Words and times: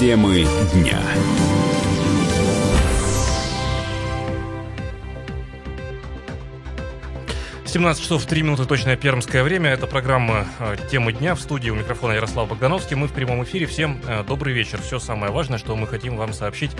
Темы 0.00 0.46
дня. 0.72 0.98
17 7.70 8.02
часов 8.02 8.26
3 8.26 8.42
минуты 8.42 8.64
точное 8.64 8.96
пермское 8.96 9.44
время. 9.44 9.70
Это 9.70 9.86
программа 9.86 10.44
э, 10.58 10.76
«Темы 10.90 11.12
дня» 11.12 11.36
в 11.36 11.40
студии 11.40 11.70
у 11.70 11.76
микрофона 11.76 12.14
Ярослав 12.14 12.48
Богдановский. 12.48 12.96
Мы 12.96 13.06
в 13.06 13.12
прямом 13.12 13.44
эфире. 13.44 13.66
Всем 13.66 14.00
э, 14.08 14.24
добрый 14.24 14.52
вечер. 14.52 14.82
Все 14.82 14.98
самое 14.98 15.30
важное, 15.30 15.56
что 15.56 15.76
мы 15.76 15.86
хотим 15.86 16.16
вам 16.16 16.32
сообщить 16.32 16.72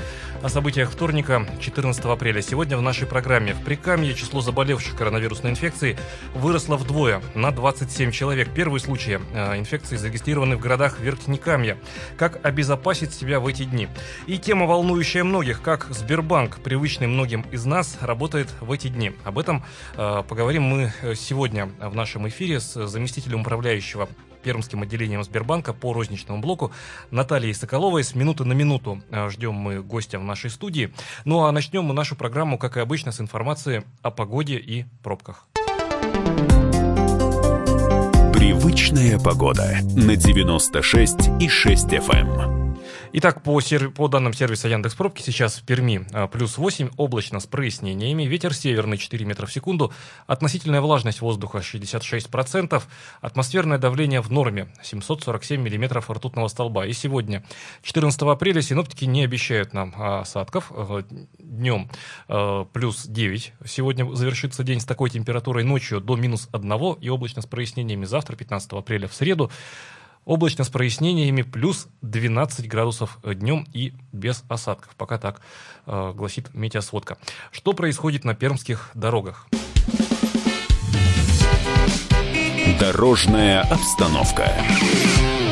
о 0.42 0.48
событиях 0.48 0.90
вторника, 0.90 1.46
14 1.60 2.04
апреля. 2.06 2.42
Сегодня 2.42 2.76
в 2.76 2.82
нашей 2.82 3.06
программе 3.06 3.54
в 3.54 3.62
Прикамье 3.62 4.14
число 4.14 4.40
заболевших 4.40 4.96
коронавирусной 4.96 5.52
инфекцией 5.52 5.96
выросло 6.34 6.76
вдвое, 6.76 7.22
на 7.36 7.52
27 7.52 8.10
человек. 8.10 8.52
Первые 8.52 8.80
случаи 8.80 9.20
э, 9.32 9.60
инфекции 9.60 9.94
зарегистрированы 9.94 10.56
в 10.56 10.60
городах 10.60 10.98
Верхнекамья. 10.98 11.78
Как 12.18 12.44
обезопасить 12.44 13.14
себя 13.14 13.38
в 13.38 13.46
эти 13.46 13.62
дни? 13.62 13.86
И 14.26 14.38
тема, 14.38 14.66
волнующая 14.66 15.22
многих, 15.22 15.62
как 15.62 15.86
Сбербанк, 15.90 16.58
привычный 16.58 17.06
многим 17.06 17.42
из 17.52 17.64
нас, 17.64 17.96
работает 18.00 18.48
в 18.60 18.72
эти 18.72 18.88
дни. 18.88 19.12
Об 19.22 19.38
этом 19.38 19.62
поговорим 19.94 20.64
мы 20.64 20.79
Э, 21.02 21.14
сегодня 21.14 21.66
в 21.80 21.94
нашем 21.94 22.28
эфире 22.28 22.60
с 22.60 22.86
заместителем 22.86 23.40
управляющего 23.40 24.08
Пермским 24.42 24.82
отделением 24.82 25.22
Сбербанка 25.22 25.74
по 25.74 25.92
розничному 25.92 26.40
блоку 26.40 26.72
Натальей 27.10 27.52
Соколовой. 27.52 28.04
С 28.04 28.14
минуты 28.14 28.44
на 28.44 28.52
минуту 28.52 29.02
э, 29.10 29.28
ждем 29.28 29.54
мы 29.54 29.82
гостя 29.82 30.18
в 30.18 30.24
нашей 30.24 30.50
студии. 30.50 30.92
Ну 31.24 31.44
а 31.44 31.52
начнем 31.52 31.84
мы 31.84 31.94
нашу 31.94 32.16
программу, 32.16 32.58
как 32.58 32.76
и 32.76 32.80
обычно, 32.80 33.12
с 33.12 33.20
информации 33.20 33.84
о 34.02 34.10
погоде 34.10 34.56
и 34.56 34.86
пробках. 35.02 35.46
Привычная 38.32 39.18
погода 39.18 39.78
на 39.82 40.16
96 40.16 41.16
и 41.40 41.48
6 41.48 41.86
FM. 41.88 42.59
Итак, 43.12 43.42
по, 43.42 43.60
серв... 43.60 43.92
по 43.92 44.06
данным 44.06 44.32
сервиса 44.32 44.68
Яндекс 44.68 44.94
Пробки 44.94 45.20
сейчас 45.20 45.56
в 45.56 45.64
Перми 45.64 46.06
а, 46.12 46.28
плюс 46.28 46.56
8, 46.58 46.90
облачно 46.96 47.40
с 47.40 47.46
прояснениями, 47.46 48.22
ветер 48.22 48.54
северный 48.54 48.98
4 48.98 49.24
метра 49.24 49.46
в 49.46 49.52
секунду, 49.52 49.92
относительная 50.28 50.80
влажность 50.80 51.20
воздуха 51.20 51.58
66%, 51.58 52.80
атмосферное 53.20 53.78
давление 53.78 54.20
в 54.20 54.30
норме 54.30 54.68
747 54.82 55.60
миллиметров 55.60 56.08
ртутного 56.08 56.46
столба. 56.46 56.86
И 56.86 56.92
сегодня, 56.92 57.44
14 57.82 58.22
апреля, 58.22 58.62
синоптики 58.62 59.06
не 59.06 59.24
обещают 59.24 59.72
нам 59.72 59.92
осадков. 59.96 60.70
Э, 60.70 61.02
Днем 61.40 61.90
плюс 62.72 63.06
9. 63.06 63.52
Сегодня 63.66 64.14
завершится 64.14 64.62
день 64.62 64.80
с 64.80 64.84
такой 64.84 65.10
температурой 65.10 65.64
ночью 65.64 66.00
до 66.00 66.14
минус 66.14 66.48
1 66.52 66.72
и 67.00 67.08
облачно 67.08 67.42
с 67.42 67.46
прояснениями 67.46 68.04
завтра, 68.04 68.36
15 68.36 68.72
апреля, 68.72 69.08
в 69.08 69.14
среду. 69.14 69.50
Облачно 70.24 70.64
с 70.64 70.68
прояснениями 70.68 71.42
плюс 71.42 71.88
12 72.02 72.68
градусов 72.68 73.18
днем 73.24 73.66
и 73.72 73.94
без 74.12 74.44
осадков. 74.48 74.94
Пока 74.96 75.18
так 75.18 75.40
э, 75.86 76.12
гласит 76.14 76.54
метеосводка. 76.54 77.16
Что 77.50 77.72
происходит 77.72 78.24
на 78.24 78.34
пермских 78.34 78.90
дорогах? 78.94 79.48
Дорожная 82.78 83.62
обстановка. 83.62 84.52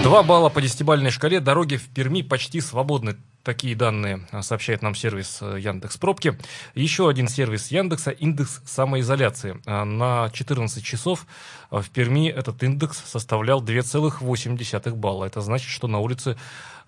Два 0.02 0.22
балла 0.22 0.48
по 0.48 0.62
десятибальной 0.62 1.10
шкале. 1.10 1.40
Дороги 1.40 1.76
в 1.76 1.88
Перми 1.88 2.22
почти 2.22 2.60
свободны. 2.60 3.16
Такие 3.42 3.74
данные 3.74 4.26
а, 4.30 4.42
сообщает 4.42 4.82
нам 4.82 4.94
сервис 4.94 5.38
э, 5.40 5.58
Яндекс 5.58 5.96
Пробки. 5.96 6.38
Еще 6.74 7.08
один 7.08 7.28
сервис 7.28 7.68
Яндекса– 7.70 8.10
индекс 8.12 8.60
самоизоляции. 8.64 9.60
А, 9.66 9.84
на 9.84 10.30
14 10.30 10.84
часов 10.84 11.26
а, 11.70 11.80
в 11.80 11.90
Перми 11.90 12.28
этот 12.28 12.62
индекс 12.62 13.02
составлял 13.04 13.62
2,8 13.62 14.94
балла. 14.94 15.24
Это 15.24 15.40
значит, 15.40 15.68
что 15.68 15.88
на 15.88 15.98
улице 15.98 16.36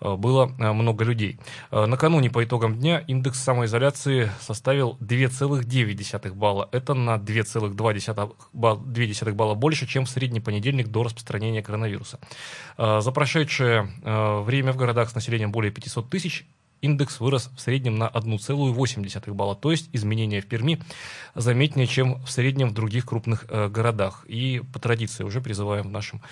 было 0.01 0.47
много 0.47 1.05
людей. 1.05 1.39
Накануне 1.70 2.31
по 2.31 2.45
итогам 2.45 2.79
дня 2.79 2.98
индекс 3.06 3.43
самоизоляции 3.43 4.31
составил 4.41 4.97
2,9 5.00 6.34
балла. 6.34 6.69
Это 6.72 6.94
на 6.94 7.16
2,2 7.16 9.33
балла, 9.33 9.55
больше, 9.55 9.87
чем 9.87 10.05
в 10.05 10.10
средний 10.10 10.41
понедельник 10.41 10.89
до 10.89 11.03
распространения 11.03 11.62
коронавируса. 11.62 12.19
За 12.77 13.12
прошедшее 13.12 13.91
время 14.03 14.72
в 14.72 14.77
городах 14.77 15.10
с 15.10 15.15
населением 15.15 15.53
более 15.53 15.72
500 15.72 16.09
тысяч 16.09 16.47
индекс 16.81 17.21
вырос 17.21 17.50
в 17.56 17.60
среднем 17.60 17.99
на 17.99 18.09
1,8 18.09 19.33
балла, 19.33 19.55
то 19.55 19.71
есть 19.71 19.89
изменения 19.93 20.41
в 20.41 20.47
Перми 20.47 20.83
заметнее, 21.34 21.87
чем 21.87 22.22
в 22.25 22.31
среднем 22.31 22.69
в 22.69 22.75
других 22.75 23.06
крупных 23.06 23.44
э, 23.49 23.69
городах. 23.69 24.25
И 24.27 24.62
по 24.72 24.78
традиции 24.78 25.25
уже 25.25 25.41
призываем 25.41 25.89
в 25.89 25.91
нашем 25.91 26.22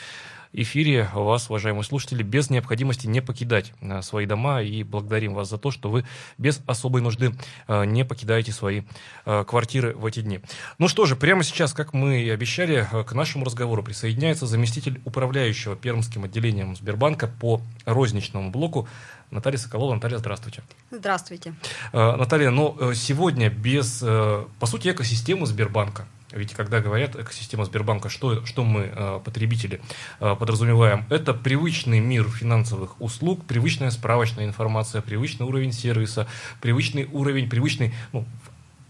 эфире 0.52 1.08
вас, 1.12 1.50
уважаемые 1.50 1.84
слушатели, 1.84 2.22
без 2.22 2.50
необходимости 2.50 3.06
не 3.06 3.20
покидать 3.20 3.72
э, 3.80 4.02
свои 4.02 4.26
дома 4.26 4.62
и 4.62 4.82
благодарим 4.82 5.34
вас 5.34 5.48
за 5.48 5.58
то, 5.58 5.70
что 5.70 5.90
вы 5.90 6.04
без 6.38 6.60
особой 6.66 7.02
нужды 7.02 7.32
э, 7.66 7.84
не 7.84 8.04
покидаете 8.04 8.52
свои 8.52 8.82
э, 9.24 9.44
квартиры 9.44 9.94
в 9.94 10.06
эти 10.06 10.20
дни. 10.20 10.40
Ну 10.78 10.88
что 10.88 11.06
же, 11.06 11.16
прямо 11.16 11.42
сейчас, 11.42 11.72
как 11.72 11.92
мы 11.92 12.22
и 12.22 12.30
обещали, 12.30 12.86
к 13.06 13.12
нашему 13.12 13.44
разговору 13.44 13.82
присоединяется 13.82 14.46
заместитель 14.46 15.00
управляющего 15.04 15.76
Пермским 15.76 16.24
отделением 16.24 16.76
Сбербанка 16.76 17.26
по 17.26 17.60
розничному 17.84 18.50
блоку 18.50 18.88
Наталья 19.30 19.58
Соколова. 19.58 19.94
Наталья, 19.94 20.18
здравствуйте. 20.18 20.62
Здравствуйте. 20.90 21.54
Наталья, 21.92 22.50
ну 22.50 22.94
сегодня 22.94 23.50
без, 23.50 23.98
по 24.00 24.66
сути, 24.66 24.88
экосистемы 24.88 25.46
Сбербанка– 25.46 26.06
ведь 26.32 26.52
когда 26.52 26.80
говорят 26.80 27.16
экосистема 27.16 27.64
Сбербанка, 27.64 28.08
что, 28.08 28.44
что 28.44 28.64
мы, 28.64 28.90
э, 28.94 29.20
потребители, 29.24 29.80
э, 30.20 30.36
подразумеваем? 30.38 31.04
Это 31.08 31.32
привычный 31.32 32.00
мир 32.00 32.28
финансовых 32.28 33.00
услуг, 33.00 33.44
привычная 33.46 33.90
справочная 33.90 34.44
информация, 34.44 35.00
привычный 35.00 35.46
уровень 35.46 35.72
сервиса, 35.72 36.26
привычный 36.60 37.08
уровень, 37.10 37.48
привычный, 37.48 37.94
ну, 38.12 38.26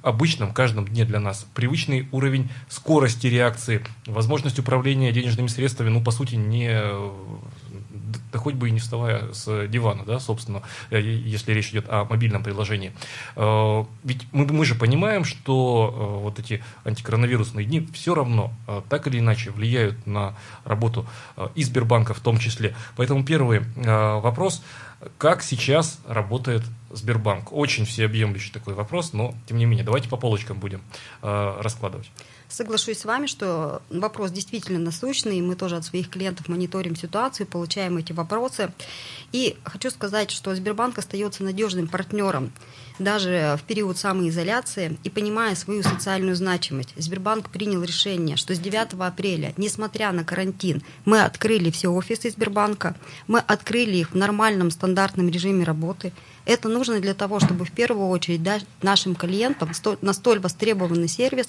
обычном 0.03 0.53
каждом 0.53 0.87
дне 0.87 1.05
для 1.05 1.21
нас 1.21 1.47
привычный 1.55 2.09
уровень 2.13 2.49
скорости 2.69 3.27
реакции, 3.27 3.85
возможность 4.07 4.59
управления 4.59 5.13
денежными 5.13 5.49
средствами, 5.49 5.91
ну, 5.91 6.03
по 6.03 6.11
сути, 6.11 6.37
не 6.37 6.71
да 8.33 8.39
хоть 8.39 8.55
бы 8.55 8.69
и 8.69 8.71
не 8.71 8.81
вставая 8.81 9.33
с 9.33 9.67
дивана, 9.69 10.05
да, 10.05 10.21
собственно, 10.21 10.63
э, 10.91 11.01
если 11.01 11.53
речь 11.53 11.71
идет 11.71 11.87
о 11.89 12.05
мобильном 12.05 12.43
приложении. 12.43 12.93
Э, 13.37 13.85
ведь 14.05 14.27
мы, 14.33 14.47
мы 14.47 14.65
же 14.65 14.75
понимаем, 14.75 15.25
что 15.25 15.93
э, 15.93 16.23
вот 16.25 16.39
эти 16.39 16.63
антикоронавирусные 16.85 17.67
дни 17.67 17.87
все 17.93 18.15
равно 18.15 18.53
так 18.89 19.07
или 19.07 19.19
иначе 19.19 19.51
влияют 19.51 20.07
на 20.07 20.35
работу 20.65 21.07
и 21.55 21.63
Сбербанка 21.63 22.15
в 22.15 22.21
том 22.21 22.39
числе. 22.39 22.75
Поэтому 22.97 23.25
первый 23.25 23.61
вопрос, 23.77 24.63
как 25.17 25.43
сейчас 25.43 26.01
работает 26.07 26.63
Сбербанк? 26.91 27.53
Очень 27.53 27.85
всеобъемлющий 27.85 28.53
такой 28.53 28.75
вопрос, 28.75 29.13
но 29.13 29.35
тем 29.47 29.59
не 29.59 29.65
менее, 29.65 29.85
давайте 29.85 30.09
по 30.09 30.17
полочкам 30.17 30.59
будем 30.59 30.81
раскладывать. 31.23 32.11
Соглашусь 32.49 33.01
с 33.01 33.05
вами, 33.05 33.27
что 33.27 33.83
вопрос 33.91 34.31
действительно 34.31 34.79
насущный. 34.79 35.41
Мы 35.43 35.55
тоже 35.55 35.77
от 35.77 35.85
своих 35.85 36.09
клиентов 36.09 36.49
мониторим 36.49 36.97
ситуацию, 36.97 37.47
получаем 37.47 37.99
эти 37.99 38.13
вопросы. 38.13 38.73
И 39.33 39.59
хочу 39.65 39.91
сказать, 39.91 40.31
что 40.31 40.55
Сбербанк 40.55 40.97
остается 40.97 41.45
надежным 41.45 41.89
партнером 41.89 42.53
даже 42.99 43.59
в 43.61 43.65
период 43.65 43.99
самоизоляции 43.99 44.99
и 45.05 45.11
понимая 45.11 45.55
свою 45.55 45.83
социальную 45.83 46.37
значимость. 46.37 46.95
Сбербанк 46.97 47.51
принял 47.51 47.83
решение, 47.83 48.37
что 48.37 48.55
с 48.55 48.59
9 48.59 48.95
апреля, 48.99 49.53
несмотря 49.57 50.13
на 50.13 50.25
карантин, 50.25 50.83
мы 51.05 51.23
открыли 51.23 51.71
все 51.71 51.89
офисы 51.89 52.31
Сбербанка, 52.31 52.95
мы 53.27 53.41
открыли 53.41 53.97
их 53.97 54.13
в 54.13 54.17
нормальном 54.17 54.71
стандартном 54.71 55.29
режиме 55.29 55.65
работы– 55.65 56.13
это 56.49 56.71
нужно 56.71 56.99
для 56.99 57.13
того, 57.13 57.41
чтобы 57.41 57.67
в 57.67 57.73
первую 57.73 58.09
очередь 58.09 58.43
дать 58.43 58.65
нашим 58.81 59.15
клиентам 59.15 59.71
на 60.01 60.15
столь 60.15 60.41
востребованный 60.41 61.07
сервис 61.07 61.49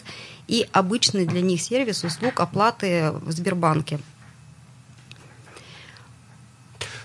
и 0.50 0.68
обычный 0.74 1.26
для 1.26 1.40
них 1.40 1.62
сервис 1.62 2.04
услуг 2.04 2.42
оплаты 2.42 3.12
в 3.14 3.32
Сбербанке. 3.32 4.02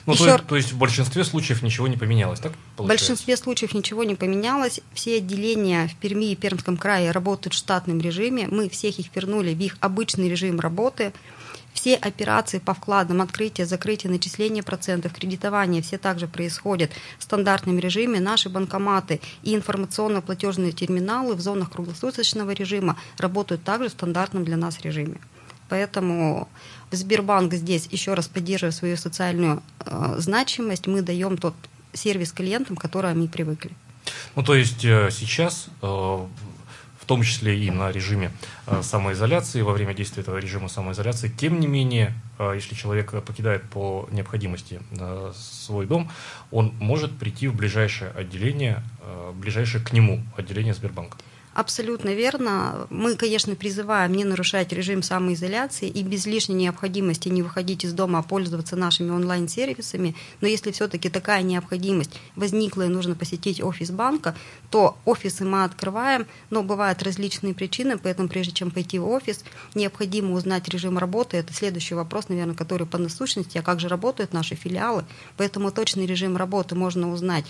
Ну, 0.07 0.13
Еще... 0.13 0.39
то, 0.39 0.45
то 0.45 0.57
есть 0.57 0.73
в 0.73 0.79
большинстве 0.79 1.25
случаев 1.25 1.63
ничего 1.63 1.89
не 1.89 1.97
поменялось, 1.97 2.39
так? 2.39 2.53
Получается? 2.77 2.83
В 2.83 2.87
большинстве 2.87 3.37
случаев 3.37 3.75
ничего 3.75 4.05
не 4.05 4.15
поменялось. 4.15 4.81
Все 4.93 5.17
отделения 5.17 5.89
в 5.89 5.97
Перми 5.97 6.33
и 6.33 6.37
Пермском 6.37 6.77
крае 6.77 7.11
работают 7.11 7.55
в 7.55 7.57
штатном 7.57 8.01
режиме. 8.01 8.47
Мы 8.49 8.69
всех 8.69 8.99
их 8.99 9.07
вернули 9.15 9.55
в 9.55 9.61
их 9.61 9.79
обычный 9.81 10.29
режим 10.29 10.61
работы. 10.61 11.13
Все 11.73 11.97
операции 11.97 12.61
по 12.61 12.73
вкладам, 12.73 13.21
открытие, 13.21 13.67
закрытие, 13.67 14.13
начисление 14.13 14.63
процентов, 14.63 15.13
кредитование, 15.13 15.83
все 15.83 15.99
также 15.99 16.29
происходят 16.29 16.93
в 17.19 17.25
стандартном 17.25 17.79
режиме. 17.79 18.21
Наши 18.21 18.49
банкоматы 18.49 19.21
и 19.43 19.57
информационно-платежные 19.57 20.71
терминалы 20.71 21.35
в 21.35 21.41
зонах 21.41 21.73
круглосуточного 21.73 22.53
режима 22.53 22.97
работают 23.19 23.65
также 23.65 23.89
в 23.89 23.93
стандартном 23.93 24.45
для 24.45 24.57
нас 24.57 24.81
режиме. 24.83 25.19
Поэтому 25.69 26.49
Сбербанк 26.95 27.55
здесь 27.55 27.89
еще 27.91 28.15
раз 28.15 28.29
поддерживая 28.29 28.73
свою 28.73 28.97
социальную 28.97 29.63
э, 29.81 30.15
значимость, 30.19 30.87
мы 30.87 31.03
даем 31.03 31.37
тот 31.37 31.55
сервис 31.93 32.33
клиентам, 32.33 32.77
который 32.77 33.11
они 33.11 33.29
привыкли. 33.29 33.71
Ну, 34.37 34.43
то 34.43 34.55
есть 34.55 34.85
э, 34.85 35.11
сейчас 35.11 35.69
э, 35.83 35.87
в 37.05 37.07
том 37.07 37.23
числе 37.23 37.59
и 37.59 37.71
на 37.71 37.93
режиме 37.93 38.31
э, 38.67 38.81
самоизоляции, 38.83 39.61
во 39.61 39.73
время 39.75 39.93
действия 39.93 40.23
этого 40.23 40.39
режима 40.39 40.69
самоизоляции. 40.69 41.29
Тем 41.29 41.61
не 41.61 41.67
менее, 41.67 42.15
э, 42.39 42.53
если 42.55 42.75
человек 42.75 43.11
покидает 43.25 43.63
по 43.65 44.09
необходимости 44.11 44.81
э, 44.91 45.33
свой 45.37 45.85
дом, 45.85 46.11
он 46.51 46.73
может 46.81 47.19
прийти 47.19 47.47
в 47.49 47.55
ближайшее 47.55 48.11
отделение, 48.13 48.83
ближайшее 49.35 49.85
к 49.85 49.93
нему 49.93 50.23
отделение 50.39 50.73
Сбербанка. 50.73 51.19
Абсолютно 51.55 52.13
верно. 52.15 52.89
Мы, 52.91 53.15
конечно, 53.15 53.55
призываем 53.55 54.13
не 54.13 54.25
нарушать 54.25 54.73
режим 54.73 55.05
самоизоляции 55.05 55.89
и 55.89 56.03
без 56.03 56.27
лишней 56.27 56.57
необходимости 56.57 57.29
не 57.29 57.43
выходить 57.43 57.85
из 57.85 57.93
дома, 57.93 58.19
а 58.19 58.23
пользоваться 58.23 58.75
нашими 58.75 59.11
онлайн-сервисами. 59.11 60.17
Но 60.41 60.49
если 60.49 60.73
все-таки 60.73 61.09
такая 61.09 61.43
необходимость 61.43 62.11
возникла 62.35 62.87
и 62.87 62.89
нужно 62.89 63.15
посетить 63.15 63.63
офис 63.63 63.93
банка, 63.93 64.35
то 64.71 64.99
офисы 65.05 65.45
мы 65.45 65.63
открываем, 65.63 66.27
но 66.51 66.65
бывают 66.65 67.05
различные 67.05 67.55
причины, 67.55 67.99
поэтому 67.99 68.29
прежде 68.29 68.53
чем 68.53 68.73
пойти 68.73 68.99
в 68.99 69.09
офис, 69.09 69.45
необходимо 69.77 70.35
узнать 70.35 70.69
режим 70.69 70.99
работы. 70.99 71.37
Это 71.37 71.55
следующий 71.55 71.95
вопрос, 71.95 72.29
наверное, 72.29 72.57
который 72.57 72.89
по 72.89 72.99
насущности, 72.99 73.59
а 73.59 73.63
как 73.63 73.79
же 73.79 73.87
работают 73.87 74.33
наши 74.33 74.57
филиалы. 74.57 75.05
Поэтому 75.37 75.71
точный 75.71 76.07
режим 76.07 76.37
работы 76.37 76.75
можно 76.75 77.13
узнать 77.13 77.45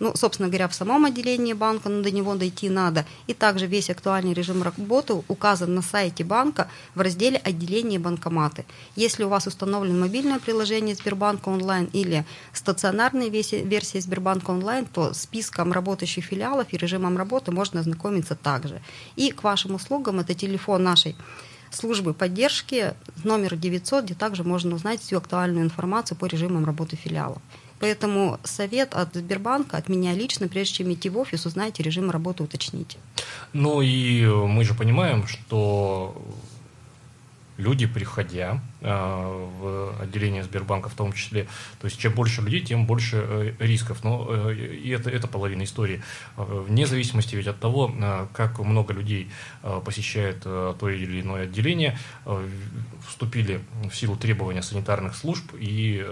ну, 0.00 0.14
собственно 0.16 0.48
говоря, 0.48 0.68
в 0.68 0.74
самом 0.74 1.04
отделении 1.04 1.52
банка, 1.52 1.88
но 1.88 2.02
до 2.02 2.10
него 2.10 2.34
дойти 2.34 2.68
надо. 2.68 3.04
И 3.26 3.34
также 3.34 3.66
весь 3.66 3.90
актуальный 3.90 4.32
режим 4.32 4.62
работы 4.62 5.14
указан 5.28 5.74
на 5.74 5.82
сайте 5.82 6.24
банка 6.24 6.68
в 6.94 7.00
разделе 7.00 7.38
«Отделение 7.38 7.98
банкоматы». 7.98 8.64
Если 8.96 9.24
у 9.24 9.28
вас 9.28 9.46
установлено 9.46 10.00
мобильное 10.00 10.38
приложение 10.38 10.94
Сбербанка 10.94 11.48
онлайн 11.48 11.88
или 11.92 12.24
стационарная 12.52 13.28
версия 13.28 14.00
Сбербанка 14.00 14.50
онлайн, 14.50 14.86
то 14.86 15.12
списком 15.14 15.72
работающих 15.72 16.24
филиалов 16.24 16.66
и 16.70 16.76
режимом 16.76 17.16
работы 17.16 17.52
можно 17.52 17.80
ознакомиться 17.80 18.34
также. 18.34 18.80
И 19.16 19.30
к 19.30 19.42
вашим 19.42 19.74
услугам 19.74 20.20
это 20.20 20.34
телефон 20.34 20.82
нашей 20.82 21.16
службы 21.70 22.14
поддержки 22.14 22.94
номер 23.24 23.56
900, 23.56 24.04
где 24.04 24.14
также 24.14 24.44
можно 24.44 24.76
узнать 24.76 25.00
всю 25.00 25.16
актуальную 25.16 25.64
информацию 25.64 26.16
по 26.16 26.26
режимам 26.26 26.64
работы 26.64 26.94
филиалов. 26.94 27.38
Поэтому 27.80 28.38
совет 28.44 28.94
от 28.94 29.14
Сбербанка, 29.14 29.76
от 29.76 29.88
меня 29.88 30.14
лично, 30.14 30.48
прежде 30.48 30.74
чем 30.76 30.92
идти 30.92 31.08
в 31.08 31.18
офис, 31.18 31.46
узнайте 31.46 31.82
режим 31.82 32.10
работы, 32.10 32.42
уточните. 32.42 32.98
Ну 33.52 33.82
и 33.82 34.26
мы 34.26 34.64
же 34.64 34.74
понимаем, 34.74 35.26
что 35.26 36.14
люди, 37.56 37.86
приходя 37.86 38.60
э, 38.80 38.88
в 38.88 40.02
отделение 40.02 40.42
Сбербанка 40.42 40.88
в 40.88 40.94
том 40.94 41.12
числе, 41.12 41.46
то 41.80 41.86
есть 41.86 41.98
чем 41.98 42.12
больше 42.14 42.42
людей, 42.42 42.60
тем 42.60 42.86
больше 42.86 43.24
э, 43.26 43.52
рисков. 43.58 44.02
Но 44.04 44.26
э, 44.28 44.54
и 44.54 44.90
это, 44.90 45.10
это 45.10 45.28
половина 45.28 45.64
истории. 45.64 46.02
Вне 46.36 46.86
зависимости 46.86 47.36
ведь 47.36 47.46
от 47.46 47.60
того, 47.60 47.92
как 48.32 48.58
много 48.58 48.92
людей 48.92 49.30
посещает 49.84 50.40
то 50.42 50.88
или 50.88 51.20
иное 51.20 51.44
отделение, 51.44 51.98
вступили 53.08 53.60
в 53.90 53.94
силу 53.94 54.16
требования 54.16 54.62
санитарных 54.62 55.14
служб, 55.14 55.52
и 55.58 56.04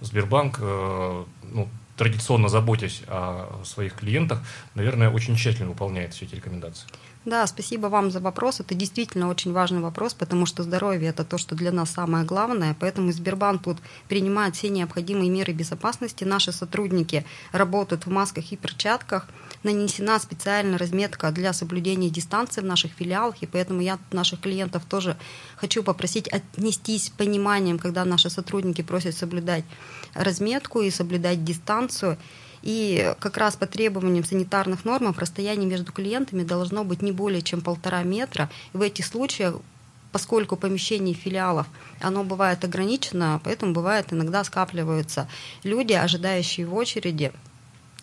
Сбербанк 0.00 0.58
ну, 0.60 1.68
традиционно 1.96 2.48
заботясь 2.48 3.02
о 3.08 3.62
своих 3.64 3.94
клиентах, 3.94 4.42
наверное, 4.74 5.10
очень 5.10 5.36
тщательно 5.36 5.68
выполняет 5.68 6.14
все 6.14 6.24
эти 6.24 6.34
рекомендации. 6.34 6.86
Да, 7.26 7.46
спасибо 7.46 7.88
вам 7.88 8.10
за 8.10 8.18
вопрос. 8.18 8.60
Это 8.60 8.74
действительно 8.74 9.28
очень 9.28 9.52
важный 9.52 9.80
вопрос, 9.80 10.14
потому 10.14 10.46
что 10.46 10.62
здоровье– 10.62 11.08
это 11.10 11.22
то, 11.22 11.36
что 11.36 11.54
для 11.54 11.70
нас 11.70 11.90
самое 11.90 12.24
главное. 12.24 12.74
Поэтому 12.80 13.12
Сбербанк 13.12 13.62
тут 13.62 13.76
принимает 14.08 14.56
все 14.56 14.70
необходимые 14.70 15.28
меры 15.28 15.52
безопасности. 15.52 16.24
Наши 16.24 16.50
сотрудники 16.50 17.26
работают 17.52 18.06
в 18.06 18.10
масках 18.10 18.52
и 18.52 18.56
перчатках. 18.56 19.28
Нанесена 19.64 20.18
специальная 20.18 20.78
разметка 20.78 21.30
для 21.30 21.52
соблюдения 21.52 22.08
дистанции 22.08 22.62
в 22.62 22.64
наших 22.64 22.92
филиалах, 22.92 23.42
и 23.42 23.46
поэтому 23.46 23.82
я 23.82 23.98
наших 24.12 24.40
клиентов 24.40 24.86
тоже 24.88 25.18
хочу 25.56 25.82
попросить 25.82 26.26
отнестись 26.28 27.10
пониманием, 27.10 27.78
когда 27.78 28.06
наши 28.06 28.30
сотрудники 28.30 28.80
просят 28.80 29.14
соблюдать 29.14 29.64
разметку 30.14 30.80
и 30.80 30.90
соблюдать 30.90 31.44
дистанцию. 31.44 32.16
И 32.62 33.14
как 33.20 33.36
раз 33.36 33.56
по 33.56 33.66
требованиям 33.66 34.24
санитарных 34.24 34.84
норм 34.84 35.14
расстояние 35.16 35.68
между 35.68 35.92
клиентами 35.92 36.42
должно 36.42 36.84
быть 36.84 37.02
не 37.02 37.12
более 37.12 37.42
чем 37.42 37.60
полтора 37.60 38.02
метра. 38.02 38.50
И 38.72 38.76
в 38.76 38.82
этих 38.82 39.06
случаях 39.06 39.56
поскольку 40.12 40.56
помещение 40.56 41.14
филиалов, 41.14 41.66
оно 42.00 42.24
бывает 42.24 42.64
ограничено, 42.64 43.40
поэтому 43.44 43.72
бывает 43.72 44.12
иногда 44.12 44.42
скапливаются 44.44 45.28
люди, 45.62 45.92
ожидающие 45.92 46.66
в 46.66 46.74
очереди 46.74 47.32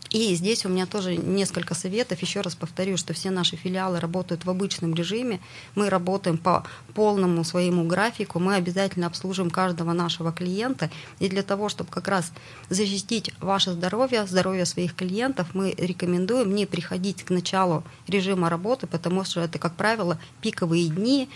и 0.10 0.34
здесь 0.36 0.66
у 0.66 0.70
меня 0.70 0.86
тоже 0.86 1.18
несколько 1.18 1.74
советов. 1.74 2.22
Еще 2.22 2.42
раз 2.42 2.56
повторю, 2.56 2.98
что 2.98 3.14
все 3.14 3.30
наши 3.30 3.56
филиалы 3.56 4.00
работают 4.00 4.46
в 4.46 4.50
обычном 4.50 4.94
режиме. 4.94 5.40
Мы 5.76 5.90
работаем 5.90 6.38
по 6.38 6.66
полному 6.94 7.44
своему 7.44 7.86
графику. 7.86 8.40
Мы 8.40 8.56
обязательно 8.56 9.08
обслужим 9.08 9.50
каждого 9.50 9.94
нашего 9.94 10.32
клиента. 10.32 10.90
И 11.20 11.28
для 11.28 11.44
того, 11.44 11.70
чтобы 11.70 11.90
как 11.90 12.08
раз 12.08 12.32
защитить 12.70 13.32
ваше 13.40 13.72
здоровье, 13.72 14.26
здоровье 14.26 14.66
своих 14.66 14.96
клиентов, 14.96 15.48
мы 15.54 15.74
рекомендуем 15.78 16.56
не 16.56 16.66
приходить 16.66 17.24
к 17.24 17.30
началу 17.30 17.84
режима 18.08 18.50
работы, 18.50 18.88
потому 18.88 19.24
что 19.26 19.42
это, 19.42 19.60
как 19.60 19.76
правило, 19.76 20.18
пиковые 20.42 20.88
дни, 20.88 21.30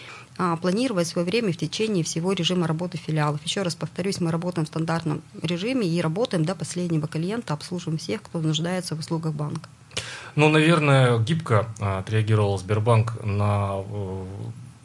планировать 0.61 1.07
свое 1.07 1.25
время 1.25 1.53
в 1.53 1.57
течение 1.57 2.03
всего 2.03 2.33
режима 2.33 2.67
работы 2.67 2.97
филиалов. 2.97 3.43
Еще 3.43 3.61
раз 3.61 3.75
повторюсь, 3.75 4.19
мы 4.19 4.31
работаем 4.31 4.65
в 4.65 4.69
стандартном 4.69 5.21
режиме 5.41 5.87
и 5.87 6.01
работаем 6.01 6.45
до 6.45 6.55
последнего 6.55 7.07
клиента, 7.07 7.53
обслуживаем 7.53 7.97
всех, 7.97 8.21
кто 8.23 8.39
нуждается 8.39 8.95
в 8.95 8.99
услугах 8.99 9.33
банка. 9.33 9.69
Ну, 10.35 10.49
наверное, 10.49 11.19
гибко 11.19 11.67
а, 11.79 11.99
отреагировал 11.99 12.57
Сбербанк 12.57 13.21
на 13.23 13.81
э, 13.83 14.25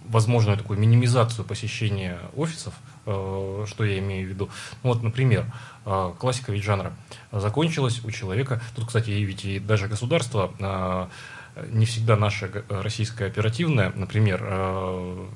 возможную 0.09 0.57
такую 0.57 0.79
минимизацию 0.79 1.45
посещения 1.45 2.19
офисов, 2.35 2.75
э, 3.07 3.65
что 3.69 3.85
я 3.85 3.99
имею 3.99 4.27
в 4.27 4.31
виду. 4.31 4.49
Ну, 4.83 4.93
вот, 4.93 5.03
например, 5.03 5.47
э, 5.85 6.13
классика 6.19 6.51
ведь 6.51 6.65
жанра 6.65 6.93
закончилась 7.31 8.05
у 8.05 8.11
человека. 8.11 8.61
Тут, 8.75 8.87
кстати, 8.87 9.11
ведь 9.11 9.45
и 9.45 9.61
даже 9.61 9.87
государство 9.87 10.53
а, 10.61 11.09
не 11.71 11.87
всегда 11.87 12.17
наша 12.17 12.47
э, 12.47 12.63
российская 12.83 13.27
оперативная, 13.27 13.93
например, 13.95 14.41
э, 14.43 15.27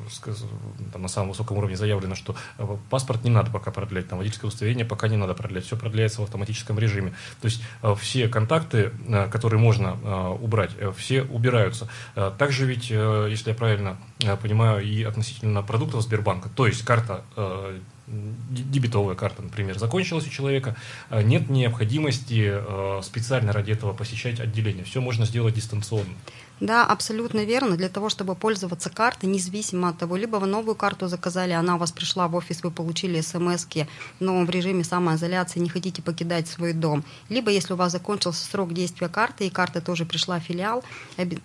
на 0.95 1.09
самом 1.09 1.31
высоком 1.31 1.59
уровне 1.59 1.77
заявлено, 1.77 2.15
что 2.15 2.37
э, 2.59 2.67
паспорт 2.91 3.25
не 3.25 3.31
надо 3.31 3.51
пока 3.51 3.71
продлять, 3.71 4.09
там 4.09 4.19
водительское 4.19 4.49
удостоверение 4.49 4.85
пока 4.85 5.09
не 5.09 5.17
надо 5.17 5.35
продлять, 5.35 5.65
все 5.65 5.77
продляется 5.77 6.21
в 6.21 6.25
автоматическом 6.25 6.79
режиме. 6.79 7.15
То 7.41 7.47
есть 7.47 7.63
все 7.99 8.29
контакты, 8.29 8.93
которые 9.31 9.61
можно 9.61 10.35
убрать, 10.35 10.71
все 10.97 11.23
убираются. 11.23 11.89
Также 12.39 12.67
ведь, 12.67 12.91
если 12.91 13.51
я 13.51 13.55
правильно 13.55 13.97
понимаю, 14.43 14.85
и 14.85 15.03
относительно 15.03 15.63
продуктов 15.63 16.03
Сбербанка, 16.03 16.49
то 16.49 16.67
есть 16.67 16.85
карта 16.85 17.25
дебетовая 18.51 19.15
карта, 19.15 19.43
например, 19.43 19.79
закончилась 19.79 20.27
у 20.27 20.31
человека, 20.31 20.77
э, 21.11 21.23
нет 21.23 21.49
необходимости 21.49 22.51
э, 22.53 23.01
специально 23.03 23.53
ради 23.53 23.73
этого 23.73 23.93
посещать 23.93 24.41
отделение. 24.41 24.85
Все 24.85 25.01
можно 25.01 25.25
сделать 25.25 25.55
дистанционно. 25.55 26.15
Да, 26.61 26.85
абсолютно 26.85 27.45
верно. 27.45 27.77
Для 27.77 27.89
того, 27.89 28.11
чтобы 28.11 28.35
пользоваться 28.35 28.91
картой, 28.91 29.31
независимо 29.31 29.89
от 29.89 29.99
того, 29.99 30.17
либо 30.17 30.37
вы 30.37 30.47
новую 30.47 30.75
карту 30.75 31.09
заказали, 31.09 31.53
она 31.53 31.77
у 31.77 31.79
вас 31.79 31.91
пришла 31.91 32.29
в 32.29 32.35
офис, 32.35 32.63
вы 32.63 32.71
получили 32.71 33.21
смс 33.23 33.67
но 34.21 34.45
в 34.45 34.51
режиме 34.51 34.85
самоизоляции 34.85 35.59
не 35.59 35.71
хотите 35.71 36.03
покидать 36.03 36.49
свой 36.49 36.75
дом. 36.75 37.03
Либо, 37.31 37.51
если 37.51 37.73
у 37.73 37.77
вас 37.77 37.93
закончился 37.93 38.45
срок 38.45 38.75
действия 38.75 39.09
карты, 39.09 39.47
и 39.47 39.51
карта 39.51 39.81
тоже 39.81 40.05
пришла 40.05 40.39
в 40.39 40.43
филиал, 40.43 40.85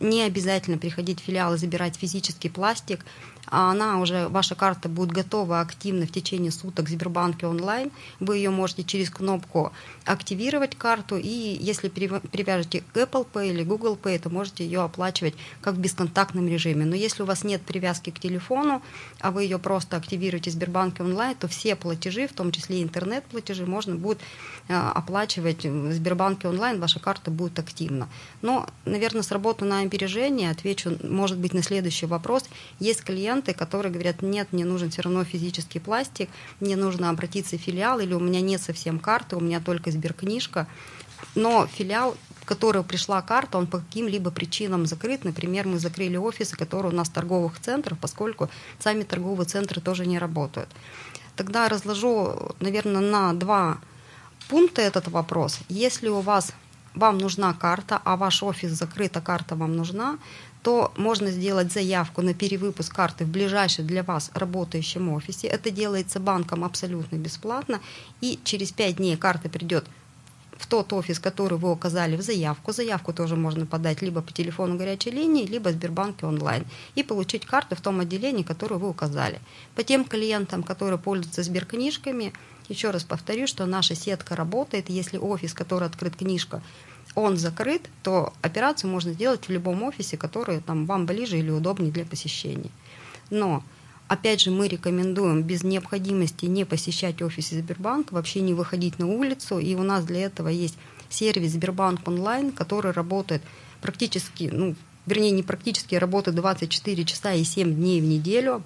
не 0.01 0.21
обязательно 0.23 0.77
приходить 0.77 1.21
в 1.21 1.23
филиал 1.23 1.53
и 1.53 1.57
забирать 1.57 1.95
физический 1.95 2.49
пластик, 2.49 3.05
а 3.47 3.71
она 3.71 3.99
уже, 3.99 4.27
ваша 4.27 4.55
карта 4.55 4.89
будет 4.89 5.11
готова 5.11 5.61
активно 5.61 6.05
в 6.05 6.11
течение 6.11 6.51
суток 6.51 6.87
в 6.87 6.89
Сбербанке 6.89 7.47
онлайн. 7.47 7.91
Вы 8.19 8.37
ее 8.37 8.49
можете 8.49 8.83
через 8.83 9.09
кнопку 9.09 9.71
активировать 10.05 10.75
карту, 10.75 11.17
и 11.17 11.57
если 11.59 11.89
привяжете 11.89 12.83
к 12.93 12.97
Apple 12.97 13.27
Pay 13.31 13.49
или 13.49 13.63
Google 13.63 13.97
Pay, 14.01 14.19
то 14.19 14.29
можете 14.29 14.65
ее 14.65 14.81
оплачивать 14.81 15.35
как 15.61 15.75
в 15.75 15.79
бесконтактном 15.79 16.47
режиме. 16.47 16.85
Но 16.85 16.95
если 16.95 17.23
у 17.23 17.25
вас 17.25 17.43
нет 17.43 17.61
привязки 17.61 18.09
к 18.09 18.19
телефону, 18.19 18.81
а 19.19 19.31
вы 19.31 19.43
ее 19.43 19.59
просто 19.59 19.97
активируете 19.97 20.49
в 20.49 20.53
Сбербанке 20.53 21.03
онлайн, 21.03 21.35
то 21.35 21.47
все 21.47 21.75
платежи, 21.75 22.27
в 22.27 22.33
том 22.33 22.51
числе 22.51 22.81
интернет-платежи, 22.81 23.65
можно 23.65 23.95
будет 23.95 24.19
э, 24.67 24.73
оплачивать 24.73 25.65
в 25.65 25.91
Сбербанке 25.91 26.47
онлайн, 26.47 26.79
ваша 26.79 26.99
карта 26.99 27.31
будет 27.31 27.59
активна. 27.59 28.07
Но, 28.41 28.67
наверное, 28.85 29.21
с 29.21 29.31
работы 29.31 29.65
на 29.65 29.81
опережение 29.81 30.51
отвечу, 30.51 30.97
может 31.03 31.37
быть, 31.37 31.53
на 31.53 31.63
следующий 31.63 32.05
вопрос. 32.05 32.45
Есть 32.79 33.03
клиент, 33.03 33.34
клиенты, 33.35 33.53
которые 33.53 33.91
говорят, 33.91 34.21
нет, 34.21 34.47
мне 34.51 34.65
нужен 34.65 34.89
все 34.89 35.01
равно 35.01 35.23
физический 35.23 35.79
пластик, 35.79 36.29
мне 36.59 36.75
нужно 36.75 37.09
обратиться 37.09 37.57
в 37.57 37.61
филиал, 37.61 37.99
или 37.99 38.13
у 38.13 38.19
меня 38.19 38.41
нет 38.41 38.61
совсем 38.61 38.99
карты, 38.99 39.35
у 39.35 39.39
меня 39.39 39.59
только 39.59 39.91
сберкнижка, 39.91 40.67
но 41.35 41.67
филиал 41.67 42.15
в 42.41 42.47
который 42.47 42.83
пришла 42.83 43.23
карта, 43.23 43.57
он 43.57 43.65
по 43.65 43.79
каким-либо 43.79 44.29
причинам 44.29 44.85
закрыт. 44.85 45.25
Например, 45.25 45.65
мы 45.65 45.79
закрыли 45.79 46.15
офисы, 46.15 46.55
которые 46.55 46.91
у 46.91 46.95
нас 46.95 47.09
торговых 47.09 47.59
центров, 47.59 47.97
поскольку 47.99 48.49
сами 48.77 49.01
торговые 49.01 49.47
центры 49.47 49.81
тоже 49.81 50.05
не 50.05 50.19
работают. 50.19 50.69
Тогда 51.35 51.67
разложу, 51.69 52.55
наверное, 52.59 53.01
на 53.01 53.33
два 53.33 53.79
пункта 54.47 54.83
этот 54.83 55.07
вопрос. 55.07 55.57
Если 55.69 56.07
у 56.07 56.21
вас 56.21 56.53
вам 56.93 57.17
нужна 57.17 57.51
карта, 57.53 57.99
а 58.05 58.15
ваш 58.15 58.43
офис 58.43 58.71
закрыт, 58.71 59.17
а 59.17 59.21
карта 59.21 59.55
вам 59.55 59.75
нужна, 59.75 60.19
то 60.65 60.91
можно 60.97 61.29
сделать 61.29 61.71
заявку 61.71 62.23
на 62.23 62.33
перевыпуск 62.33 62.91
карты 62.91 63.23
в 63.23 63.29
ближайшем 63.29 63.85
для 63.85 64.01
вас 64.01 64.31
работающем 64.33 65.13
офисе. 65.13 65.45
Это 65.45 65.69
делается 65.69 66.19
банком 66.19 66.63
абсолютно 66.63 67.17
бесплатно, 67.17 67.81
и 68.19 68.39
через 68.43 68.71
5 68.71 68.95
дней 68.95 69.15
карта 69.15 69.47
придет 69.47 69.85
в 70.57 70.65
тот 70.65 70.91
офис, 70.91 71.19
который 71.19 71.59
вы 71.59 71.71
указали 71.71 72.17
в 72.17 72.23
заявку. 72.23 72.71
Заявку 72.71 73.13
тоже 73.13 73.35
можно 73.35 73.67
подать 73.67 74.01
либо 74.01 74.23
по 74.23 74.31
телефону 74.31 74.75
горячей 74.75 75.11
линии, 75.11 75.45
либо 75.45 75.69
в 75.69 75.73
Сбербанке 75.73 76.25
онлайн 76.25 76.65
и 76.95 77.03
получить 77.03 77.45
карту 77.45 77.75
в 77.75 77.81
том 77.81 77.99
отделении, 77.99 78.41
которое 78.41 78.77
вы 78.77 78.89
указали. 78.89 79.39
По 79.75 79.83
тем 79.83 80.03
клиентам, 80.03 80.63
которые 80.63 80.97
пользуются 80.97 81.43
сберкнижками, 81.43 82.33
еще 82.69 82.89
раз 82.89 83.03
повторю, 83.03 83.45
что 83.45 83.67
наша 83.67 83.93
сетка 83.93 84.35
работает. 84.35 84.89
Если 84.89 85.19
офис, 85.19 85.53
который 85.53 85.87
открыт 85.87 86.15
книжка, 86.15 86.63
он 87.13 87.37
закрыт, 87.37 87.89
то 88.03 88.33
операцию 88.41 88.89
можно 88.89 89.13
сделать 89.13 89.47
в 89.47 89.51
любом 89.51 89.83
офисе, 89.83 90.17
который 90.17 90.61
там, 90.61 90.85
вам 90.85 91.05
ближе 91.05 91.37
или 91.37 91.51
удобнее 91.51 91.91
для 91.91 92.05
посещения. 92.05 92.71
Но 93.29 93.63
Опять 94.07 94.41
же, 94.41 94.51
мы 94.51 94.67
рекомендуем 94.67 95.41
без 95.41 95.63
необходимости 95.63 96.45
не 96.45 96.63
посещать 96.63 97.23
офисы 97.23 97.59
Сбербанка, 97.59 98.13
вообще 98.13 98.41
не 98.41 98.53
выходить 98.53 98.99
на 98.99 99.07
улицу. 99.07 99.57
И 99.57 99.73
у 99.73 99.81
нас 99.81 100.05
для 100.05 100.25
этого 100.25 100.47
есть 100.47 100.77
сервис 101.09 101.53
Сбербанк 101.53 102.07
онлайн, 102.07 102.51
который 102.51 102.91
работает 102.91 103.41
практически, 103.81 104.51
ну, 104.53 104.75
вернее, 105.07 105.31
не 105.31 105.41
практически, 105.41 105.95
работает 105.95 106.35
24 106.35 107.03
часа 107.03 107.33
и 107.33 107.43
7 107.43 107.73
дней 107.73 107.99
в 107.99 108.03
неделю. 108.03 108.61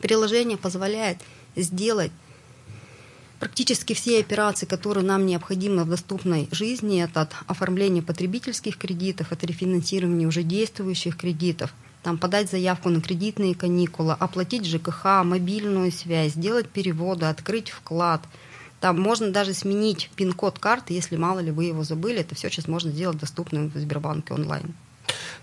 Приложение 0.00 0.58
позволяет 0.58 1.18
сделать 1.54 2.10
практически 3.40 3.92
все 3.92 4.20
операции, 4.20 4.66
которые 4.66 5.04
нам 5.04 5.26
необходимы 5.26 5.84
в 5.84 5.90
доступной 5.90 6.48
жизни, 6.50 7.02
это 7.02 7.22
от 7.22 7.32
оформления 7.46 8.02
потребительских 8.02 8.78
кредитов, 8.78 9.32
это 9.32 9.46
рефинансирование 9.46 10.28
уже 10.28 10.42
действующих 10.42 11.16
кредитов– 11.16 11.72
там, 12.04 12.18
подать 12.18 12.50
заявку 12.50 12.90
на 12.90 13.00
кредитные 13.00 13.54
каникулы, 13.54 14.12
оплатить 14.12 14.66
ЖКХ, 14.66 15.24
мобильную 15.24 15.90
связь, 15.90 16.32
сделать 16.32 16.68
переводы, 16.68 17.26
открыть 17.26 17.70
вклад. 17.70 18.20
Там 18.78 19.00
можно 19.00 19.30
даже 19.30 19.54
сменить 19.54 20.10
пин-код 20.14 20.58
карты, 20.58 20.92
если 20.92 21.16
мало 21.16 21.40
ли 21.40 21.50
вы 21.50 21.64
его 21.64 21.82
забыли. 21.82 22.20
Это 22.20 22.34
все 22.34 22.50
сейчас 22.50 22.68
можно 22.68 22.90
сделать 22.90 23.16
доступным 23.16 23.70
в 23.70 23.78
Сбербанке 23.78 24.34
онлайн. 24.34 24.74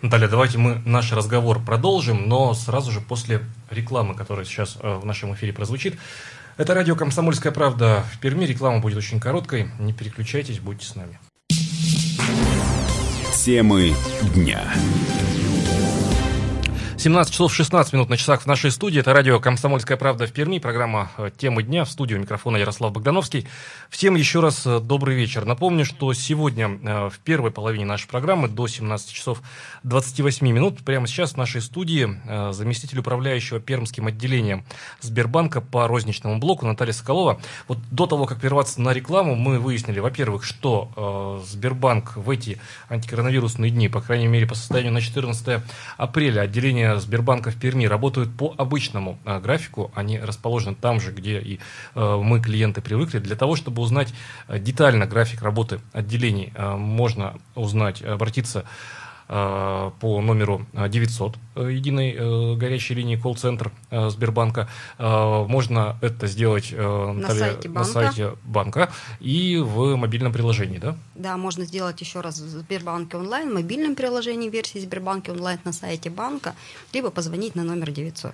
Наталья, 0.03 0.27
давайте 0.27 0.59
мы 0.59 0.81
наш 0.85 1.11
разговор 1.11 1.59
продолжим, 1.59 2.29
но 2.29 2.53
сразу 2.53 2.91
же 2.91 3.01
после 3.01 3.41
рекламы, 3.71 4.13
которая 4.13 4.45
сейчас 4.45 4.77
э, 4.79 4.97
в 4.97 5.05
нашем 5.05 5.33
эфире 5.33 5.53
прозвучит. 5.53 5.97
Это 6.61 6.75
радио 6.75 6.95
«Комсомольская 6.95 7.51
правда» 7.51 8.03
в 8.13 8.19
Перми. 8.19 8.45
Реклама 8.45 8.81
будет 8.81 8.95
очень 8.95 9.19
короткой. 9.19 9.71
Не 9.79 9.93
переключайтесь, 9.93 10.59
будьте 10.59 10.85
с 10.85 10.95
нами. 10.95 11.19
Темы 13.33 13.95
дня. 14.35 14.71
17 17.01 17.33
часов 17.33 17.51
16 17.51 17.93
минут 17.93 18.09
на 18.09 18.17
часах 18.17 18.43
в 18.43 18.45
нашей 18.45 18.69
студии. 18.69 18.99
Это 18.99 19.11
радио 19.11 19.39
«Комсомольская 19.39 19.97
правда» 19.97 20.27
в 20.27 20.31
Перми. 20.31 20.59
Программа 20.59 21.09
э, 21.17 21.31
«Темы 21.35 21.63
дня» 21.63 21.83
в 21.83 21.89
студию 21.89 22.19
микрофона 22.19 22.57
Ярослав 22.57 22.91
Богдановский. 22.91 23.47
Всем 23.89 24.13
еще 24.13 24.39
раз 24.39 24.67
э, 24.67 24.79
добрый 24.79 25.15
вечер. 25.15 25.45
Напомню, 25.45 25.83
что 25.83 26.13
сегодня 26.13 26.67
э, 26.67 27.09
в 27.09 27.17
первой 27.17 27.49
половине 27.49 27.85
нашей 27.85 28.07
программы 28.07 28.49
до 28.49 28.67
17 28.67 29.11
часов 29.11 29.41
28 29.81 30.47
минут 30.47 30.85
прямо 30.85 31.07
сейчас 31.07 31.31
в 31.31 31.37
нашей 31.37 31.63
студии 31.63 32.07
заместитель 32.53 32.99
управляющего 32.99 33.59
Пермским 33.59 34.05
отделением 34.05 34.63
Сбербанка 34.99 35.59
по 35.59 35.87
розничному 35.87 36.37
блоку 36.37 36.67
Наталья 36.67 36.93
Соколова. 36.93 37.41
Вот 37.67 37.79
до 37.89 38.05
того, 38.05 38.27
как 38.27 38.39
прерваться 38.39 38.79
на 38.79 38.93
рекламу, 38.93 39.33
мы 39.33 39.57
выяснили, 39.57 39.99
во-первых, 39.99 40.43
что 40.43 41.41
Сбербанк 41.47 42.15
в 42.15 42.29
эти 42.29 42.59
антикоронавирусные 42.89 43.71
дни, 43.71 43.89
по 43.89 44.01
крайней 44.01 44.27
мере 44.27 44.45
по 44.45 44.53
состоянию 44.53 44.93
на 44.93 45.01
14 45.01 45.63
апреля, 45.97 46.41
отделение 46.41 46.90
Сбербанка 46.99 47.51
в 47.51 47.55
Перми 47.55 47.85
работают 47.85 48.35
по 48.35 48.53
обычному 48.57 49.17
а, 49.25 49.39
графику. 49.39 49.91
Они 49.95 50.19
расположены 50.19 50.75
там 50.75 50.99
же, 50.99 51.11
где 51.11 51.39
и 51.39 51.59
а, 51.95 52.21
мы, 52.21 52.39
клиенты, 52.39 52.81
привыкли. 52.81 53.19
Для 53.19 53.35
того, 53.35 53.55
чтобы 53.55 53.81
узнать 53.81 54.13
а, 54.47 54.59
детально 54.59 55.05
график 55.05 55.41
работы 55.41 55.79
отделений, 55.93 56.53
можно 56.57 57.35
узнать, 57.55 58.01
обратиться 58.01 58.65
по 59.31 60.21
номеру 60.21 60.65
900 60.73 61.37
э, 61.55 61.69
единой 61.71 62.13
э, 62.17 62.55
горячей 62.55 62.95
линии 62.95 63.15
колл-центр 63.15 63.71
Сбербанка. 63.89 64.67
Можно 64.99 65.97
это 66.01 66.27
сделать 66.27 66.73
на, 66.73 67.13
Наталья, 67.13 67.39
сайте 67.39 67.69
банка. 67.69 67.79
на 67.79 67.85
сайте 67.85 68.31
банка 68.43 68.91
и 69.19 69.57
в 69.57 69.95
мобильном 69.95 70.33
приложении, 70.33 70.79
да? 70.79 70.97
Да, 71.15 71.37
можно 71.37 71.63
сделать 71.63 72.01
еще 72.01 72.19
раз 72.19 72.39
в 72.39 72.47
Сбербанке 72.47 73.17
онлайн, 73.17 73.49
в 73.49 73.53
мобильном 73.53 73.95
приложении 73.95 74.49
версии 74.49 74.79
Сбербанка 74.79 75.31
онлайн 75.31 75.59
на 75.63 75.71
сайте 75.71 76.09
банка, 76.09 76.53
либо 76.93 77.09
позвонить 77.09 77.55
на 77.55 77.63
номер 77.63 77.91
900. 77.91 78.33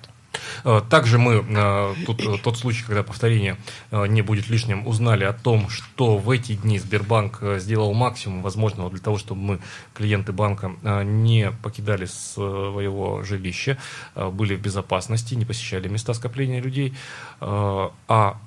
Э, 0.64 0.82
также 0.90 1.18
мы 1.18 1.46
э, 1.48 1.96
тут 2.06 2.22
э, 2.22 2.38
тот 2.44 2.58
случай, 2.58 2.84
когда 2.86 3.04
повторение 3.04 3.58
не 3.92 4.22
будет 4.22 4.50
лишним, 4.50 4.88
узнали 4.88 5.24
о 5.24 5.34
том, 5.34 5.70
что 5.70 6.18
в 6.18 6.30
эти 6.30 6.54
дни 6.54 6.80
Сбербанк 6.80 7.42
сделал 7.58 7.94
максимум 7.94 8.42
возможного 8.42 8.90
для 8.90 9.00
того, 9.00 9.18
чтобы 9.18 9.42
мы, 9.42 9.60
клиенты 9.94 10.32
банка, 10.32 10.72
не 11.04 11.52
покидали 11.64 12.06
своего 12.06 13.24
жилища, 13.24 13.78
были 14.16 14.56
в 14.56 14.62
безопасности, 14.62 15.36
не 15.36 15.46
посещали 15.46 15.88
места 15.88 16.14
скопления 16.14 16.62
людей, 16.62 16.94
а 17.40 18.38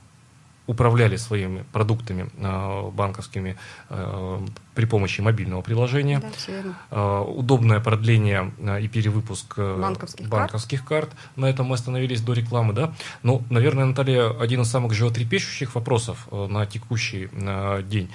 управляли 0.71 1.17
своими 1.17 1.65
продуктами 1.73 2.31
э, 2.39 2.91
банковскими 2.93 3.57
э, 3.89 4.47
при 4.75 4.85
помощи 4.87 5.21
мобильного 5.21 5.63
приложения. 5.63 6.21
Да, 6.21 6.29
э, 6.91 7.25
удобное 7.27 7.81
продление 7.81 8.53
и 8.81 8.87
перевыпуск 8.87 9.59
банковских, 9.59 10.29
банковских 10.29 10.85
карт. 10.85 11.11
карт. 11.11 11.21
На 11.37 11.47
этом 11.47 11.67
мы 11.67 11.75
остановились 11.75 12.21
до 12.21 12.35
рекламы. 12.35 12.73
Да? 12.73 12.93
Ну, 13.25 13.43
наверное, 13.51 13.85
Наталья, 13.85 14.31
один 14.41 14.61
из 14.61 14.71
самых 14.71 14.93
животрепещущих 14.93 15.75
вопросов 15.75 16.29
на 16.31 16.67
текущий 16.67 17.29
день. 17.83 18.09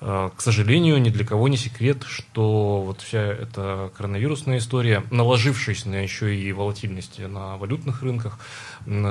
К 0.00 0.34
сожалению, 0.38 1.00
ни 1.00 1.10
для 1.10 1.24
кого 1.24 1.48
не 1.48 1.56
секрет, 1.56 2.04
что 2.06 2.82
вот 2.82 3.00
вся 3.00 3.20
эта 3.20 3.90
коронавирусная 3.96 4.58
история, 4.58 5.02
наложившись 5.10 5.86
на 5.86 5.96
еще 5.96 6.36
и 6.36 6.52
волатильность 6.52 7.18
на 7.18 7.56
валютных 7.56 8.02
рынках, 8.02 8.38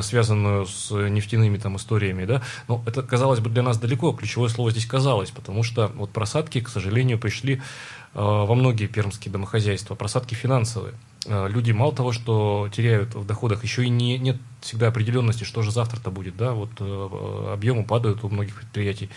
связанную 0.01 0.65
с 0.65 0.91
нефтяными 0.91 1.58
там 1.58 1.75
историями, 1.75 2.24
да, 2.24 2.41
но 2.70 2.82
это, 2.88 3.03
казалось 3.03 3.41
бы, 3.41 3.50
для 3.50 3.63
нас 3.63 3.77
далеко, 3.77 4.13
ключевое 4.13 4.50
слово 4.50 4.72
здесь 4.72 4.86
казалось, 4.86 5.32
потому 5.32 5.63
что 5.63 5.91
вот 5.96 6.12
просадки, 6.12 6.62
к 6.62 6.70
сожалению, 6.70 7.20
пришли 7.20 7.56
э, 7.56 7.60
во 8.13 8.56
многие 8.56 8.88
пермские 8.88 9.32
домохозяйства, 9.32 9.96
просадки 9.96 10.36
финансовые. 10.36 10.94
Э, 11.25 11.48
люди 11.50 11.72
мало 11.72 11.94
того, 11.94 12.12
что 12.13 12.70
теряют 12.74 13.13
в 13.13 13.25
доходах, 13.25 13.63
еще 13.63 13.84
и 13.84 13.89
не, 13.89 14.17
нет 14.17 14.38
всегда 14.62 14.88
определенности, 14.88 15.44
что 15.44 15.62
же 15.62 15.72
завтра-то 15.72 16.12
будет, 16.12 16.38
да, 16.38 16.53
вот 16.53 16.72
э, 16.79 17.50
объемы 17.53 17.84
падают 17.84 18.24
у 18.24 18.29
многих 18.29 18.56
предприятий. 18.56 19.10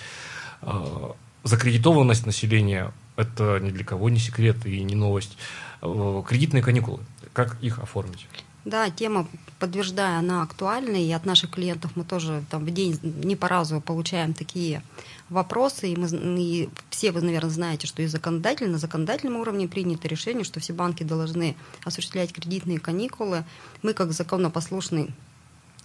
Закредитованность 1.43 2.27
населения– 2.27 2.93
это 3.17 3.59
ни 3.61 3.71
для 3.71 3.85
кого 3.85 4.11
не 4.11 4.19
секрет 4.19 4.67
и 4.67 4.83
не 4.83 4.95
новость. 4.95 5.37
Кредитные 5.81 6.63
каникулы, 6.63 7.01
как 7.33 7.57
их 7.63 7.79
оформить? 7.79 8.27
Да, 8.67 8.91
тема, 8.91 9.27
подтверждая, 9.59 10.19
она 10.19 10.43
актуальна, 10.43 10.97
и 10.97 11.11
от 11.13 11.25
наших 11.25 11.51
клиентов 11.51 11.93
мы 11.95 12.05
тоже 12.05 12.45
там 12.51 12.67
в 12.67 12.71
день 12.71 12.99
не 13.03 13.35
по 13.35 13.49
разу 13.49 13.81
получаем 13.81 14.35
такие 14.35 14.83
вопросы, 15.31 15.93
и, 15.93 15.97
мы, 15.97 16.09
и 16.39 16.69
все 16.91 17.11
вы, 17.11 17.23
наверное, 17.23 17.51
знаете, 17.51 17.87
что 17.87 18.03
и 18.03 18.07
законодательно, 18.07 18.73
на 18.73 18.79
законодательном 18.79 19.41
уровне 19.41 19.67
принято 19.67 20.09
решение, 20.09 20.45
что 20.45 20.61
все 20.61 20.75
банки 20.75 21.05
должны 21.05 21.57
осуществлять 21.85 22.35
кредитные 22.35 22.79
каникулы. 22.79 23.45
Мы, 23.83 23.95
как 23.95 24.13
законопослушный 24.13 25.09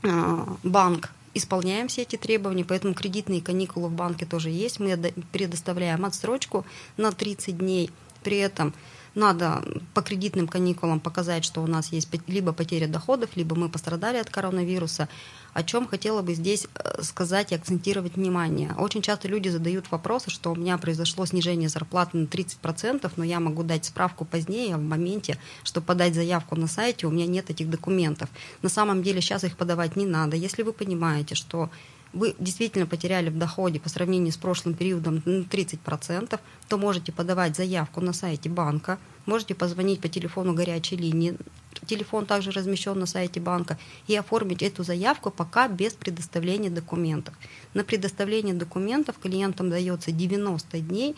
э, 0.03 0.45
банк, 0.63 1.11
исполняем 1.35 1.87
все 1.87 2.01
эти 2.01 2.15
требования, 2.15 2.65
поэтому 2.65 2.95
кредитные 2.95 3.41
каникулы 3.41 3.89
в 3.89 3.93
банке 3.93 4.25
тоже 4.25 4.49
есть. 4.49 4.79
Мы 4.79 4.97
предоставляем 5.31 6.05
отсрочку 6.05 6.65
на 6.97 7.11
30 7.11 7.57
дней. 7.59 7.91
При 8.23 8.37
этом 8.37 8.73
надо 9.15 9.63
по 9.93 10.01
кредитным 10.01 10.47
каникулам 10.47 10.99
показать, 10.99 11.45
что 11.45 11.63
у 11.63 11.67
нас 11.67 11.91
есть 11.91 12.09
либо 12.27 12.53
потеря 12.53 12.87
доходов, 12.87 13.31
либо 13.35 13.55
мы 13.55 13.69
пострадали 13.69 14.17
от 14.17 14.29
коронавируса. 14.29 15.09
О 15.53 15.63
чем 15.63 15.87
хотела 15.87 16.21
бы 16.21 16.33
здесь 16.33 16.67
э, 16.75 17.01
сказать 17.01 17.53
и 17.53 17.55
акцентировать 17.55 18.15
внимание. 18.17 18.73
Очень 18.77 19.01
часто 19.01 19.29
люди 19.29 19.47
задают 19.47 19.89
вопросы, 19.89 20.29
что 20.29 20.51
у 20.51 20.55
меня 20.55 20.77
произошло 20.77 21.25
снижение 21.25 21.69
зарплаты 21.69 22.17
на 22.17 22.25
30%, 22.25 23.09
но 23.15 23.23
я 23.23 23.39
могу 23.39 23.63
дать 23.63 23.85
справку 23.85 24.25
позднее, 24.25 24.75
в 24.75 24.81
моменте, 24.81 25.37
чтобы 25.63 25.87
подать 25.87 26.13
заявку 26.13 26.55
на 26.55 26.67
сайте, 26.67 27.07
у 27.07 27.11
меня 27.11 27.25
нет 27.25 27.49
этих 27.49 27.69
документов. 27.69 28.29
На 28.61 28.69
самом 28.69 29.01
деле 29.01 29.21
сейчас 29.21 29.45
их 29.45 29.55
подавать 29.55 29.95
не 29.95 30.05
надо. 30.05 30.35
Если 30.35 30.61
вы 30.61 30.73
понимаете, 30.73 31.35
что 31.35 31.69
вы 32.15 32.33
действительно 32.39 32.87
потеряли 32.87 33.29
в 33.29 33.37
доходе 33.37 33.79
по 33.79 33.89
сравнению 33.89 34.31
с 34.31 34.37
прошлым 34.37 34.73
периодом 34.73 35.17
30%, 35.17 36.39
то 36.67 36.77
можете 36.77 37.11
подавать 37.11 37.55
заявку 37.55 38.01
на 38.01 38.13
сайте 38.13 38.49
банка, 38.49 38.97
можете 39.25 39.53
позвонить 39.53 39.99
по 39.99 40.07
телефону 40.07 40.53
горячей 40.53 40.95
линии, 40.95 41.37
телефон 41.85 42.25
также 42.25 42.51
размещен 42.51 42.97
на 42.97 43.05
сайте 43.05 43.41
банка, 43.41 43.77
и 44.07 44.15
оформить 44.15 44.63
эту 44.63 44.83
заявку 44.83 45.29
пока 45.29 45.67
без 45.67 45.93
предоставления 45.93 46.69
документов. 46.69 47.35
На 47.73 47.83
предоставление 47.83 48.55
документов 48.55 49.19
клиентам 49.21 49.69
дается 49.69 50.11
90 50.11 50.79
дней, 50.79 51.15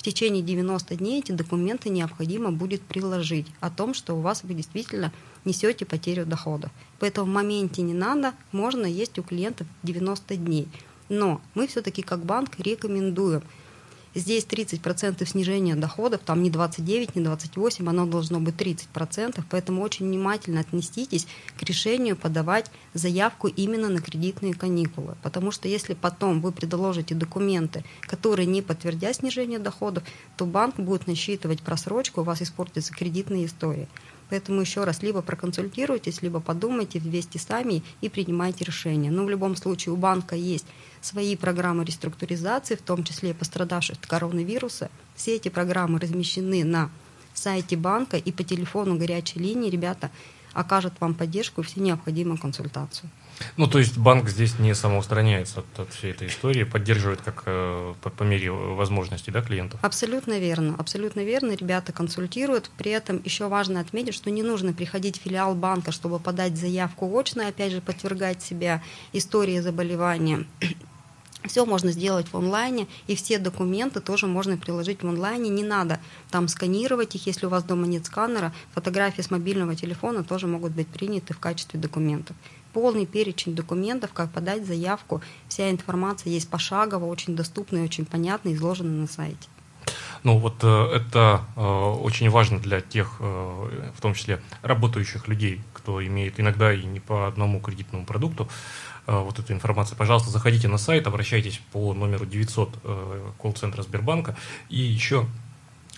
в 0.00 0.02
течение 0.02 0.42
90 0.42 0.96
дней 0.96 1.18
эти 1.18 1.32
документы 1.32 1.90
необходимо 1.90 2.50
будет 2.50 2.80
приложить 2.80 3.46
о 3.60 3.68
том, 3.68 3.92
что 3.92 4.14
у 4.14 4.22
вас 4.22 4.42
вы 4.44 4.54
действительно 4.54 5.12
несете 5.44 5.84
потерю 5.84 6.24
дохода. 6.24 6.70
Поэтому 6.98 7.30
в 7.30 7.34
моменте 7.34 7.82
не 7.82 7.92
надо, 7.92 8.32
можно 8.50 8.86
есть 8.86 9.18
у 9.18 9.22
клиентов 9.22 9.66
90 9.82 10.36
дней. 10.36 10.68
Но 11.10 11.42
мы 11.52 11.66
все-таки 11.66 12.00
как 12.00 12.24
банк 12.24 12.58
рекомендуем– 12.58 13.42
Здесь 14.14 14.44
30% 14.44 15.24
снижения 15.24 15.76
доходов, 15.76 16.22
там 16.24 16.42
не 16.42 16.50
29, 16.50 17.14
не 17.14 17.22
28, 17.22 17.88
оно 17.88 18.06
должно 18.06 18.40
быть 18.40 18.56
30%, 18.56 19.44
поэтому 19.48 19.82
очень 19.82 20.06
внимательно 20.06 20.60
отнеситесь 20.60 21.28
к 21.56 21.62
решению 21.62 22.16
подавать 22.16 22.70
заявку 22.92 23.46
именно 23.46 23.88
на 23.88 24.00
кредитные 24.00 24.54
каникулы. 24.54 25.16
Потому 25.22 25.52
что 25.52 25.68
если 25.68 25.94
потом 25.94 26.40
вы 26.40 26.50
предложите 26.50 27.14
документы, 27.14 27.84
которые 28.02 28.46
не 28.46 28.62
подтвердят 28.62 29.16
снижение 29.16 29.60
доходов, 29.60 30.02
то 30.36 30.44
банк 30.44 30.76
будет 30.76 31.06
насчитывать 31.06 31.62
просрочку, 31.62 32.22
у 32.22 32.24
вас 32.24 32.42
испортится 32.42 32.92
кредитная 32.92 33.44
история. 33.44 33.86
Поэтому 34.30 34.60
еще 34.60 34.84
раз, 34.84 35.02
либо 35.02 35.22
проконсультируйтесь, 35.22 36.22
либо 36.22 36.40
подумайте 36.40 37.00
вместе 37.00 37.38
сами 37.38 37.82
и 38.00 38.08
принимайте 38.08 38.64
решение. 38.64 39.10
Но 39.10 39.24
в 39.24 39.30
любом 39.30 39.56
случае 39.56 39.92
у 39.92 39.96
банка 39.96 40.36
есть 40.36 40.66
свои 41.00 41.36
программы 41.36 41.84
реструктуризации, 41.84 42.76
в 42.76 42.82
том 42.82 43.04
числе 43.04 43.34
пострадавших 43.34 43.98
от 43.98 44.06
коронавируса. 44.06 44.90
Все 45.16 45.36
эти 45.36 45.48
программы 45.48 45.98
размещены 45.98 46.64
на 46.64 46.90
сайте 47.34 47.76
банка 47.76 48.16
и 48.16 48.32
по 48.32 48.44
телефону 48.44 48.96
горячей 48.96 49.40
линии 49.40 49.70
ребята 49.70 50.10
окажут 50.52 50.94
вам 51.00 51.14
поддержку 51.14 51.60
и 51.60 51.64
все 51.64 51.80
необходимую 51.80 52.38
консультацию. 52.38 53.10
Ну, 53.56 53.66
то 53.66 53.78
есть 53.78 53.98
банк 53.98 54.28
здесь 54.28 54.58
не 54.58 54.74
самоустраняется 54.74 55.60
от, 55.60 55.80
от 55.80 55.92
всей 55.92 56.12
этой 56.12 56.28
истории, 56.28 56.64
поддерживает 56.64 57.20
как 57.20 57.42
э, 57.46 57.94
по, 58.00 58.10
по 58.10 58.22
мере 58.22 58.50
возможности 58.50 59.30
да, 59.30 59.42
клиентов? 59.42 59.80
Абсолютно 59.82 60.38
верно, 60.38 60.74
абсолютно 60.78 61.20
верно. 61.20 61.52
Ребята 61.52 61.92
консультируют. 61.92 62.70
При 62.76 62.90
этом 62.90 63.20
еще 63.24 63.48
важно 63.48 63.80
отметить, 63.80 64.14
что 64.14 64.30
не 64.30 64.42
нужно 64.42 64.72
приходить 64.72 65.18
в 65.18 65.22
филиал 65.22 65.54
банка, 65.54 65.92
чтобы 65.92 66.18
подать 66.18 66.56
заявку 66.56 67.10
очно, 67.18 67.48
опять 67.48 67.72
же, 67.72 67.80
подвергать 67.80 68.42
себя 68.42 68.82
истории 69.12 69.60
заболевания. 69.60 70.46
Все 71.44 71.64
можно 71.64 71.90
сделать 71.90 72.26
в 72.30 72.36
онлайне, 72.36 72.86
и 73.06 73.16
все 73.16 73.38
документы 73.38 74.00
тоже 74.00 74.26
можно 74.26 74.58
приложить 74.58 75.02
в 75.02 75.08
онлайне. 75.08 75.48
Не 75.48 75.62
надо 75.62 75.98
там 76.30 76.48
сканировать 76.48 77.14
их, 77.14 77.26
если 77.26 77.46
у 77.46 77.48
вас 77.48 77.64
дома 77.64 77.86
нет 77.86 78.04
сканера. 78.04 78.52
Фотографии 78.74 79.22
с 79.22 79.30
мобильного 79.30 79.74
телефона 79.74 80.22
тоже 80.22 80.46
могут 80.46 80.72
быть 80.72 80.86
приняты 80.86 81.32
в 81.32 81.38
качестве 81.38 81.80
документов 81.80 82.36
полный 82.72 83.06
перечень 83.06 83.54
документов, 83.54 84.12
как 84.12 84.30
подать 84.30 84.66
заявку. 84.66 85.22
Вся 85.48 85.70
информация 85.70 86.32
есть 86.32 86.48
пошагово, 86.48 87.06
очень 87.06 87.36
доступна 87.36 87.78
и 87.78 87.84
очень 87.84 88.04
понятно, 88.04 88.52
изложена 88.52 88.90
на 88.90 89.06
сайте. 89.06 89.48
Ну 90.22 90.38
вот 90.38 90.62
э, 90.62 90.92
это 90.94 91.44
э, 91.56 91.60
очень 91.60 92.28
важно 92.28 92.58
для 92.58 92.80
тех, 92.80 93.16
э, 93.20 93.90
в 93.96 94.00
том 94.00 94.14
числе 94.14 94.40
работающих 94.62 95.28
людей, 95.28 95.62
кто 95.72 96.04
имеет 96.04 96.38
иногда 96.38 96.72
и 96.72 96.84
не 96.84 97.00
по 97.00 97.26
одному 97.26 97.60
кредитному 97.60 98.04
продукту 98.04 98.48
вот 99.06 99.38
эту 99.40 99.52
информацию. 99.54 99.96
Пожалуйста, 99.96 100.30
заходите 100.30 100.68
на 100.68 100.78
сайт, 100.78 101.06
обращайтесь 101.06 101.60
по 101.72 101.94
номеру 101.94 102.26
900 102.26 103.34
колл-центра 103.38 103.82
Сбербанка. 103.82 104.36
И 104.68 104.78
еще 104.78 105.26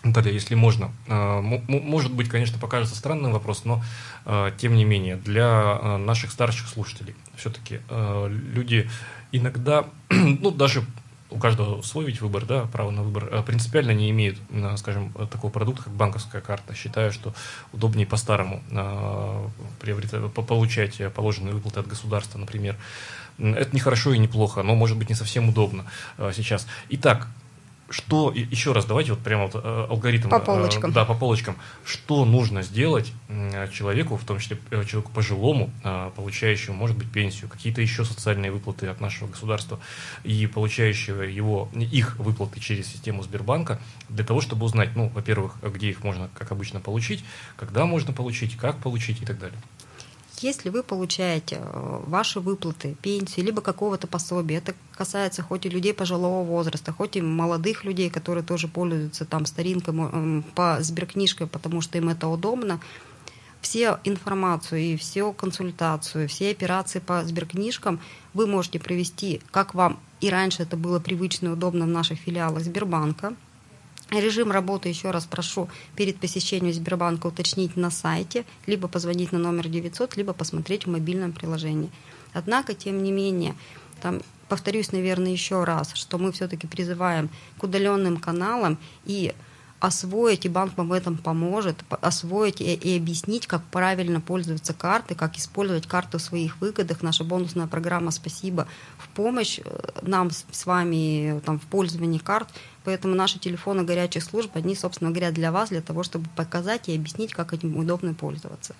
Наталья, 0.04 0.32
если 0.32 0.54
можно, 0.56 0.90
а, 1.08 1.40
может 1.40 2.12
быть, 2.12 2.28
конечно, 2.28 2.58
покажется 2.58 2.96
странным 2.96 3.32
вопрос, 3.32 3.64
но 3.64 3.82
а, 4.24 4.50
тем 4.50 4.74
не 4.74 4.84
менее, 4.84 5.16
для 5.16 5.46
а, 5.46 5.96
наших 5.98 6.32
старших 6.32 6.68
слушателей 6.68 7.14
все-таки 7.36 7.80
люди 7.88 8.90
иногда, 9.30 9.86
ну, 10.10 10.50
даже 10.50 10.84
у 11.30 11.38
каждого 11.38 11.80
свой 11.82 12.04
ведь 12.04 12.20
выбор, 12.20 12.44
да, 12.44 12.66
право 12.66 12.90
на 12.90 13.02
выбор, 13.02 13.42
принципиально 13.44 13.92
не 13.92 14.10
имеют, 14.10 14.38
скажем, 14.76 15.12
такого 15.30 15.50
продукта, 15.50 15.84
как 15.84 15.94
банковская 15.94 16.42
карта. 16.42 16.74
Считаю, 16.74 17.10
что 17.10 17.32
удобнее 17.72 18.06
по-старому 18.06 18.62
получать 20.34 21.00
положенные 21.14 21.54
выплаты 21.54 21.80
от 21.80 21.86
государства, 21.86 22.38
например. 22.38 22.76
Это 23.38 23.70
не 23.72 23.80
хорошо 23.80 24.12
и 24.12 24.18
не 24.18 24.28
плохо, 24.28 24.62
но 24.62 24.74
может 24.74 24.98
быть 24.98 25.08
не 25.08 25.14
совсем 25.14 25.48
удобно 25.48 25.86
сейчас. 26.34 26.66
Итак, 26.90 27.28
что, 27.92 28.32
еще 28.34 28.72
раз, 28.72 28.86
давайте 28.86 29.12
вот 29.12 29.20
прямо 29.20 29.46
вот 29.46 29.54
э, 29.54 29.86
алгоритм. 29.90 30.30
По 30.30 30.36
э, 30.36 30.40
полочкам. 30.40 30.92
Да, 30.92 31.04
по 31.04 31.14
полочкам. 31.14 31.56
Что 31.84 32.24
нужно 32.24 32.62
сделать 32.62 33.12
человеку, 33.70 34.16
в 34.16 34.24
том 34.24 34.38
числе 34.38 34.58
э, 34.70 34.84
человеку 34.84 35.12
пожилому, 35.14 35.70
получающему, 36.16 36.74
может 36.74 36.96
быть, 36.96 37.10
пенсию, 37.10 37.50
какие-то 37.50 37.82
еще 37.82 38.04
социальные 38.04 38.50
выплаты 38.50 38.86
от 38.86 39.00
нашего 39.00 39.28
государства 39.28 39.78
и 40.24 40.46
получающего 40.46 41.22
его, 41.22 41.68
их 41.74 42.18
выплаты 42.18 42.60
через 42.60 42.86
систему 42.86 43.22
Сбербанка, 43.22 43.78
для 44.08 44.24
того, 44.24 44.40
чтобы 44.40 44.64
узнать, 44.64 44.96
ну, 44.96 45.08
во-первых, 45.08 45.56
где 45.62 45.90
их 45.90 46.02
можно, 46.02 46.30
как 46.34 46.50
обычно, 46.50 46.80
получить, 46.80 47.22
когда 47.56 47.84
можно 47.84 48.12
получить, 48.14 48.56
как 48.56 48.78
получить 48.78 49.20
и 49.20 49.26
так 49.26 49.38
далее. 49.38 49.58
Если 50.42 50.70
вы 50.70 50.82
получаете 50.82 51.60
э, 51.60 52.00
ваши 52.06 52.40
выплаты, 52.40 52.96
пенсию, 53.00 53.46
либо 53.46 53.62
какого-то 53.62 54.08
пособия, 54.08 54.56
это 54.56 54.74
касается 54.90 55.42
хоть 55.42 55.66
и 55.66 55.68
людей 55.68 55.94
пожилого 55.94 56.42
возраста, 56.42 56.92
хоть 56.92 57.14
и 57.14 57.22
молодых 57.22 57.84
людей, 57.84 58.10
которые 58.10 58.42
тоже 58.42 58.66
пользуются 58.66 59.24
там 59.24 59.46
старинкой 59.46 59.94
эм, 59.94 60.44
по 60.56 60.78
сберкнижке, 60.80 61.46
потому 61.46 61.80
что 61.80 61.96
им 61.98 62.08
это 62.08 62.26
удобно, 62.26 62.80
все 63.60 64.00
информацию 64.02 64.80
и 64.80 64.96
всю 64.96 65.32
консультацию, 65.32 66.28
все 66.28 66.50
операции 66.50 66.98
по 66.98 67.24
сберкнижкам 67.24 68.00
вы 68.34 68.48
можете 68.48 68.80
провести, 68.80 69.40
как 69.52 69.74
вам 69.74 70.00
и 70.20 70.28
раньше 70.28 70.64
это 70.64 70.76
было 70.76 70.98
привычно 70.98 71.48
и 71.48 71.50
удобно 71.50 71.84
в 71.84 71.88
наших 71.88 72.18
филиалах 72.18 72.62
Сбербанка, 72.62 73.34
Режим 74.20 74.52
работы, 74.52 74.90
еще 74.90 75.10
раз 75.10 75.24
прошу, 75.24 75.70
перед 75.96 76.18
посещением 76.18 76.74
Сбербанка 76.74 77.28
уточнить 77.28 77.76
на 77.76 77.90
сайте, 77.90 78.44
либо 78.66 78.86
позвонить 78.86 79.32
на 79.32 79.38
номер 79.38 79.68
900, 79.68 80.16
либо 80.18 80.34
посмотреть 80.34 80.84
в 80.84 80.90
мобильном 80.90 81.32
приложении. 81.32 81.90
Однако, 82.34 82.74
тем 82.74 83.02
не 83.02 83.10
менее, 83.10 83.54
там, 84.02 84.20
повторюсь, 84.50 84.92
наверное, 84.92 85.32
еще 85.32 85.64
раз, 85.64 85.92
что 85.94 86.18
мы 86.18 86.30
все-таки 86.32 86.66
призываем 86.66 87.30
к 87.56 87.62
удаленным 87.62 88.18
каналам 88.18 88.76
и 89.06 89.32
освоить, 89.82 90.46
и 90.46 90.48
банк 90.48 90.78
вам 90.78 90.90
в 90.90 90.92
этом 90.92 91.18
поможет, 91.18 91.84
освоить 91.90 92.60
и, 92.60 92.72
и 92.72 92.96
объяснить, 92.96 93.48
как 93.48 93.64
правильно 93.64 94.20
пользоваться 94.20 94.72
картой, 94.72 95.16
как 95.16 95.36
использовать 95.36 95.88
карту 95.88 96.18
в 96.18 96.22
своих 96.22 96.60
выгодах. 96.60 97.02
Наша 97.02 97.24
бонусная 97.24 97.66
программа 97.66 98.12
«Спасибо» 98.12 98.68
в 98.96 99.08
помощь 99.08 99.58
э, 99.58 99.90
нам 100.02 100.30
с 100.30 100.66
вами 100.66 101.40
там, 101.44 101.58
в 101.58 101.64
пользовании 101.64 102.18
карт. 102.18 102.48
Поэтому 102.84 103.16
наши 103.16 103.40
телефоны 103.40 103.82
горячих 103.82 104.22
служб, 104.22 104.52
они, 104.54 104.76
собственно 104.76 105.10
говоря, 105.10 105.32
для 105.32 105.50
вас, 105.50 105.70
для 105.70 105.82
того, 105.82 106.04
чтобы 106.04 106.28
показать 106.36 106.88
и 106.88 106.94
объяснить, 106.94 107.34
как 107.34 107.52
этим 107.52 107.76
удобно 107.76 108.14
пользоваться. 108.14 108.76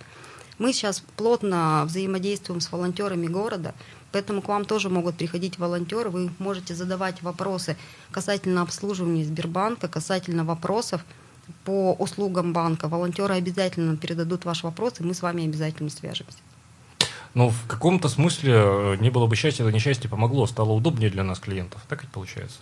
Мы 0.59 0.73
сейчас 0.73 1.03
плотно 1.17 1.83
взаимодействуем 1.85 2.61
с 2.61 2.71
волонтерами 2.71 3.27
города, 3.27 3.75
Поэтому 4.12 4.42
к 4.42 4.48
вам 4.48 4.64
тоже 4.64 4.90
могут 4.90 5.16
приходить 5.16 5.59
волонтеры, 5.59 6.11
вы 6.11 6.31
можете 6.38 6.75
задавать 6.75 7.22
вопросы 7.22 7.77
касательно 8.11 8.62
обслуживания 8.62 9.25
Сбербанка, 9.25 9.88
касательно 9.88 10.44
вопросов 10.44 11.05
по 11.64 11.94
услугам 11.94 12.53
банка. 12.53 12.88
Волонтеры 12.88 13.35
обязательно 13.35 13.96
передадут 13.96 14.44
ваш 14.44 14.62
вопрос, 14.62 15.01
и 15.01 15.05
мы 15.05 15.14
с 15.14 15.22
вами 15.22 15.44
обязательно 15.44 15.90
свяжемся. 15.90 16.38
Но 17.35 17.48
в 17.48 17.66
каком-то 17.66 18.09
смысле 18.09 18.53
э, 18.55 18.96
не 19.01 19.09
было 19.09 19.27
бы 19.27 19.37
счастья, 19.37 19.64
это 19.64 19.72
несчастье 19.72 20.11
помогло, 20.11 20.46
стало 20.46 20.72
удобнее 20.72 21.11
для 21.11 21.25
нас, 21.25 21.38
клиентов. 21.38 21.81
Так 21.88 22.03
ведь 22.03 22.12
получается? 22.12 22.59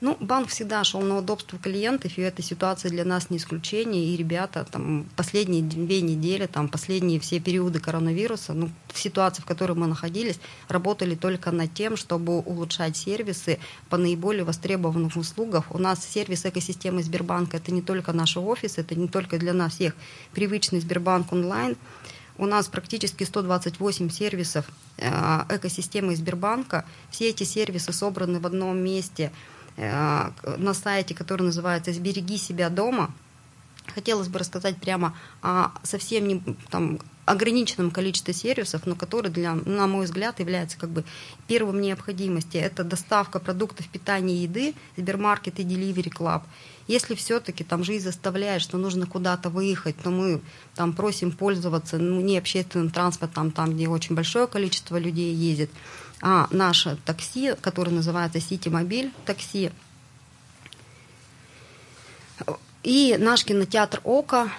Ну, 0.00 0.16
банк 0.20 0.48
всегда 0.48 0.84
шел 0.84 1.00
на 1.00 1.18
удобство 1.18 1.58
клиентов, 1.58 2.16
и 2.18 2.22
эта 2.22 2.40
ситуация 2.40 2.88
для 2.88 3.04
нас 3.04 3.30
не 3.30 3.38
исключение. 3.38 4.04
И 4.04 4.16
ребята 4.16 4.64
там 4.70 5.06
последние 5.16 5.62
две 5.62 6.00
недели, 6.02 6.46
там 6.46 6.68
последние 6.68 7.18
все 7.18 7.40
периоды 7.40 7.80
коронавируса, 7.80 8.52
ну, 8.52 8.70
ситуации, 8.94 9.42
в 9.42 9.44
которой 9.44 9.72
мы 9.72 9.88
находились, 9.88 10.38
работали 10.68 11.16
только 11.16 11.50
над 11.50 11.74
тем, 11.74 11.96
чтобы 11.96 12.38
улучшать 12.38 12.96
сервисы 12.96 13.58
по 13.88 13.96
наиболее 13.96 14.44
востребованным 14.44 15.10
услугам. 15.16 15.64
У 15.70 15.78
нас 15.78 16.06
сервис 16.06 16.46
экосистемы 16.46 17.02
Сбербанка 17.02 17.56
это 17.56 17.72
не 17.72 17.82
только 17.82 18.12
наши 18.12 18.38
офисы, 18.38 18.82
это 18.82 18.94
не 18.94 19.08
только 19.08 19.36
для 19.36 19.52
нас 19.52 19.74
всех 19.74 19.94
привычный 20.32 20.78
Сбербанк 20.78 21.32
онлайн. 21.32 21.76
У 22.36 22.46
нас 22.46 22.68
практически 22.68 23.24
128 23.24 24.10
сервисов 24.10 24.64
э, 24.98 25.10
экосистемы 25.48 26.14
Сбербанка. 26.14 26.84
Все 27.10 27.30
эти 27.30 27.42
сервисы 27.42 27.92
собраны 27.92 28.38
в 28.38 28.46
одном 28.46 28.78
месте– 28.78 29.32
на 29.78 30.74
сайте, 30.74 31.14
который 31.14 31.44
называется 31.44 31.92
«Сбереги 31.92 32.36
себя 32.36 32.68
дома». 32.68 33.14
Хотелось 33.94 34.28
бы 34.28 34.38
рассказать 34.38 34.76
прямо 34.76 35.16
о 35.40 35.70
совсем 35.82 36.28
не, 36.28 36.42
там, 36.68 36.98
ограниченном 37.24 37.90
количестве 37.90 38.34
сервисов, 38.34 38.86
но 38.86 38.94
которые, 38.94 39.32
для, 39.32 39.54
на 39.54 39.86
мой 39.86 40.06
взгляд, 40.06 40.40
являются 40.40 40.78
как 40.78 40.90
бы 40.90 41.04
первым 41.46 41.80
необходимостью. 41.80 42.60
Это 42.60 42.84
доставка 42.84 43.38
продуктов 43.38 43.88
питания 43.88 44.34
и 44.34 44.42
еды, 44.42 44.74
Сбермаркет 44.96 45.60
и 45.60 45.64
Delivery 45.64 46.10
Club. 46.10 46.42
Если 46.86 47.14
все-таки 47.14 47.64
там 47.64 47.84
жизнь 47.84 48.04
заставляет, 48.04 48.62
что 48.62 48.78
нужно 48.78 49.06
куда-то 49.06 49.50
выехать, 49.50 49.96
то 50.02 50.10
мы 50.10 50.40
там 50.74 50.94
просим 50.94 51.32
пользоваться 51.32 51.98
ну, 51.98 52.20
не 52.20 52.38
общественным 52.38 52.90
транспортом, 52.90 53.50
там, 53.50 53.74
где 53.74 53.88
очень 53.88 54.14
большое 54.14 54.46
количество 54.46 54.96
людей 54.96 55.34
ездит, 55.34 55.70
а 56.20 56.48
наше 56.50 56.98
такси, 57.04 57.54
которое 57.60 57.92
называется 57.92 58.40
Сити 58.40 58.68
Мобиль 58.68 59.12
такси, 59.24 59.70
И 62.82 63.16
наш 63.18 63.44
кинотеатр 63.44 64.00
«Ока», 64.04 64.50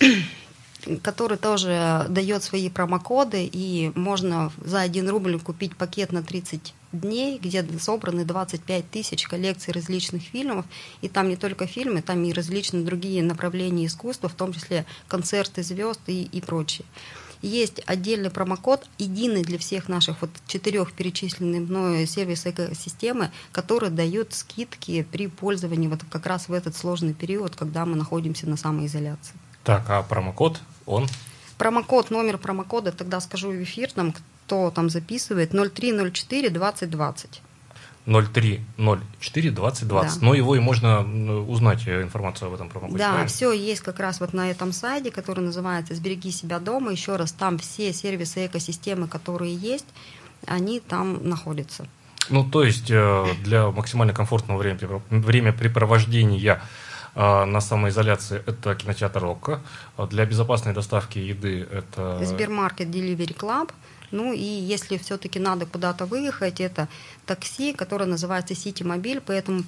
который 1.02 1.36
тоже 1.36 2.06
дает 2.08 2.42
свои 2.42 2.70
промокоды, 2.70 3.44
и 3.44 3.92
можно 3.94 4.50
за 4.64 4.80
1 4.80 5.08
рубль 5.08 5.38
купить 5.38 5.76
пакет 5.76 6.10
на 6.12 6.22
30 6.22 6.74
дней, 6.92 7.38
где 7.38 7.64
собраны 7.78 8.24
25 8.24 8.90
тысяч 8.90 9.28
коллекций 9.28 9.72
различных 9.72 10.22
фильмов, 10.22 10.66
и 11.02 11.08
там 11.08 11.28
не 11.28 11.36
только 11.36 11.66
фильмы, 11.66 12.02
там 12.02 12.24
и 12.24 12.32
различные 12.32 12.84
другие 12.84 13.22
направления 13.22 13.86
искусства, 13.86 14.28
в 14.28 14.34
том 14.34 14.52
числе 14.52 14.86
концерты 15.06 15.62
звезд 15.62 16.00
и, 16.06 16.24
и 16.24 16.40
прочее. 16.40 16.86
Есть 17.42 17.80
отдельный 17.86 18.30
промокод, 18.30 18.86
единый 18.98 19.42
для 19.42 19.58
всех 19.58 19.88
наших 19.88 20.20
вот 20.20 20.30
четырех 20.46 20.92
перечисленных 20.92 21.68
мной 21.68 22.06
сервисов 22.06 22.48
экосистемы, 22.48 23.30
которые 23.50 23.90
дают 23.90 24.34
скидки 24.34 25.06
при 25.10 25.26
пользовании 25.26 25.88
вот 25.88 26.00
как 26.10 26.26
раз 26.26 26.48
в 26.48 26.52
этот 26.52 26.76
сложный 26.76 27.14
период, 27.14 27.56
когда 27.56 27.86
мы 27.86 27.96
находимся 27.96 28.48
на 28.48 28.56
самоизоляции. 28.56 29.34
Так, 29.64 29.88
а 29.88 30.02
промокод, 30.02 30.60
он? 30.84 31.06
Промокод, 31.56 32.10
номер 32.10 32.38
промокода, 32.38 32.92
тогда 32.92 33.20
скажу 33.20 33.50
в 33.50 33.62
эфир, 33.62 33.90
там, 33.92 34.12
кто 34.12 34.70
там 34.70 34.90
записывает, 34.90 35.52
0304 35.52 36.50
2020. 36.50 37.42
0304 38.10 39.50
2020. 39.50 40.20
Да. 40.20 40.26
Но 40.26 40.34
его 40.34 40.56
и 40.56 40.58
можно 40.58 41.00
узнать 41.42 41.86
э, 41.86 42.02
информацию 42.02 42.48
об 42.48 42.54
этом 42.54 42.68
промокоде. 42.68 42.98
Да, 42.98 43.10
правильно? 43.10 43.28
все 43.28 43.52
есть 43.52 43.82
как 43.82 44.00
раз 44.00 44.20
вот 44.20 44.32
на 44.32 44.50
этом 44.50 44.72
сайте, 44.72 45.10
который 45.10 45.44
называется 45.44 45.94
«Сбереги 45.94 46.32
себя 46.32 46.58
дома». 46.58 46.90
Еще 46.90 47.16
раз, 47.16 47.32
там 47.32 47.58
все 47.58 47.92
сервисы 47.92 48.46
экосистемы, 48.46 49.06
которые 49.06 49.54
есть, 49.54 49.86
они 50.46 50.80
там 50.80 51.28
находятся. 51.28 51.86
Ну, 52.28 52.48
то 52.48 52.64
есть 52.64 52.90
э, 52.90 53.26
для 53.44 53.70
максимально 53.70 54.12
комфортного 54.12 54.58
времяпрепровождения 54.58 56.62
э, 57.14 57.44
на 57.44 57.60
самоизоляции 57.60 58.42
это 58.44 58.74
кинотеатр 58.74 59.20
Рокко. 59.20 59.60
Для 60.10 60.26
безопасной 60.26 60.74
доставки 60.74 61.18
еды 61.18 61.66
это... 61.70 62.24
Сбермаркет 62.24 62.88
Delivery 62.88 63.36
Club– 63.36 63.70
ну 64.10 64.32
и 64.32 64.42
если 64.42 64.96
все-таки 64.96 65.38
надо 65.38 65.66
куда-то 65.66 66.06
выехать, 66.06 66.60
это 66.60 66.88
такси, 67.26 67.72
которое 67.72 68.06
называется 68.06 68.54
City 68.54 68.84
Мобиль, 68.84 69.20
по 69.20 69.32
этому 69.32 69.62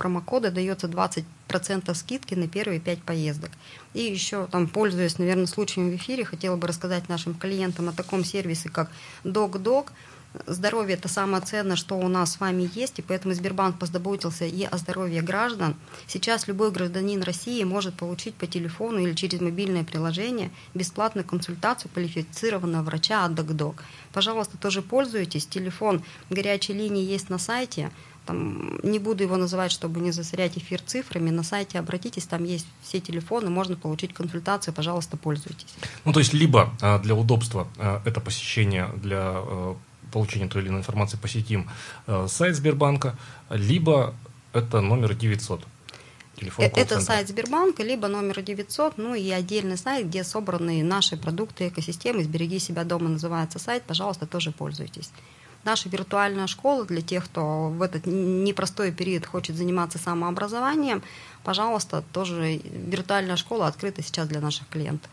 дается 0.51 0.87
20% 0.87 1.95
скидки 1.95 2.35
на 2.35 2.49
первые 2.49 2.81
5 2.81 3.03
поездок. 3.03 3.51
И 3.95 4.03
еще, 4.03 4.47
там, 4.47 4.69
пользуясь, 4.69 5.19
наверное, 5.19 5.47
случаем 5.47 5.91
в 5.91 5.97
эфире, 5.97 6.25
хотела 6.25 6.57
бы 6.57 6.67
рассказать 6.67 7.09
нашим 7.09 7.35
клиентам 7.35 7.89
о 7.89 7.93
таком 7.93 8.25
сервисе, 8.25 8.69
как 8.69 8.91
DocDoc. 9.25 9.91
Здоровье– 10.47 10.95
это 10.97 11.09
самое 11.09 11.43
ценное, 11.43 11.77
что 11.77 11.99
у 11.99 12.09
нас 12.09 12.33
с 12.33 12.41
вами 12.41 12.69
есть, 12.75 12.99
и 12.99 13.03
поэтому 13.03 13.35
Сбербанк 13.35 13.79
позаботился 13.79 14.47
и 14.47 14.65
о 14.65 14.79
здоровье 14.79 15.21
граждан. 15.21 15.75
Сейчас 16.07 16.49
любой 16.49 16.71
гражданин 16.71 17.23
России 17.23 17.63
может 17.65 17.95
получить 17.95 18.35
по 18.35 18.47
телефону 18.47 18.99
или 18.99 19.13
через 19.15 19.41
мобильное 19.41 19.85
приложение 19.85 20.51
бесплатную 20.75 21.27
консультацию 21.27 21.91
квалифицированного 21.93 22.83
врача 22.83 23.25
от 23.25 23.33
DocDoc. 23.33 23.77
Пожалуйста, 24.13 24.57
тоже 24.57 24.81
пользуйтесь. 24.81 25.47
Телефон 25.47 26.03
горячей 26.31 26.73
линии 26.73 27.05
есть 27.05 27.29
на 27.29 27.39
сайте. 27.39 27.91
Там, 28.25 28.79
не 28.85 28.99
буду 29.01 29.25
его 29.25 29.37
называть, 29.37 29.73
чтобы 29.73 30.01
не 30.01 30.13
засорять 30.13 30.57
эфир 30.57 30.81
цифрами. 30.81 31.31
На 31.31 31.43
сайте 31.43 31.79
обратитесь, 31.79 32.25
там 32.25 32.45
есть 32.45 32.67
все 32.81 33.01
телефоны, 33.01 33.51
можно 33.51 33.77
получить 33.77 34.15
консультацию, 34.15 34.73
пожалуйста, 34.73 35.17
пользуйтесь. 35.17 35.75
Ну, 36.05 36.13
то 36.13 36.21
есть, 36.21 36.33
либо 36.33 36.73
а, 36.81 37.01
для 37.01 37.17
удобства 37.17 37.67
а, 37.79 38.01
это 38.05 38.21
посещение 38.21 38.89
для 39.03 39.43
получения 40.13 40.49
той 40.49 40.63
или 40.63 40.69
иной 40.69 40.81
информации 40.81 41.17
посетим 41.17 41.69
э, 42.07 42.27
сайт 42.29 42.57
Сбербанка, 42.57 43.17
либо 43.51 44.15
это 44.53 44.81
номер 44.81 45.15
900. 45.15 45.65
Телефон 46.37 46.65
это 46.65 47.01
сайт 47.01 47.29
Сбербанка, 47.29 47.83
либо 47.83 48.09
номер 48.09 48.43
900, 48.43 48.99
ну 48.99 49.15
и 49.15 49.31
отдельный 49.31 49.77
сайт, 49.77 50.07
где 50.07 50.25
собраны 50.25 50.83
наши 50.83 51.17
продукты 51.17 51.69
экосистемы. 51.69 52.25
«Сбереги 52.25 52.59
себя 52.59 52.85
дома» 52.85 53.09
называется 53.09 53.59
сайт, 53.59 53.83
пожалуйста, 53.83 54.27
тоже 54.27 54.51
пользуйтесь. 54.51 55.11
Наша 55.65 55.89
виртуальная 55.89 56.49
школа 56.49 56.85
для 56.85 57.03
тех, 57.03 57.25
кто 57.27 57.69
в 57.69 57.83
этот 57.83 58.07
непростой 58.07 58.91
период 58.91 59.27
хочет 59.27 59.57
заниматься 59.57 59.99
самообразованием, 59.99 61.03
пожалуйста, 61.45 62.03
тоже 62.13 62.61
виртуальная 62.65 63.37
школа 63.37 63.69
открыта 63.69 64.03
сейчас 64.03 64.27
для 64.27 64.41
наших 64.41 64.67
клиентов. 64.69 65.11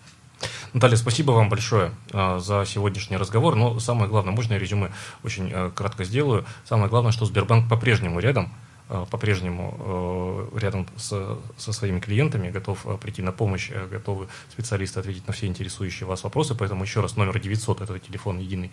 Наталья, 0.73 0.97
спасибо 0.97 1.31
вам 1.31 1.49
большое 1.49 1.91
э, 2.11 2.39
за 2.39 2.63
сегодняшний 2.65 3.17
разговор. 3.17 3.55
Но 3.55 3.79
самое 3.79 4.09
главное, 4.09 4.33
можно 4.33 4.53
я 4.53 4.59
резюме 4.59 4.91
очень 5.23 5.49
э, 5.51 5.71
кратко 5.73 6.03
сделаю. 6.03 6.45
Самое 6.65 6.89
главное, 6.89 7.11
что 7.11 7.25
Сбербанк 7.25 7.67
по-прежнему 7.67 8.19
рядом, 8.19 8.53
э, 8.87 9.05
по-прежнему 9.09 10.49
э, 10.53 10.59
рядом 10.59 10.87
с, 10.95 11.37
со 11.57 11.73
своими 11.73 11.99
клиентами, 11.99 12.51
готов 12.51 12.85
э, 12.85 12.97
прийти 12.97 13.23
на 13.23 13.31
помощь, 13.31 13.69
э, 13.71 13.87
готовы 13.87 14.27
специалисты 14.51 14.99
ответить 14.99 15.27
на 15.27 15.33
все 15.33 15.47
интересующие 15.47 16.07
вас 16.07 16.23
вопросы. 16.23 16.53
Поэтому 16.53 16.83
еще 16.83 17.01
раз, 17.01 17.15
номер 17.15 17.39
900– 17.39 17.81
это 17.81 17.97
телефон 17.97 18.37
единый 18.37 18.71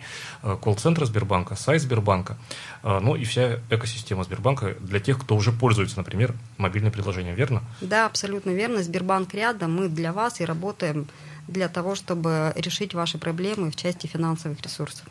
колл-центра 0.61 1.05
Сбербанка, 1.05 1.55
сайт 1.55 1.81
Сбербанка, 1.81 2.37
ну 2.83 3.15
и 3.15 3.23
вся 3.23 3.59
экосистема 3.69 4.23
Сбербанка 4.23 4.75
для 4.79 4.99
тех, 4.99 5.19
кто 5.19 5.35
уже 5.35 5.51
пользуется, 5.51 5.97
например, 5.97 6.35
мобильным 6.57 6.91
приложением, 6.91 7.35
верно? 7.35 7.63
Да, 7.81 8.05
абсолютно 8.05 8.51
верно. 8.51 8.83
Сбербанк 8.83 9.33
рядом, 9.33 9.75
мы 9.75 9.89
для 9.89 10.13
вас 10.13 10.41
и 10.41 10.45
работаем 10.45 11.07
для 11.47 11.67
того, 11.69 11.95
чтобы 11.95 12.53
решить 12.55 12.93
ваши 12.93 13.17
проблемы 13.17 13.71
в 13.71 13.75
части 13.75 14.07
финансовых 14.07 14.61
ресурсов. 14.61 15.05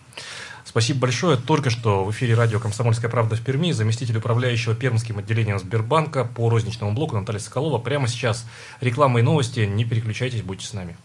Спасибо 0.64 1.01
большое. 1.01 1.37
Только 1.37 1.70
что 1.70 2.05
в 2.05 2.11
эфире 2.11 2.35
радио 2.35 2.59
«Комсомольская 2.59 3.11
правда» 3.11 3.37
в 3.37 3.40
Перми 3.40 3.72
заместитель 3.72 4.16
управляющего 4.18 4.75
Пермским 4.75 5.18
отделением 5.18 5.59
Сбербанка 5.59 6.25
по 6.25 6.51
розничному 6.51 6.92
блоку 6.92 7.16
Наталья 7.16 7.38
Соколова. 7.38 7.79
Прямо 7.79 8.09
сейчас 8.09 8.44
реклама 8.81 9.20
и 9.20 9.22
новости. 9.22 9.61
Не 9.61 9.85
переключайтесь, 9.85 10.42
будьте 10.42 10.66
с 10.66 10.72
нами. 10.72 10.96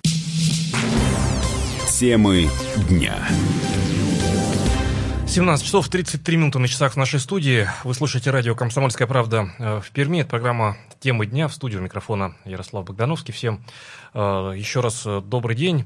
Темы 1.88 2.50
дня. 2.90 3.16
17 5.32 5.66
часов 5.66 5.88
33 5.88 6.36
минуты 6.36 6.60
на 6.60 6.68
часах 6.68 6.92
в 6.92 6.98
нашей 6.98 7.18
студии. 7.18 7.66
Вы 7.86 7.94
слушаете 7.94 8.32
радио 8.32 8.54
«Комсомольская 8.54 9.08
правда» 9.08 9.50
э, 9.60 9.80
в 9.80 9.90
Перми. 9.92 10.20
Это 10.20 10.30
программа 10.30 10.76
«Темы 11.00 11.26
дня» 11.26 11.48
в 11.48 11.54
студию 11.54 11.82
микрофона 11.82 12.36
Ярослав 12.44 12.84
Богдановский. 12.84 13.34
Всем 13.34 13.64
э, 14.14 14.20
еще 14.58 14.82
раз 14.82 15.04
э, 15.06 15.22
добрый 15.22 15.56
день. 15.56 15.86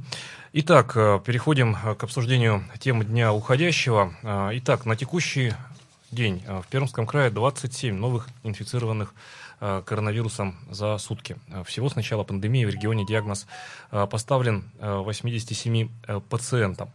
Итак, 0.54 0.94
переходим 1.24 1.76
к 1.76 2.04
обсуждению 2.04 2.64
темы 2.80 3.06
дня 3.06 3.34
уходящего. 3.34 4.16
Итак, 4.54 4.86
на 4.86 4.96
текущий 4.96 5.54
день 6.10 6.44
в 6.48 6.66
Пермском 6.72 7.06
крае 7.06 7.30
27 7.30 7.96
новых 7.96 8.28
инфицированных 8.42 9.14
коронавирусом 9.60 10.58
за 10.72 10.98
сутки. 10.98 11.36
Всего 11.66 11.88
с 11.88 11.96
начала 11.96 12.24
пандемии 12.24 12.66
в 12.66 12.70
регионе 12.70 13.06
диагноз 13.06 13.46
поставлен 13.92 14.64
87 14.80 15.90
пациентам. 16.30 16.90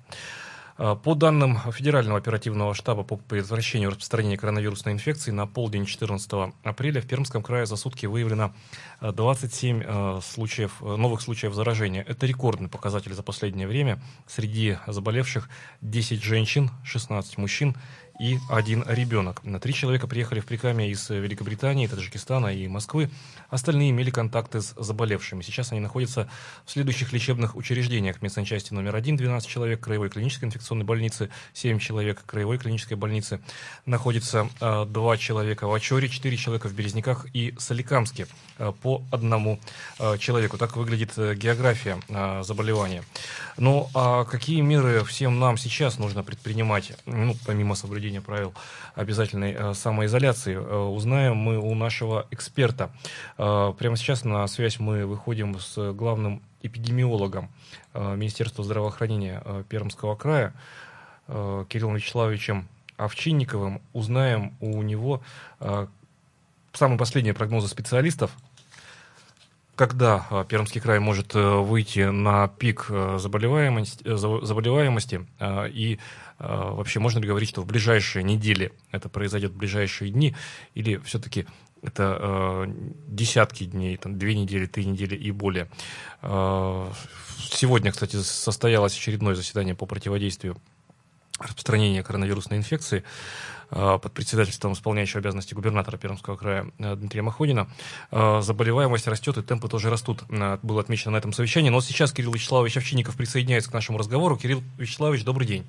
А, 0.83 0.97
по 0.97 1.15
данным 1.15 1.59
Федерального 1.73 2.17
оперативного 2.17 2.75
штаба 2.75 3.03
по 3.03 3.19
предотвращению 3.19 3.91
распространения 3.91 4.39
коронавирусной 4.39 4.95
инфекции, 4.95 5.31
на 5.31 5.47
полдень 5.47 5.85
14 5.85 6.55
апреля 6.63 7.03
в 7.03 7.07
Пермском 7.07 7.43
крае 7.43 7.67
за 7.67 7.77
сутки 7.77 8.07
выявлено 8.07 8.55
27 9.03 9.83
а, 9.85 10.21
случаев, 10.23 10.81
новых 10.81 11.21
случаев 11.21 11.53
заражения. 11.53 12.03
Это 12.09 12.25
рекордный 12.25 12.71
показатель 12.71 13.13
за 13.13 13.23
последнее 13.23 13.69
время. 13.69 14.01
Среди 14.27 14.79
заболевших 14.87 15.51
10 15.83 16.23
женщин, 16.23 16.71
16 16.83 17.37
мужчин 17.37 17.77
и 18.21 18.39
один 18.51 18.85
ребенок. 18.87 19.41
Три 19.63 19.73
человека 19.73 20.07
приехали 20.07 20.41
в 20.41 20.45
Прикамье 20.45 20.91
из 20.91 21.09
Великобритании, 21.09 21.87
Таджикистана 21.87 22.49
и 22.49 22.69
Москвы. 22.69 23.09
Остальные 23.49 23.91
имели 23.91 24.11
контакты 24.11 24.61
с 24.61 24.75
заболевшими. 24.77 25.41
Сейчас 25.41 25.73
они 25.73 25.81
находятся 25.81 26.29
в 26.67 26.71
следующих 26.71 27.15
лечебных 27.15 27.57
учреждениях. 27.57 28.21
Медсанчасти 28.21 28.75
номер 28.75 28.95
один 28.95 29.17
12 29.17 29.49
человек, 29.49 29.81
Краевой 29.81 30.11
клинической 30.11 30.49
инфекционной 30.49 30.85
больницы 30.85 31.31
7 31.55 31.79
человек, 31.79 32.23
Краевой 32.27 32.59
клинической 32.59 32.99
больницы 32.99 33.41
находится 33.87 34.51
э, 34.61 34.85
2 34.87 35.17
человека, 35.17 35.67
в 35.67 35.73
Ачоре 35.73 36.11
4 36.11 36.37
человека, 36.37 36.69
в 36.69 36.75
Березняках 36.75 37.27
и 37.33 37.55
Соликамске 37.59 38.27
э, 38.59 38.71
по 38.83 39.03
одному 39.11 39.59
э, 39.99 40.19
человеку. 40.19 40.59
Так 40.59 40.77
выглядит 40.77 41.13
э, 41.17 41.35
география 41.35 41.99
э, 42.09 42.43
заболевания. 42.45 43.03
Ну, 43.57 43.89
а 43.95 44.25
какие 44.25 44.61
меры 44.61 45.05
всем 45.05 45.39
нам 45.39 45.57
сейчас 45.57 45.99
нужно 45.99 46.23
предпринимать, 46.23 46.93
ну, 47.07 47.35
помимо 47.47 47.75
соблюдения 47.75 48.10
соблюдения 48.11 48.21
правил 48.21 48.55
обязательной 48.95 49.55
э, 49.57 49.75
самоизоляции. 49.75 50.55
Э, 50.55 50.77
узнаем 50.85 51.37
мы 51.37 51.59
у 51.59 51.75
нашего 51.75 52.27
эксперта. 52.31 52.91
Э, 53.39 53.73
прямо 53.79 53.97
сейчас 53.97 54.25
на 54.25 54.47
связь 54.49 54.79
мы 54.79 55.07
выходим 55.07 55.59
с 55.59 55.93
главным 55.93 56.43
эпидемиологом 56.63 57.49
Министерства 57.95 58.63
здравоохранения 58.63 59.43
Пермского 59.71 60.15
края 60.15 60.53
Кириллом 61.27 61.95
Вячеславовичем 61.95 62.69
Овчинниковым. 62.99 63.81
Узнаем 63.95 64.55
у 64.61 64.83
него 64.83 65.23
самые 66.73 66.99
последние 66.99 67.33
прогнозы 67.33 67.69
специалистов 67.69 68.31
когда 69.75 70.45
Пермский 70.51 70.79
край 70.79 70.99
может 70.99 71.33
выйти 71.33 72.11
на 72.11 72.49
пик 72.49 72.91
заболеваемости, 73.17 74.05
заболеваемости 74.15 75.27
и 75.41 75.99
вообще 76.41 76.99
можно 76.99 77.21
ли 77.21 77.29
говорить, 77.29 77.51
что 77.51 77.63
в 77.63 77.67
ближайшие 77.67 78.25
недели 78.25 78.73
это 78.91 79.09
произойдет 79.09 79.53
в 79.53 79.57
ближайшие 79.57 80.11
дни, 80.11 80.35
или 80.75 80.97
все-таки 81.05 81.47
это 81.83 82.19
э, 82.21 82.67
десятки 83.07 83.65
дней, 83.65 83.97
там, 83.97 84.19
две 84.19 84.35
недели, 84.35 84.67
три 84.67 84.85
недели 84.85 85.15
и 85.15 85.31
более. 85.31 85.71
Э, 86.23 86.91
сегодня, 87.39 87.93
кстати, 87.93 88.17
состоялось 88.17 88.95
очередное 88.97 89.35
заседание 89.35 89.75
по 89.75 89.87
противодействию 89.87 90.57
распространения 91.39 92.03
коронавирусной 92.03 92.59
инфекции 92.59 93.03
под 93.71 94.13
председательством 94.13 94.73
исполняющего 94.73 95.21
обязанности 95.21 95.55
губернатора 95.55 95.97
Пермского 95.97 96.37
края 96.37 96.67
Дмитрия 96.77 97.23
Махонина. 97.23 97.69
Заболеваемость 98.11 99.07
растет, 99.07 99.39
и 99.39 99.43
темпы 99.43 99.69
тоже 99.69 99.91
растут. 99.91 100.25
Было 100.29 100.81
отмечено 100.81 101.13
на 101.13 101.17
этом 101.17 101.33
совещании. 101.33 101.71
Но 101.71 101.81
сейчас 101.81 102.13
Кирилл 102.13 102.33
Вячеславович 102.33 102.79
Овчинников 102.79 103.17
присоединяется 103.17 103.71
к 103.71 103.73
нашему 103.73 103.97
разговору. 103.97 104.37
Кирилл 104.37 104.63
Вячеславович, 104.77 105.25
добрый 105.25 105.47
день. 105.47 105.65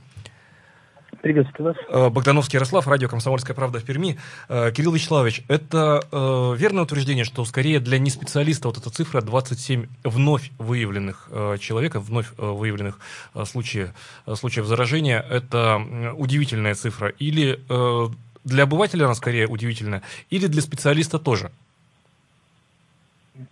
Приветствую 1.21 1.73
вас. 1.73 1.77
Э, 1.87 2.09
Богдановский 2.09 2.57
Ярослав, 2.57 2.87
радио 2.87 3.07
«Комсомольская 3.07 3.55
правда» 3.55 3.79
в 3.79 3.85
Перми. 3.85 4.17
Э, 4.49 4.71
Кирилл 4.71 4.93
Вячеславович, 4.93 5.43
это 5.47 6.01
э, 6.11 6.55
верное 6.57 6.83
утверждение, 6.83 7.25
что 7.25 7.45
скорее 7.45 7.79
для 7.79 7.99
неспециалиста 7.99 8.67
вот 8.67 8.77
эта 8.77 8.89
цифра 8.89 9.21
27 9.21 9.85
вновь 10.03 10.51
выявленных 10.57 11.29
человека, 11.59 11.99
вновь 11.99 12.31
выявленных 12.37 12.99
случаев, 13.45 13.93
случаев 14.33 14.65
заражения, 14.65 15.23
это 15.29 15.79
удивительная 16.17 16.73
цифра? 16.73 17.09
Или 17.09 17.59
для 18.43 18.63
обывателя 18.63 19.05
она 19.05 19.13
скорее 19.13 19.47
удивительная, 19.47 20.01
или 20.29 20.47
для 20.47 20.61
специалиста 20.61 21.19
тоже? 21.19 21.51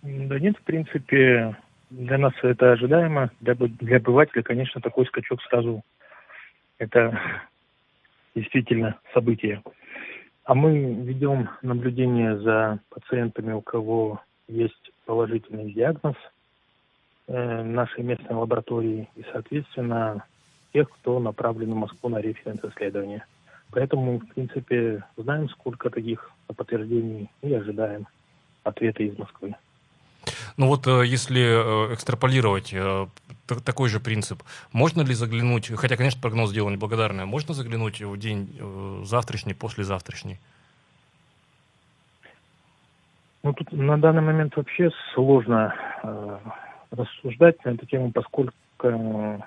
Да 0.02 0.40
нет, 0.40 0.58
в 0.58 0.62
принципе, 0.64 1.56
для 1.90 2.18
нас 2.18 2.34
это 2.42 2.74
ожидаемо. 2.74 3.30
Для, 3.42 3.56
для 3.56 3.98
обывателя, 3.98 4.42
конечно, 4.42 4.82
такой 4.82 5.06
скачок 5.06 5.42
сразу 5.44 5.84
это 6.80 7.20
действительно 8.40 9.00
событие. 9.14 9.62
А 10.44 10.56
мы 10.56 10.94
ведем 10.94 11.50
наблюдение 11.62 12.38
за 12.40 12.80
пациентами, 12.90 13.54
у 13.54 13.62
кого 13.62 14.22
есть 14.48 14.92
положительный 15.06 15.72
диагноз 15.72 16.16
э, 17.28 17.64
нашей 17.64 18.04
местной 18.04 18.36
лаборатории 18.36 19.10
и, 19.16 19.24
соответственно, 19.32 20.26
тех, 20.74 20.90
кто 20.90 21.20
направлен 21.20 21.72
в 21.74 21.76
Москву 21.76 22.10
на 22.10 22.20
референс-исследование. 22.20 23.26
Поэтому, 23.72 24.20
в 24.20 24.28
принципе, 24.34 25.04
знаем, 25.18 25.50
сколько 25.50 25.90
таких 25.90 26.32
подтверждений 26.48 27.30
и 27.42 27.54
ожидаем 27.54 28.08
ответа 28.64 29.04
из 29.04 29.18
Москвы. 29.18 29.56
Ну 30.60 30.68
вот 30.68 30.88
э, 30.88 31.06
если 31.06 31.42
э, 31.42 31.94
экстраполировать 31.94 32.74
э, 32.74 33.08
такой 33.64 33.88
же 33.88 34.02
принцип, 34.02 34.44
можно 34.74 35.02
ли 35.04 35.14
заглянуть, 35.14 35.72
хотя, 35.74 35.96
конечно, 35.96 36.22
прогноз 36.22 36.52
дело 36.52 36.70
неблагодарное, 36.70 37.26
можно 37.26 37.54
заглянуть 37.54 38.02
в 38.02 38.18
день 38.18 38.50
завтрашний, 39.06 39.54
послезавтрашний? 39.54 40.38
Ну, 43.42 43.54
тут 43.54 43.72
на 43.72 43.98
данный 43.98 44.22
момент 44.22 44.58
вообще 44.58 44.92
сложно 45.14 45.74
э, 46.04 46.38
рассуждать 46.92 47.64
на 47.64 47.70
эту 47.70 47.86
тему, 47.86 48.12
поскольку 48.12 48.54
э, 48.84 49.40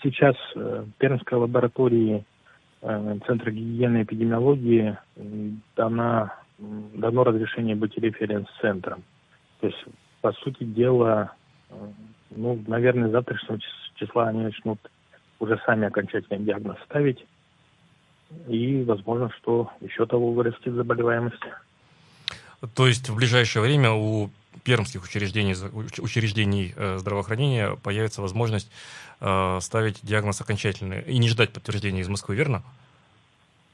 сейчас 0.00 0.36
э, 0.54 0.84
Пермской 0.98 1.38
лаборатории 1.38 2.24
э, 2.82 3.18
Центра 3.26 3.50
гигиены 3.50 3.98
и 3.98 4.02
эпидемиологии 4.04 4.96
дана, 5.74 6.36
дано 6.56 7.24
разрешение 7.24 7.74
быть 7.74 7.98
референс-центром. 7.98 9.02
То 9.60 9.66
есть, 9.66 9.84
по 10.20 10.32
сути 10.32 10.64
дела, 10.64 11.32
э, 11.70 11.74
ну, 12.30 12.62
наверное, 12.66 13.08
с 13.08 13.12
завтрашнего 13.12 13.58
числа 13.94 14.28
они 14.28 14.42
начнут 14.42 14.78
уже 15.40 15.60
сами 15.64 15.86
окончательный 15.86 16.44
диагноз 16.44 16.76
ставить. 16.84 17.24
И, 18.46 18.84
возможно, 18.84 19.30
что 19.38 19.70
еще 19.80 20.06
того 20.06 20.32
вырастет 20.32 20.74
заболеваемость. 20.74 21.42
То 22.74 22.86
есть 22.86 23.08
в 23.08 23.16
ближайшее 23.16 23.62
время 23.62 23.92
у 23.92 24.30
пермских 24.64 25.04
учреждений, 25.04 25.54
учреждений 26.00 26.74
э, 26.76 26.98
здравоохранения 26.98 27.76
появится 27.82 28.20
возможность 28.20 28.70
э, 29.20 29.58
ставить 29.60 30.00
диагноз 30.02 30.40
окончательный 30.40 31.02
и 31.02 31.18
не 31.18 31.28
ждать 31.28 31.52
подтверждения 31.52 32.00
из 32.00 32.08
Москвы, 32.08 32.34
верно? 32.34 32.62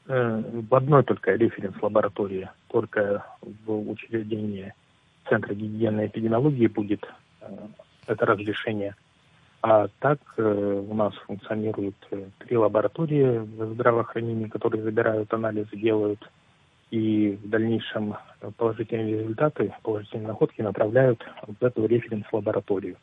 В 0.07 0.75
одной 0.75 1.03
только 1.03 1.33
референс-лаборатории, 1.33 2.47
только 2.67 3.25
в 3.41 3.89
учреждении 3.89 4.71
Центра 5.29 5.53
гигиены 5.53 6.01
и 6.01 6.07
эпидемиологии 6.07 6.67
будет 6.67 7.03
э, 7.41 7.47
это 8.07 8.25
разрешение. 8.25 8.95
А 9.61 9.87
так 9.99 10.19
э, 10.37 10.83
у 10.87 10.93
нас 10.93 11.13
функционируют 11.25 11.95
э, 12.11 12.29
три 12.39 12.57
лаборатории 12.57 13.39
в 13.39 13.73
здравоохранении, 13.73 14.47
которые 14.47 14.83
забирают 14.83 15.33
анализы, 15.33 15.75
делают 15.75 16.19
и 16.91 17.31
в 17.43 17.49
дальнейшем 17.49 18.15
положительные 18.57 19.21
результаты, 19.21 19.73
положительные 19.81 20.27
находки 20.27 20.61
направляют 20.61 21.25
в 21.47 21.63
эту 21.63 21.87
референс-лабораторию, 21.87 22.97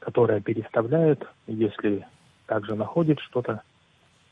которая 0.00 0.40
переставляет, 0.40 1.24
если 1.46 2.04
также 2.46 2.74
находит 2.74 3.20
что-то, 3.20 3.62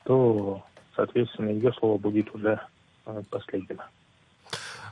то, 0.05 0.65
соответственно, 0.97 1.51
ее 1.51 1.73
слово 1.75 1.99
будет 1.99 2.35
уже 2.35 2.61
последним. 3.31 3.79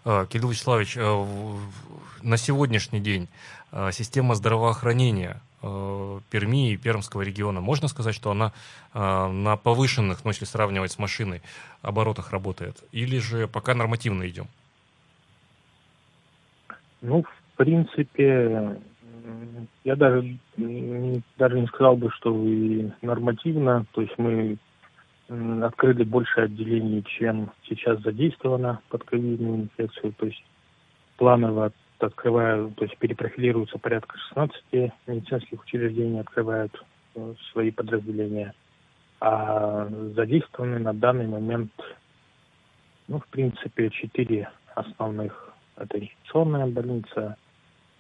А, 0.09 0.25
Кирилл 0.27 0.51
Вячеславович, 0.51 0.97
э, 0.99 1.25
на 2.23 2.37
сегодняшний 2.37 3.01
день 3.01 3.27
э, 3.73 3.91
система 3.91 4.37
здравоохранения 4.37 5.41
э, 5.65 6.21
Перми 6.31 6.71
и 6.71 6.77
Пермского 6.77 7.23
региона, 7.23 7.61
можно 7.61 7.89
сказать, 7.89 8.15
что 8.15 8.31
она 8.31 8.53
на 8.95 9.57
повышенных, 9.57 10.25
ну, 10.25 10.31
если 10.31 10.45
сравнивать 10.45 10.93
с 10.93 10.99
машиной, 10.99 11.43
оборотах 11.83 12.31
работает? 12.31 12.77
Или 12.93 13.19
же 13.19 13.49
пока 13.49 13.75
нормативно 13.75 14.27
идем? 14.29 14.47
Ну, 17.03 17.23
в 17.23 17.57
принципе, 17.57 18.79
я 19.85 19.97
даже, 19.97 20.39
даже 20.57 21.61
не 21.61 21.67
сказал 21.67 21.97
бы, 21.97 22.11
что 22.13 22.33
и 22.47 22.91
нормативно. 23.03 23.85
То 23.93 24.03
есть 24.03 24.17
мы 24.19 24.57
открыли 25.29 26.05
больше 26.05 26.43
отделений, 26.43 27.03
чем 27.03 27.53
сейчас 27.69 28.01
задействовано 28.01 28.81
под 28.89 29.05
ковидную 29.05 29.63
инфекцию. 29.63 30.13
То 30.15 30.27
есть 30.27 30.45
планово 31.17 31.73
открывают, 31.99 32.75
то 32.77 32.85
есть 32.85 32.97
перепрофилируются 32.99 33.79
порядка 33.79 34.17
16 34.29 34.93
медицинских 35.07 35.63
учреждений, 35.63 36.21
открывают 36.21 36.73
э, 37.15 37.35
свои 37.53 37.71
подразделения. 37.71 38.55
А 39.21 39.89
задействованы 40.15 40.79
на 40.79 40.93
данный 40.93 41.27
момент, 41.27 41.73
ну, 43.09 43.19
в 43.19 43.27
принципе, 43.29 43.89
четыре 43.91 44.51
основных. 44.75 45.55
Это 45.77 45.99
инфекционная 45.99 46.67
больница, 46.67 47.37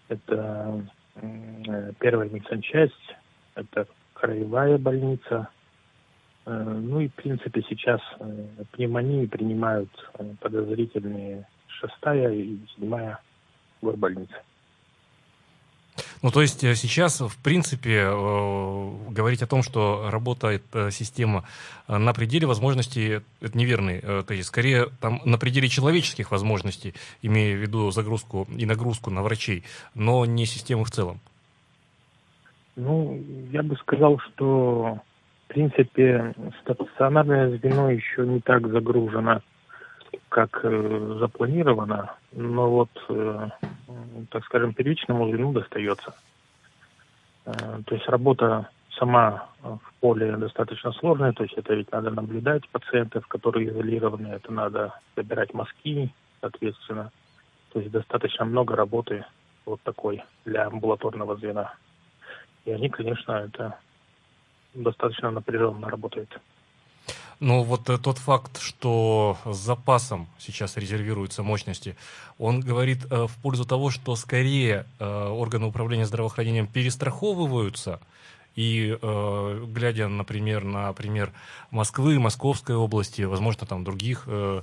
это 0.09 0.87
э, 1.17 1.93
первая 1.99 2.29
медсанчасть, 2.29 3.17
это 3.55 3.87
краевая 4.13 4.79
больница, 4.79 5.49
ну 6.47 7.01
и, 7.01 7.09
в 7.09 7.15
принципе, 7.15 7.63
сейчас 7.69 8.01
э, 8.21 8.47
пневмонии 8.71 9.27
принимают 9.27 9.91
э, 10.19 10.25
подозрительные 10.41 11.47
шестая 11.67 12.33
и 12.33 12.57
седьмая 12.75 13.19
горбольницы. 13.83 14.35
Ну, 16.23 16.31
то 16.31 16.41
есть 16.43 16.61
сейчас, 16.61 17.21
в 17.21 17.43
принципе, 17.43 18.05
говорить 18.07 19.43
о 19.43 19.47
том, 19.47 19.63
что 19.63 20.09
работает 20.11 20.63
система 20.91 21.45
на 21.89 22.13
пределе 22.13 22.47
возможностей, 22.47 23.23
это 23.41 23.57
неверный 23.57 24.03
тезис. 24.25 24.47
Скорее, 24.47 24.89
там 25.01 25.21
на 25.25 25.39
пределе 25.39 25.69
человеческих 25.69 26.31
возможностей, 26.31 26.95
имея 27.23 27.57
в 27.57 27.61
виду 27.61 27.91
загрузку 27.91 28.47
и 28.57 28.67
нагрузку 28.67 29.11
на 29.11 29.23
врачей, 29.23 29.65
но 29.95 30.25
не 30.27 30.47
системы 30.47 30.85
в 30.85 30.91
целом. 30.91 31.21
Ну, 32.77 33.23
я 33.51 33.63
бы 33.63 33.77
сказал, 33.77 34.19
что 34.19 35.01
принципе, 35.57 36.35
стационарное 36.61 37.49
звено 37.57 37.91
еще 37.91 38.27
не 38.27 38.41
так 38.41 38.69
загружено, 38.69 39.41
как 40.29 40.61
э, 40.63 41.17
запланировано, 41.19 42.15
но 42.33 42.71
вот, 42.71 42.91
э, 43.09 43.49
так 44.31 44.45
скажем, 44.45 44.75
первичному 44.75 45.31
звену 45.31 45.55
достается. 45.55 46.15
Э, 47.47 47.53
то 47.87 47.95
есть 47.95 48.07
работа 48.07 48.69
сама 48.99 49.49
в 49.63 49.81
поле 50.01 50.37
достаточно 50.37 50.93
сложная, 50.93 51.33
то 51.33 51.43
есть 51.43 51.55
это 51.55 51.73
ведь 51.73 51.91
надо 51.91 52.11
наблюдать 52.11 52.69
пациентов, 52.69 53.27
которые 53.27 53.71
изолированы, 53.71 54.27
это 54.27 54.53
надо 54.53 54.93
забирать 55.17 55.55
мазки, 55.55 56.13
соответственно. 56.43 57.11
То 57.73 57.81
есть 57.81 57.93
достаточно 57.93 58.45
много 58.45 58.77
работы 58.77 59.25
вот 59.65 59.81
такой 59.85 60.23
для 60.45 60.67
амбулаторного 60.67 61.37
звена. 61.37 61.73
И 62.67 62.73
они, 62.73 62.91
конечно, 62.91 63.33
это 63.33 63.79
достаточно 64.77 65.31
напряженно 65.31 65.89
работает. 65.89 66.29
Ну 67.39 67.63
вот 67.65 67.91
э, 67.91 67.99
тот 67.99 68.19
факт, 68.19 68.59
что 68.61 69.37
с 69.45 69.57
запасом 69.57 70.27
сейчас 70.39 70.77
резервируются 70.79 71.43
мощности, 71.43 71.97
он 72.39 72.61
говорит 72.61 73.05
э, 73.11 73.27
в 73.27 73.37
пользу 73.43 73.67
того, 73.67 73.91
что 73.91 74.17
скорее 74.17 74.87
э, 74.99 75.29
органы 75.29 75.67
управления 75.67 76.07
здравоохранением 76.07 76.67
перестраховываются 76.67 78.01
И 78.55 78.97
э, 79.03 79.65
глядя, 79.69 80.09
например, 80.09 80.65
на 80.65 80.93
пример 80.95 81.31
Москвы, 81.71 82.19
Московской 82.19 82.75
области, 82.75 83.23
возможно, 83.23 83.67
там 83.67 83.85
других, 83.85 84.25
э, 84.27 84.63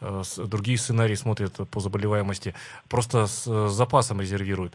э, 0.00 0.22
другие 0.46 0.78
сценарии 0.78 1.16
смотрят 1.16 1.68
по 1.68 1.80
заболеваемости, 1.80 2.54
просто 2.88 3.26
с, 3.26 3.44
с 3.46 3.72
запасом 3.72 4.20
резервируют. 4.20 4.74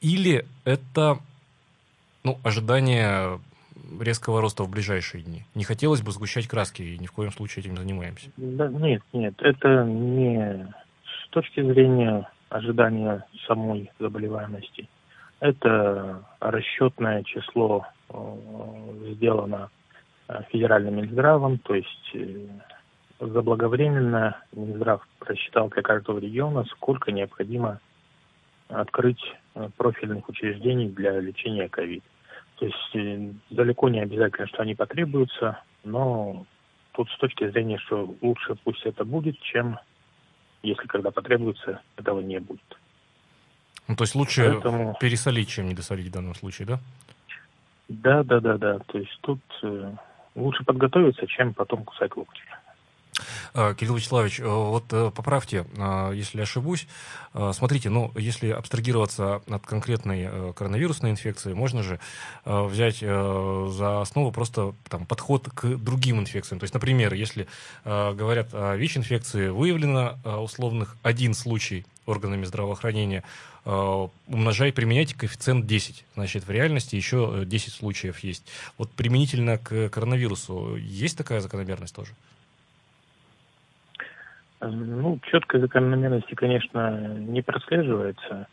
Или 0.00 0.44
это 0.64 1.20
ну, 2.24 2.38
ожидание 2.42 3.38
резкого 4.00 4.40
роста 4.40 4.64
в 4.64 4.70
ближайшие 4.70 5.22
дни. 5.22 5.44
Не 5.54 5.64
хотелось 5.64 6.02
бы 6.02 6.12
сгущать 6.12 6.46
краски, 6.46 6.82
и 6.82 6.98
ни 6.98 7.06
в 7.06 7.12
коем 7.12 7.30
случае 7.30 7.64
этим 7.64 7.76
занимаемся. 7.76 8.30
Да, 8.36 8.68
нет, 8.68 9.02
нет, 9.12 9.34
это 9.38 9.84
не 9.84 10.68
с 11.04 11.28
точки 11.30 11.62
зрения 11.62 12.28
ожидания 12.48 13.24
самой 13.46 13.90
заболеваемости. 13.98 14.88
Это 15.40 16.22
расчетное 16.40 17.22
число 17.22 17.86
э, 18.10 18.14
сделано 19.14 19.70
э, 20.28 20.42
федеральным 20.50 20.96
Минздравом, 20.96 21.58
то 21.58 21.74
есть 21.74 22.10
э, 22.14 22.46
заблаговременно 23.20 24.36
Минздрав 24.52 25.06
просчитал 25.18 25.70
для 25.70 25.82
каждого 25.82 26.18
региона, 26.18 26.64
сколько 26.64 27.10
необходимо 27.12 27.80
открыть 28.68 29.22
профильных 29.76 30.28
учреждений 30.28 30.88
для 30.88 31.18
лечения 31.18 31.68
ковид. 31.68 32.04
То 32.60 32.66
есть 32.66 32.94
э, 32.94 33.32
далеко 33.48 33.88
не 33.88 34.00
обязательно, 34.00 34.46
что 34.46 34.62
они 34.62 34.74
потребуются, 34.74 35.62
но 35.82 36.44
тут 36.92 37.08
с 37.10 37.16
точки 37.16 37.48
зрения, 37.50 37.78
что 37.78 38.14
лучше 38.20 38.54
пусть 38.62 38.84
это 38.84 39.02
будет, 39.04 39.40
чем 39.40 39.78
если 40.62 40.86
когда 40.86 41.10
потребуется, 41.10 41.80
этого 41.96 42.20
не 42.20 42.38
будет. 42.38 42.78
Ну, 43.88 43.96
то 43.96 44.04
есть 44.04 44.14
лучше 44.14 44.52
Поэтому... 44.52 44.94
пересолить, 45.00 45.48
чем 45.48 45.70
недосолить 45.70 46.08
в 46.08 46.12
данном 46.12 46.34
случае, 46.34 46.68
да? 46.68 46.80
Да, 47.88 48.22
да, 48.24 48.40
да, 48.40 48.58
да. 48.58 48.78
То 48.80 48.98
есть 48.98 49.18
тут 49.22 49.40
э, 49.62 49.92
лучше 50.34 50.62
подготовиться, 50.62 51.26
чем 51.26 51.54
потом 51.54 51.84
кусать 51.84 52.14
локти. 52.14 52.42
А, 53.54 53.74
Кирилл 53.74 53.96
Вячеславович, 53.96 54.40
э, 54.40 54.44
вот 54.46 54.84
э, 54.92 55.10
поправьте, 55.14 55.66
если 56.14 56.40
ошибусь. 56.40 56.86
Смотрите, 57.52 57.90
ну, 57.90 58.10
если 58.16 58.50
абстрагироваться 58.50 59.42
от 59.48 59.64
конкретной 59.64 60.28
э, 60.30 60.52
коронавирусной 60.54 61.12
инфекции, 61.12 61.52
можно 61.52 61.82
же 61.82 62.00
взять 62.44 62.98
за 62.98 64.00
основу 64.00 64.32
просто 64.32 64.74
там, 64.88 65.06
подход 65.06 65.48
к 65.54 65.76
другим 65.76 66.20
инфекциям. 66.20 66.58
То 66.58 66.64
есть, 66.64 66.74
например, 66.74 67.14
если 67.14 67.46
говорят 67.84 68.48
о 68.52 68.74
ВИЧ-инфекции, 68.76 69.48
выявлено 69.48 70.18
условных 70.24 70.96
один 71.02 71.34
случай 71.34 71.84
органами 72.06 72.44
здравоохранения, 72.44 73.22
умножай, 73.64 74.72
применяйте 74.72 75.14
коэффициент 75.14 75.66
10. 75.66 76.04
Значит, 76.14 76.46
в 76.46 76.50
реальности 76.50 76.96
еще 76.96 77.44
10 77.44 77.72
случаев 77.72 78.18
есть. 78.20 78.44
Вот 78.78 78.90
применительно 78.90 79.58
к 79.58 79.88
коронавирусу 79.90 80.76
есть 80.76 81.16
такая 81.16 81.40
закономерность 81.40 81.94
тоже? 81.94 82.12
Ну, 84.60 85.18
четкой 85.30 85.60
закономерности, 85.60 86.34
конечно, 86.34 87.14
не 87.16 87.40
прослеживается, 87.40 88.46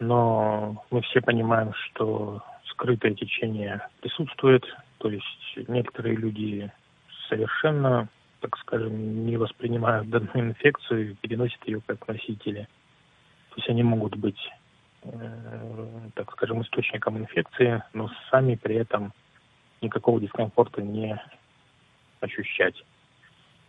но 0.00 0.84
мы 0.90 1.00
все 1.02 1.20
понимаем, 1.20 1.72
что 1.74 2.42
скрытое 2.70 3.14
течение 3.14 3.86
присутствует, 4.00 4.64
то 4.98 5.08
есть 5.08 5.68
некоторые 5.68 6.16
люди 6.16 6.72
совершенно, 7.28 8.08
так 8.40 8.56
скажем, 8.58 9.24
не 9.24 9.36
воспринимают 9.36 10.10
данную 10.10 10.50
инфекцию 10.50 11.12
и 11.12 11.14
переносят 11.14 11.64
ее 11.66 11.80
как 11.86 12.08
носители. 12.08 12.66
То 13.50 13.56
есть 13.56 13.68
они 13.68 13.84
могут 13.84 14.16
быть, 14.16 14.50
э, 15.04 16.10
так 16.14 16.32
скажем, 16.32 16.62
источником 16.62 17.18
инфекции, 17.18 17.82
но 17.92 18.10
сами 18.30 18.56
при 18.56 18.74
этом 18.74 19.12
никакого 19.80 20.20
дискомфорта 20.20 20.82
не 20.82 21.20
ощущать. 22.20 22.82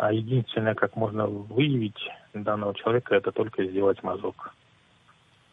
А 0.04 0.12
единственное, 0.12 0.76
как 0.76 0.98
можно 0.98 1.28
выявить 1.28 2.10
данного 2.34 2.76
человека, 2.76 3.16
это 3.16 3.32
только 3.32 3.64
сделать 3.64 4.04
мазок. 4.04 4.54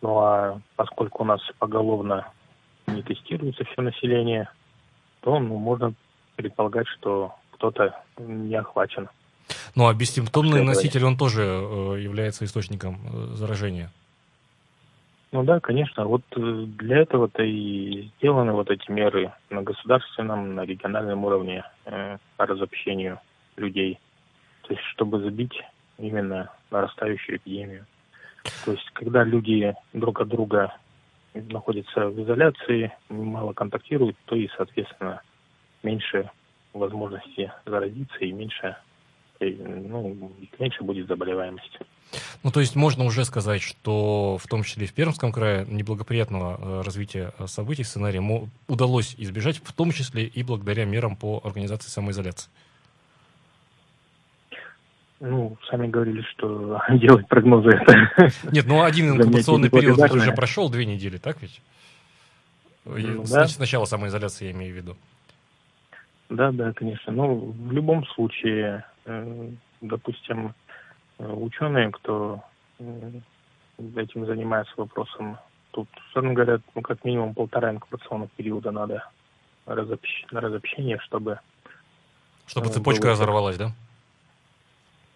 Ну 0.03 0.19
а 0.19 0.61
поскольку 0.75 1.23
у 1.23 1.27
нас 1.27 1.41
поголовно 1.61 2.27
не 2.89 3.01
тестируется 3.03 3.65
все 3.65 3.81
население, 3.81 4.49
то 5.21 5.39
ну, 5.39 5.57
можно 5.57 5.95
предполагать, 6.35 6.89
что 6.89 7.37
кто-то 7.53 7.95
не 8.19 8.57
охвачен. 8.57 9.09
Ну 9.77 9.87
а 9.87 9.95
бессимптомный 9.95 10.65
носитель, 10.65 11.05
он 11.05 11.17
тоже 11.17 11.43
э, 11.43 12.01
является 12.01 12.45
источником 12.45 12.97
э, 13.05 13.37
заражения? 13.37 13.93
Ну 15.31 15.45
да, 15.45 15.61
конечно. 15.61 16.07
Вот 16.07 16.23
э, 16.35 16.41
для 16.41 17.03
этого-то 17.03 17.45
и 17.45 18.11
сделаны 18.19 18.51
вот 18.51 18.69
эти 18.69 18.91
меры 18.91 19.33
на 19.49 19.63
государственном, 19.63 20.57
на 20.57 20.65
региональном 20.65 21.25
уровне 21.25 21.63
э, 21.85 22.19
по 22.37 22.47
разобщению 22.47 23.21
людей 23.57 24.01
то 24.71 24.75
есть 24.75 24.87
чтобы 24.91 25.19
забить 25.19 25.61
именно 25.99 26.49
нарастающую 26.71 27.39
эпидемию. 27.39 27.87
То 28.65 28.71
есть 28.71 28.89
когда 28.93 29.25
люди 29.25 29.75
друг 29.93 30.21
от 30.21 30.29
друга 30.29 30.77
находятся 31.35 32.07
в 32.07 32.23
изоляции, 32.23 32.93
мало 33.09 33.53
контактируют, 33.53 34.17
то 34.27 34.37
и, 34.37 34.49
соответственно, 34.57 35.23
меньше 35.83 36.31
возможности 36.73 37.53
заразиться 37.67 38.19
и 38.21 38.31
меньше, 38.31 38.77
ну, 39.41 40.31
меньше 40.61 40.85
будет 40.85 41.09
заболеваемость. 41.09 41.81
Ну, 42.45 42.53
то 42.53 42.61
есть 42.61 42.77
можно 42.77 43.05
уже 43.05 43.25
сказать, 43.25 43.63
что 43.63 44.39
в 44.39 44.47
том 44.47 44.63
числе 44.63 44.85
и 44.85 44.87
в 44.87 44.95
Пермском 44.95 45.33
крае 45.33 45.67
неблагоприятного 45.67 46.59
э, 46.61 46.83
развития 46.83 47.33
э, 47.39 47.49
событий 47.49 47.83
сценария 47.83 48.23
удалось 48.69 49.17
избежать, 49.19 49.61
в 49.65 49.73
том 49.73 49.91
числе 49.91 50.27
и 50.27 50.45
благодаря 50.45 50.85
мерам 50.85 51.17
по 51.17 51.41
организации 51.43 51.91
самоизоляции. 51.91 52.51
Ну, 55.21 55.59
сами 55.69 55.87
говорили, 55.87 56.23
что 56.23 56.81
делать 56.93 57.29
прогнозы 57.29 57.69
это... 57.71 58.33
Нет, 58.51 58.65
ну 58.67 58.83
один 58.83 59.11
инкубационный 59.11 59.69
период 59.69 59.99
уже 60.11 60.33
прошел 60.33 60.71
две 60.71 60.87
недели, 60.87 61.19
так 61.19 61.41
ведь? 61.43 61.61
Ну, 62.87 63.25
да. 63.31 63.47
Сначала 63.47 63.85
самоизоляция, 63.85 64.47
я 64.49 64.53
имею 64.53 64.73
в 64.73 64.77
виду. 64.77 64.97
Да, 66.31 66.51
да, 66.53 66.73
конечно. 66.73 67.13
Ну, 67.13 67.53
в 67.53 67.73
любом 67.73 68.07
случае, 68.07 68.85
э, 69.05 69.51
допустим, 69.83 70.55
э, 71.19 71.27
ученые, 71.27 71.91
кто 71.91 72.43
э, 72.79 73.11
этим 73.97 74.25
занимается 74.25 74.73
вопросом, 74.77 75.39
тут, 75.73 75.89
собственно 76.15 76.33
говоря, 76.33 76.61
ну, 76.75 76.83
как 76.83 77.05
минимум 77.05 77.35
полтора 77.35 77.73
инкубационных 77.73 78.31
периода 78.31 78.71
надо 78.71 79.05
разобщ... 79.67 80.25
на 80.31 80.41
разобщение, 80.41 80.99
чтобы... 81.01 81.41
Чтобы 82.47 82.69
цепочка 82.69 83.09
разорвалась, 83.09 83.59
да? 83.59 83.73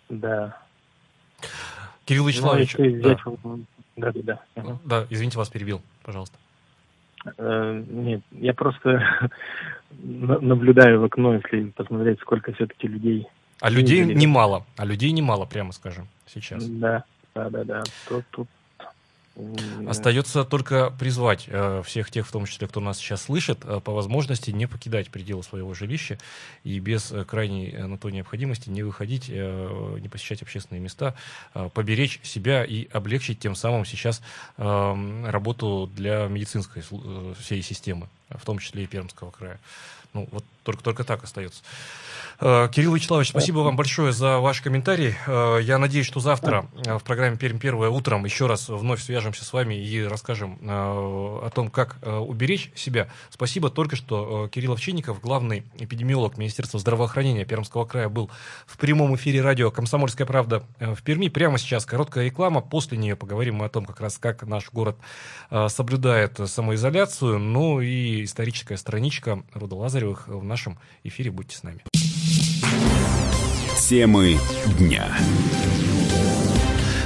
Да. 0.08 0.56
Кирилл 2.04 2.26
Вячеславович. 2.26 2.76
Ну, 2.78 2.84
взять... 2.84 3.18
да. 3.96 4.12
да, 4.12 4.12
да, 4.12 4.38
да. 4.56 4.78
Да, 4.84 5.06
извините, 5.10 5.38
вас 5.38 5.48
перебил, 5.48 5.80
пожалуйста. 6.02 6.36
Э, 7.38 7.82
нет, 7.88 8.22
я 8.32 8.52
просто 8.54 9.30
наблюдаю 9.90 11.00
в 11.00 11.04
окно, 11.04 11.34
если 11.34 11.70
посмотреть, 11.70 12.20
сколько 12.20 12.52
все-таки 12.52 12.86
людей. 12.86 13.26
А 13.60 13.70
людей 13.70 14.04
немало, 14.04 14.66
а 14.76 14.84
людей 14.84 15.10
немало, 15.12 15.46
прямо 15.46 15.72
скажем, 15.72 16.06
сейчас. 16.26 16.66
Да, 16.66 17.04
да, 17.34 17.48
да, 17.48 17.64
да. 17.64 17.82
Тут, 18.08 18.24
тут 18.30 18.48
Остается 19.88 20.44
только 20.44 20.90
призвать 20.90 21.46
э, 21.48 21.82
всех 21.84 22.10
тех, 22.10 22.26
в 22.26 22.30
том 22.30 22.46
числе, 22.46 22.68
кто 22.68 22.78
нас 22.78 22.98
сейчас 22.98 23.22
слышит, 23.22 23.64
э, 23.64 23.80
по 23.80 23.92
возможности 23.92 24.52
не 24.52 24.66
покидать 24.66 25.10
пределы 25.10 25.42
своего 25.42 25.74
жилища 25.74 26.18
и 26.62 26.78
без 26.78 27.10
э, 27.10 27.24
крайней 27.24 27.72
на 27.72 27.98
то 27.98 28.10
необходимости 28.10 28.70
не 28.70 28.84
выходить, 28.84 29.28
не 29.28 30.08
посещать 30.08 30.42
общественные 30.42 30.80
места, 30.80 31.14
поберечь 31.74 32.20
себя 32.22 32.64
и 32.64 32.86
облегчить 32.92 33.40
тем 33.40 33.56
самым 33.56 33.84
сейчас 33.84 34.22
э, 34.56 35.24
работу 35.26 35.90
для 35.94 36.26
медицинской 36.28 36.82
всей 37.40 37.62
системы, 37.62 38.08
в 38.28 38.44
том 38.44 38.58
числе 38.58 38.84
и 38.84 38.86
Пермского 38.86 39.32
края. 39.32 39.58
Ну, 40.12 40.28
вот 40.30 40.44
только, 40.64 40.82
только 40.82 41.04
так 41.04 41.22
остается. 41.22 41.62
Э, 42.40 42.68
Кирилл 42.72 42.94
Вячеславович, 42.94 43.28
спасибо 43.28 43.58
вам 43.58 43.76
большое 43.76 44.12
за 44.12 44.38
ваш 44.38 44.60
комментарий. 44.60 45.14
Э, 45.26 45.58
я 45.62 45.78
надеюсь, 45.78 46.06
что 46.06 46.20
завтра 46.20 46.66
э, 46.84 46.98
в 46.98 47.02
программе 47.02 47.36
«Пермь 47.36 47.58
первое» 47.58 47.90
утром 47.90 48.24
еще 48.24 48.46
раз 48.46 48.68
вновь 48.68 49.02
свяжемся 49.02 49.44
с 49.44 49.52
вами 49.52 49.74
и 49.74 50.02
расскажем 50.02 50.58
о 50.64 51.50
том, 51.54 51.70
как 51.70 51.96
уберечь 52.02 52.70
себя. 52.74 53.08
Спасибо 53.30 53.70
только 53.70 53.96
что 53.96 54.48
Кирилл 54.48 54.72
Овчинников, 54.72 55.20
главный 55.20 55.64
эпидемиолог 55.78 56.36
Министерства 56.36 56.80
здравоохранения 56.80 57.44
Пермского 57.44 57.84
края, 57.84 58.08
был 58.08 58.30
в 58.66 58.76
прямом 58.78 59.14
эфире 59.16 59.42
радио 59.42 59.70
«Комсомольская 59.70 60.26
правда» 60.26 60.64
в 60.78 61.02
Перми. 61.02 61.28
Прямо 61.28 61.58
сейчас 61.58 61.84
короткая 61.84 62.24
реклама. 62.24 62.60
После 62.60 62.98
нее 62.98 63.16
поговорим 63.16 63.56
мы 63.56 63.66
о 63.66 63.68
том, 63.68 63.84
как 63.84 64.00
раз 64.00 64.18
как 64.18 64.42
наш 64.42 64.70
город 64.70 64.96
соблюдает 65.68 66.40
самоизоляцию. 66.44 67.38
Ну 67.38 67.80
и 67.80 68.24
историческая 68.24 68.76
страничка 68.76 69.42
Руда 69.54 69.76
Лазаревых 69.76 70.28
в 70.28 70.44
нашем 70.44 70.53
эфире. 71.02 71.30
Будьте 71.30 71.56
с 71.56 71.62
нами. 71.62 71.84
Темы 73.88 74.38
дня. 74.78 75.16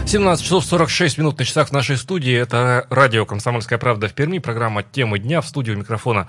17 0.09 0.43
часов 0.43 0.65
46 0.65 1.19
минут 1.19 1.39
на 1.39 1.45
часах 1.45 1.69
в 1.69 1.73
нашей 1.73 1.99
студии. 1.99 2.33
Это 2.33 2.87
радио 2.89 3.27
«Комсомольская 3.27 3.79
правда» 3.79 4.09
в 4.09 4.15
Перми. 4.15 4.39
Программа 4.39 4.83
«Темы 4.83 5.19
дня» 5.19 5.43
в 5.43 5.47
студию 5.47 5.77
микрофона 5.77 6.29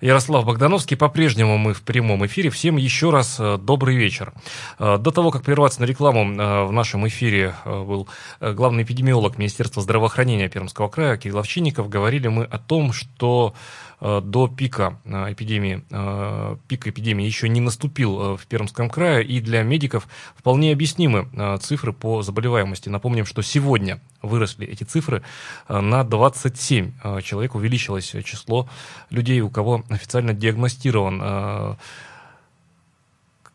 Ярослав 0.00 0.44
Богдановский. 0.44 0.96
По-прежнему 0.96 1.56
мы 1.56 1.72
в 1.72 1.82
прямом 1.82 2.26
эфире. 2.26 2.50
Всем 2.50 2.76
еще 2.76 3.10
раз 3.10 3.36
э, 3.38 3.56
добрый 3.58 3.96
вечер. 3.96 4.32
Э, 4.80 4.98
до 4.98 5.12
того, 5.12 5.30
как 5.30 5.44
прерваться 5.44 5.80
на 5.80 5.84
рекламу, 5.84 6.22
э, 6.22 6.64
в 6.64 6.72
нашем 6.72 7.06
эфире 7.06 7.54
был 7.64 8.08
главный 8.40 8.82
эпидемиолог 8.82 9.38
Министерства 9.38 9.80
здравоохранения 9.80 10.48
Пермского 10.48 10.88
края 10.88 11.16
Кирилл 11.16 11.38
Овчинников. 11.38 11.88
Говорили 11.88 12.26
мы 12.26 12.44
о 12.44 12.58
том, 12.58 12.92
что 12.92 13.54
до 14.00 14.48
пика 14.48 14.98
эпидемии, 15.04 15.84
пик 16.68 16.86
эпидемии 16.86 17.26
еще 17.26 17.50
не 17.50 17.60
наступил 17.60 18.38
в 18.38 18.46
Пермском 18.46 18.88
крае, 18.88 19.22
и 19.22 19.40
для 19.40 19.62
медиков 19.62 20.08
вполне 20.34 20.72
объяснимы 20.72 21.28
цифры 21.60 21.92
по 21.92 22.22
заболеваемости. 22.22 22.88
Напомним, 23.20 23.26
что 23.26 23.42
сегодня 23.42 24.00
выросли 24.22 24.66
эти 24.66 24.84
цифры 24.84 25.22
на 25.68 26.04
27 26.04 26.92
человек, 27.22 27.54
увеличилось 27.54 28.16
число 28.24 28.66
людей, 29.10 29.42
у 29.42 29.50
кого 29.50 29.84
официально 29.90 30.32
диагностирован 30.32 31.76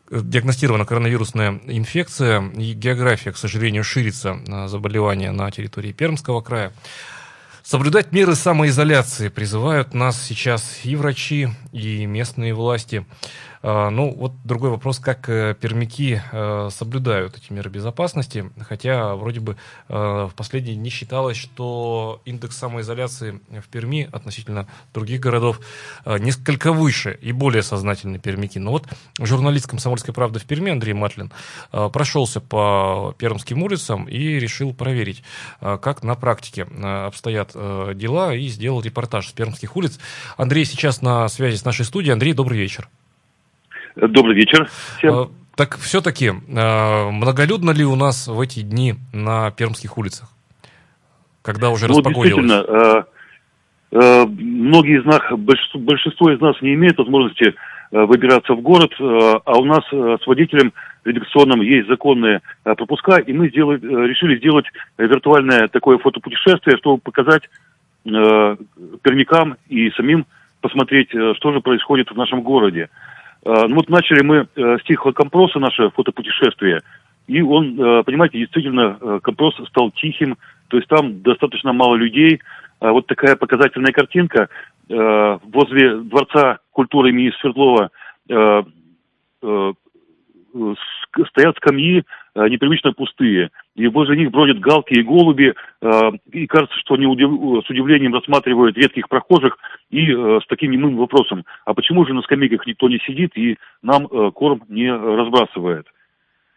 диагностирована 0.08 0.84
коронавирусная 0.84 1.60
инфекция, 1.66 2.48
и 2.50 2.74
география, 2.74 3.32
к 3.32 3.36
сожалению, 3.36 3.82
ширится 3.82 4.38
заболевания 4.68 5.32
на 5.32 5.50
территории 5.50 5.90
Пермского 5.90 6.42
края. 6.42 6.72
Соблюдать 7.64 8.12
меры 8.12 8.36
самоизоляции 8.36 9.30
призывают 9.30 9.94
нас 9.94 10.22
сейчас 10.22 10.84
и 10.84 10.94
врачи, 10.94 11.48
и 11.72 12.06
местные 12.06 12.54
власти. 12.54 13.04
А, 13.62 13.90
ну, 13.90 14.14
вот 14.14 14.32
другой 14.44 14.70
вопрос, 14.70 14.98
как 14.98 15.28
э, 15.28 15.54
пермяки 15.58 16.20
э, 16.32 16.68
соблюдают 16.70 17.36
эти 17.36 17.52
меры 17.52 17.70
безопасности, 17.70 18.50
хотя 18.60 19.14
вроде 19.14 19.40
бы 19.40 19.56
э, 19.88 19.94
в 20.30 20.32
последние 20.34 20.76
дни 20.76 20.90
считалось, 20.90 21.36
что 21.36 22.20
индекс 22.24 22.56
самоизоляции 22.56 23.40
в 23.50 23.68
Перми 23.68 24.08
относительно 24.12 24.66
других 24.94 25.20
городов 25.20 25.60
несколько 26.04 26.72
выше 26.72 27.18
и 27.20 27.32
более 27.32 27.62
сознательные 27.62 28.20
пермяки. 28.20 28.58
Но 28.58 28.72
вот 28.72 28.86
журналист 29.20 29.66
«Комсомольской 29.66 30.14
правды» 30.14 30.38
в 30.38 30.44
Перми 30.44 30.72
Андрей 30.72 30.94
Матлин 30.94 31.32
прошелся 31.70 32.40
по 32.40 33.14
пермским 33.18 33.62
улицам 33.62 34.08
и 34.08 34.38
решил 34.38 34.72
проверить, 34.72 35.22
как 35.60 36.02
на 36.02 36.14
практике 36.14 36.62
обстоят 36.64 37.52
дела, 37.52 38.34
и 38.34 38.48
сделал 38.48 38.80
репортаж 38.80 39.28
с 39.28 39.32
пермских 39.32 39.76
улиц. 39.76 39.98
Андрей 40.36 40.64
сейчас 40.64 41.02
на 41.02 41.28
связи 41.28 41.56
с 41.56 41.64
нашей 41.64 41.84
студией. 41.84 42.12
Андрей, 42.12 42.32
добрый 42.32 42.58
вечер. 42.58 42.88
Добрый 43.96 44.34
вечер 44.36 44.68
всем. 44.98 45.14
А, 45.14 45.28
так 45.56 45.78
все-таки, 45.78 46.30
а, 46.54 47.10
многолюдно 47.10 47.70
ли 47.70 47.82
у 47.82 47.96
нас 47.96 48.28
в 48.28 48.38
эти 48.40 48.60
дни 48.60 48.94
на 49.14 49.50
пермских 49.50 49.96
улицах, 49.96 50.28
когда 51.40 51.70
уже 51.70 51.88
ну, 51.88 51.94
распогодилось? 51.94 52.44
Действительно, 52.44 53.06
а, 53.92 54.26
многие 54.26 55.00
из 55.00 55.04
нас, 55.06 55.22
большинство, 55.30 55.80
большинство 55.80 56.30
из 56.30 56.40
нас 56.40 56.60
не 56.60 56.74
имеет 56.74 56.98
возможности 56.98 57.54
выбираться 57.90 58.52
в 58.52 58.60
город, 58.60 58.92
а 58.98 59.58
у 59.58 59.64
нас 59.64 59.84
с 59.88 60.26
водителем 60.26 60.72
редакционным 61.04 61.60
есть 61.62 61.88
законные 61.88 62.42
пропуска, 62.64 63.18
и 63.18 63.32
мы 63.32 63.48
сделали, 63.48 63.78
решили 64.08 64.36
сделать 64.38 64.66
виртуальное 64.98 65.68
такое 65.68 65.96
фотопутешествие, 65.98 66.76
чтобы 66.78 66.98
показать 66.98 67.44
пермякам 68.04 69.56
и 69.68 69.88
самим 69.92 70.26
посмотреть, 70.60 71.10
что 71.36 71.52
же 71.52 71.60
происходит 71.60 72.10
в 72.10 72.16
нашем 72.16 72.42
городе. 72.42 72.90
А, 73.46 73.68
ну 73.68 73.76
вот 73.76 73.88
начали 73.88 74.22
мы 74.22 74.48
э, 74.56 74.78
с 74.78 74.82
тихого 74.84 75.12
компроса 75.12 75.60
наше 75.60 75.90
фотопутешествие, 75.90 76.82
и 77.28 77.40
он, 77.42 77.80
э, 77.80 78.02
понимаете, 78.02 78.38
действительно 78.38 78.98
э, 79.00 79.20
компрос 79.22 79.54
стал 79.68 79.92
тихим, 79.92 80.36
то 80.68 80.76
есть 80.76 80.88
там 80.88 81.22
достаточно 81.22 81.72
мало 81.72 81.94
людей. 81.94 82.40
А 82.80 82.90
вот 82.90 83.06
такая 83.06 83.36
показательная 83.36 83.92
картинка 83.92 84.48
возле 84.88 85.96
Дворца 85.96 86.58
культуры 86.72 87.08
имени 87.08 87.32
Свердлова 87.40 87.90
стоят 91.30 91.56
скамьи 91.56 92.00
э, 92.00 92.02
непривычно 92.48 92.92
пустые, 92.92 93.50
и 93.74 93.86
возле 93.88 94.16
них 94.16 94.30
бродят 94.30 94.58
галки 94.58 94.94
и 94.94 95.02
голуби, 95.02 95.54
э, 95.80 96.10
и 96.32 96.46
кажется, 96.46 96.76
что 96.78 96.94
они 96.94 97.06
удив... 97.06 97.30
с 97.64 97.70
удивлением 97.70 98.14
рассматривают 98.14 98.76
редких 98.76 99.08
прохожих 99.08 99.58
и 99.90 100.12
э, 100.12 100.40
с 100.42 100.46
таким 100.46 100.70
немым 100.70 100.96
вопросом, 100.96 101.44
а 101.64 101.74
почему 101.74 102.04
же 102.06 102.14
на 102.14 102.22
скамейках 102.22 102.66
никто 102.66 102.88
не 102.88 102.98
сидит 102.98 103.36
и 103.36 103.56
нам 103.82 104.06
корм 104.32 104.62
не 104.68 104.92
разбрасывает? 104.92 105.86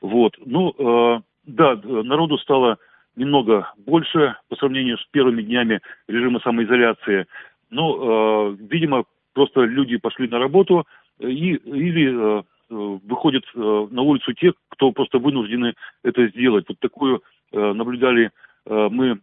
Вот, 0.01 0.35
ну, 0.45 1.23
да, 1.45 1.79
народу 1.83 2.37
стало 2.37 2.77
немного 3.15 3.73
больше 3.85 4.35
по 4.47 4.55
сравнению 4.55 4.97
с 4.97 5.05
первыми 5.11 5.41
днями 5.41 5.81
режима 6.07 6.39
самоизоляции, 6.39 7.25
но, 7.69 8.55
видимо, 8.59 9.03
просто 9.33 9.61
люди 9.61 9.97
пошли 9.97 10.29
на 10.29 10.39
работу 10.39 10.87
и, 11.19 11.55
или 11.55 12.39
Э, 12.39 12.43
выходят 12.69 13.43
э, 13.55 13.87
на 13.91 14.01
улицу 14.01 14.33
те, 14.33 14.53
кто 14.69 14.91
просто 14.91 15.19
вынуждены 15.19 15.73
это 16.03 16.27
сделать. 16.27 16.65
Вот 16.69 16.79
такую 16.79 17.23
э, 17.51 17.73
наблюдали 17.73 18.31
мы 18.65 19.19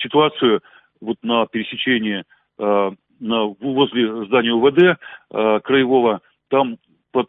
ситуацию 0.00 0.60
вот 1.00 1.18
на 1.22 1.46
пересечении 1.46 2.24
на, 2.58 3.44
возле 3.44 4.24
здания 4.24 4.52
УВД 4.52 4.98
краевого. 5.62 6.20
Там 6.48 6.78
под 7.12 7.28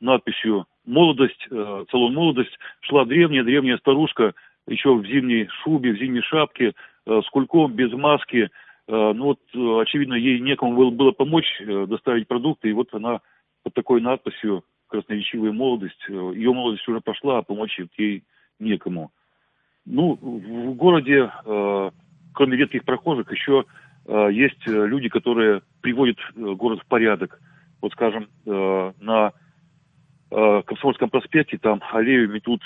надписью 0.00 0.66
«Молодость», 0.86 1.46
салон 1.90 2.14
«Молодость» 2.14 2.56
шла 2.80 3.04
древняя-древняя 3.04 3.76
старушка, 3.78 4.34
еще 4.66 4.94
в 4.94 5.04
зимней 5.04 5.48
шубе, 5.62 5.92
в 5.92 5.98
зимней 5.98 6.22
шапке, 6.22 6.72
с 7.06 7.28
кульком, 7.30 7.72
без 7.72 7.92
маски. 7.92 8.48
Ну 8.88 9.24
вот, 9.24 9.40
очевидно, 9.82 10.14
ей 10.14 10.40
некому 10.40 10.90
было 10.90 11.10
помочь 11.10 11.60
доставить 11.66 12.28
продукты, 12.28 12.70
и 12.70 12.72
вот 12.72 12.94
она 12.94 13.20
под 13.62 13.74
такой 13.74 14.00
надписью 14.00 14.64
«Красноречивая 14.88 15.52
молодость». 15.52 16.04
Э, 16.08 16.12
Ее 16.34 16.52
молодость 16.52 16.86
уже 16.88 17.00
пошла, 17.00 17.38
а 17.38 17.42
помочь 17.42 17.78
ей 17.96 18.24
некому. 18.58 19.12
Ну, 19.86 20.14
в 20.14 20.74
городе, 20.74 21.30
э, 21.44 21.90
кроме 22.34 22.56
редких 22.56 22.84
прохожих, 22.84 23.30
еще 23.30 23.64
э, 24.06 24.28
есть 24.32 24.66
люди, 24.66 25.08
которые 25.08 25.62
приводят 25.80 26.18
город 26.34 26.80
в 26.82 26.86
порядок. 26.86 27.40
Вот, 27.80 27.92
скажем, 27.92 28.28
на 28.44 29.32
Комсомольском 30.28 31.08
проспекте 31.08 31.56
там 31.56 31.80
аллею 31.92 32.30
метут 32.30 32.62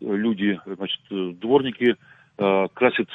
люди, 0.00 0.60
значит, 0.66 1.00
дворники, 1.38 1.94
красят 2.36 3.08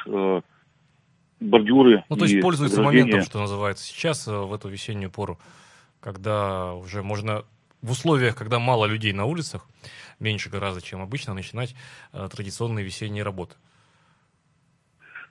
бордюры. 1.41 2.05
Ну, 2.09 2.15
то 2.15 2.23
есть 2.23 2.39
пользуются 2.41 2.81
моментом, 2.81 3.23
что 3.23 3.39
называется, 3.39 3.83
сейчас, 3.83 4.25
в 4.25 4.53
эту 4.53 4.69
весеннюю 4.69 5.11
пору 5.11 5.37
когда 5.99 6.73
уже 6.73 7.03
можно 7.03 7.43
в 7.81 7.91
условиях, 7.91 8.35
когда 8.35 8.59
мало 8.59 8.85
людей 8.85 9.13
на 9.13 9.25
улицах, 9.25 9.65
меньше 10.19 10.49
гораздо, 10.49 10.81
чем 10.81 11.01
обычно, 11.01 11.33
начинать 11.33 11.75
э, 12.13 12.27
традиционные 12.31 12.83
весенние 12.83 13.23
работы. 13.23 13.55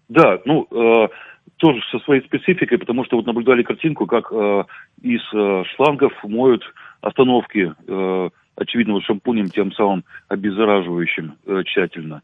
Да, 0.09 0.41
ну, 0.45 0.67
э, 0.71 1.09
тоже 1.57 1.81
со 1.91 1.99
своей 2.01 2.25
спецификой, 2.25 2.79
потому 2.79 3.05
что 3.05 3.17
вот 3.17 3.27
наблюдали 3.27 3.63
картинку, 3.63 4.07
как 4.07 4.33
э, 4.33 4.65
из 5.03 5.21
э, 5.35 5.65
шлангов 5.77 6.13
моют 6.25 6.63
остановки, 7.01 7.75
э, 7.87 8.31
очевидно, 8.57 8.95
вот 8.95 9.05
шампунем, 9.05 9.49
тем 9.49 9.73
самым 9.73 10.05
обеззараживающим 10.29 11.37
э, 11.47 11.63
тщательно. 11.67 12.23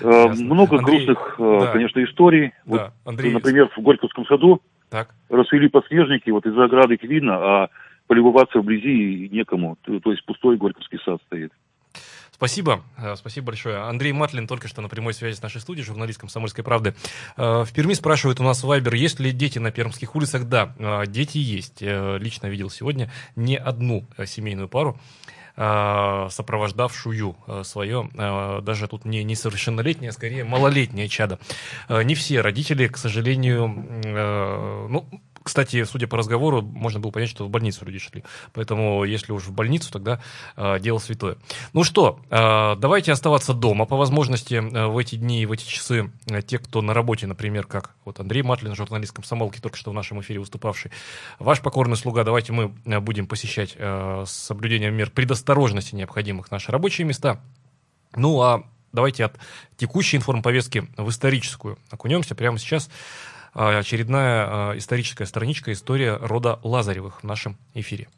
Э, 0.00 0.28
много 0.28 0.78
Андрей, 0.78 1.04
грустных, 1.06 1.36
э, 1.38 1.58
да. 1.60 1.72
конечно, 1.72 2.02
историй. 2.04 2.48
Да. 2.48 2.52
Вот, 2.64 2.92
Андрей... 3.04 3.32
Например, 3.32 3.68
в 3.76 3.80
Горьковском 3.82 4.26
саду 4.26 4.62
так. 4.90 5.14
Расцвели 5.28 5.68
подснежники, 5.68 6.30
вот 6.30 6.46
из-за 6.46 6.64
ограды 6.64 6.94
их 6.94 7.02
видно, 7.02 7.34
а 7.36 7.68
полюбоваться 8.06 8.60
вблизи 8.60 9.28
некому. 9.30 9.76
То, 9.82 9.98
то 10.00 10.10
есть 10.12 10.24
пустой 10.24 10.56
Горьковский 10.56 10.98
сад 11.04 11.20
стоит. 11.26 11.52
Спасибо, 12.36 12.82
э, 12.98 13.16
спасибо 13.16 13.46
большое. 13.46 13.78
Андрей 13.78 14.12
Матлин 14.12 14.46
только 14.46 14.68
что 14.68 14.82
на 14.82 14.90
прямой 14.90 15.14
связи 15.14 15.36
с 15.36 15.42
нашей 15.42 15.62
студией, 15.62 15.86
журналист 15.86 16.20
«Комсомольской 16.20 16.62
правды». 16.62 16.94
Э, 17.38 17.64
в 17.64 17.72
Перми 17.74 17.94
спрашивают 17.94 18.40
у 18.40 18.42
нас 18.42 18.62
Вайбер, 18.62 18.92
есть 18.92 19.20
ли 19.20 19.32
дети 19.32 19.58
на 19.58 19.70
пермских 19.70 20.14
улицах? 20.14 20.44
Да, 20.44 20.74
э, 20.78 21.06
дети 21.06 21.38
есть. 21.38 21.80
Лично 21.80 22.48
видел 22.48 22.68
сегодня 22.68 23.10
не 23.36 23.56
одну 23.56 24.04
семейную 24.26 24.68
пару, 24.68 24.98
сопровождавшую 25.56 27.36
свое, 27.64 28.10
даже 28.62 28.88
тут 28.88 29.04
не 29.06 29.24
несовершеннолетнее, 29.24 30.10
а 30.10 30.12
скорее 30.12 30.44
малолетнее 30.44 31.08
чадо. 31.08 31.38
Не 31.88 32.14
все 32.14 32.42
родители, 32.42 32.86
к 32.88 32.98
сожалению, 32.98 33.68
ну, 34.90 35.08
кстати, 35.46 35.84
судя 35.84 36.08
по 36.08 36.18
разговору, 36.18 36.60
можно 36.60 36.98
было 36.98 37.12
понять, 37.12 37.30
что 37.30 37.44
в 37.46 37.50
больницу 37.50 37.84
люди 37.84 38.00
шли. 38.00 38.24
Поэтому, 38.52 39.04
если 39.04 39.30
уж 39.30 39.44
в 39.44 39.52
больницу, 39.52 39.92
тогда 39.92 40.20
э, 40.56 40.80
дело 40.80 40.98
святое. 40.98 41.36
Ну 41.72 41.84
что, 41.84 42.18
э, 42.30 42.74
давайте 42.76 43.12
оставаться 43.12 43.54
дома 43.54 43.86
по 43.86 43.96
возможности 43.96 44.54
э, 44.54 44.86
в 44.86 44.98
эти 44.98 45.14
дни 45.14 45.42
и 45.42 45.46
в 45.46 45.52
эти 45.52 45.64
часы. 45.64 46.10
Э, 46.28 46.42
те, 46.42 46.58
кто 46.58 46.82
на 46.82 46.94
работе, 46.94 47.28
например, 47.28 47.64
как 47.64 47.94
вот 48.04 48.18
Андрей 48.18 48.42
Матлин, 48.42 48.74
журналист 48.74 49.12
комсомолки, 49.12 49.60
только 49.60 49.76
что 49.76 49.92
в 49.92 49.94
нашем 49.94 50.20
эфире 50.20 50.40
выступавший. 50.40 50.90
Ваш 51.38 51.60
покорный 51.60 51.96
слуга, 51.96 52.24
давайте 52.24 52.52
мы 52.52 52.68
будем 53.00 53.28
посещать 53.28 53.76
э, 53.76 54.24
с 54.26 54.32
соблюдением 54.32 54.94
мер 54.94 55.10
предосторожности 55.10 55.94
необходимых 55.94 56.50
наши 56.50 56.72
рабочие 56.72 57.06
места. 57.06 57.40
Ну, 58.16 58.42
а 58.42 58.64
давайте 58.92 59.26
от 59.26 59.38
текущей 59.76 60.16
информповестки 60.16 60.88
в 60.96 61.08
историческую 61.08 61.78
окунемся. 61.90 62.34
Прямо 62.34 62.58
сейчас 62.58 62.90
очередная 63.56 64.46
а, 64.46 64.78
историческая 64.78 65.26
страничка 65.26 65.72
история 65.72 66.18
рода 66.20 66.60
Лазаревых 66.62 67.22
в 67.22 67.24
нашем 67.24 67.56
эфире. 67.74 68.08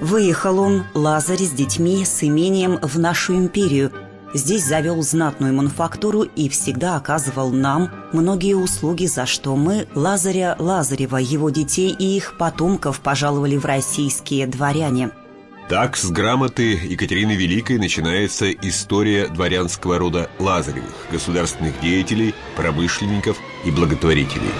Выехал 0.00 0.58
он, 0.58 0.84
Лазарь, 0.94 1.42
с 1.42 1.52
детьми, 1.52 2.04
с 2.04 2.24
имением 2.24 2.78
в 2.82 2.98
нашу 2.98 3.36
империю. 3.36 3.92
Здесь 4.34 4.64
завел 4.64 5.00
знатную 5.02 5.54
мануфактуру 5.54 6.22
и 6.22 6.48
всегда 6.48 6.96
оказывал 6.96 7.50
нам 7.52 7.90
многие 8.12 8.54
услуги, 8.54 9.06
за 9.06 9.26
что 9.26 9.54
мы 9.54 9.86
Лазаря 9.94 10.56
Лазарева, 10.58 11.18
его 11.18 11.50
детей 11.50 11.94
и 11.96 12.16
их 12.16 12.36
потомков 12.36 13.00
пожаловали 13.00 13.56
в 13.56 13.64
российские 13.64 14.48
дворяне– 14.48 15.10
так 15.68 15.96
с 15.96 16.10
грамоты 16.10 16.72
Екатерины 16.74 17.32
Великой 17.32 17.78
начинается 17.78 18.50
история 18.50 19.28
дворянского 19.28 19.98
рода 19.98 20.30
Лазаревых, 20.38 21.06
государственных 21.10 21.80
деятелей, 21.80 22.34
промышленников 22.56 23.38
и 23.64 23.70
благотворителей. 23.70 24.50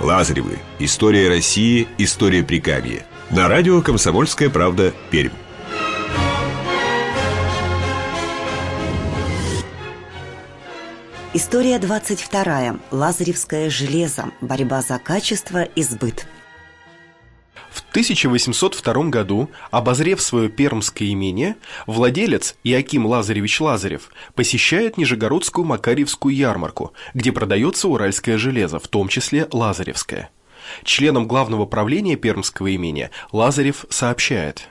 Лазаревы. 0.00 0.58
История 0.78 1.28
России. 1.28 1.86
История 1.98 2.42
Прикамья. 2.42 3.04
На 3.30 3.48
радио 3.48 3.82
«Комсомольская 3.82 4.48
правда. 4.48 4.94
Пермь». 5.10 5.32
История 11.34 11.78
22. 11.78 12.76
Лазаревское 12.90 13.68
железо. 13.68 14.30
Борьба 14.40 14.80
за 14.80 14.98
качество 14.98 15.62
и 15.62 15.82
сбыт. 15.82 16.26
В 17.78 17.90
1802 17.90 19.04
году, 19.04 19.50
обозрев 19.70 20.20
свое 20.20 20.48
пермское 20.48 21.12
имение, 21.12 21.56
владелец 21.86 22.56
Иаким 22.64 23.06
Лазаревич 23.06 23.60
Лазарев 23.60 24.10
посещает 24.34 24.98
Нижегородскую 24.98 25.64
Макарьевскую 25.64 26.34
ярмарку, 26.34 26.92
где 27.14 27.30
продается 27.30 27.86
уральское 27.86 28.36
железо, 28.36 28.80
в 28.80 28.88
том 28.88 29.06
числе 29.06 29.46
лазаревское. 29.52 30.30
Членом 30.82 31.28
главного 31.28 31.66
правления 31.66 32.16
пермского 32.16 32.74
имения 32.74 33.12
Лазарев 33.30 33.86
сообщает. 33.90 34.70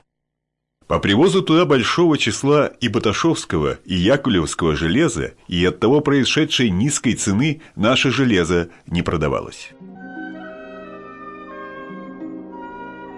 По 0.88 1.00
привозу 1.00 1.42
туда 1.42 1.64
большого 1.66 2.18
числа 2.18 2.68
и 2.68 2.90
Баташовского, 2.90 3.80
и 3.86 3.96
Якулевского 3.96 4.76
железа, 4.76 5.34
и 5.48 5.64
от 5.66 5.80
того 5.80 6.02
происшедшей 6.02 6.70
низкой 6.70 7.14
цены 7.14 7.62
наше 7.76 8.12
железо 8.12 8.70
не 8.86 9.02
продавалось. 9.02 9.72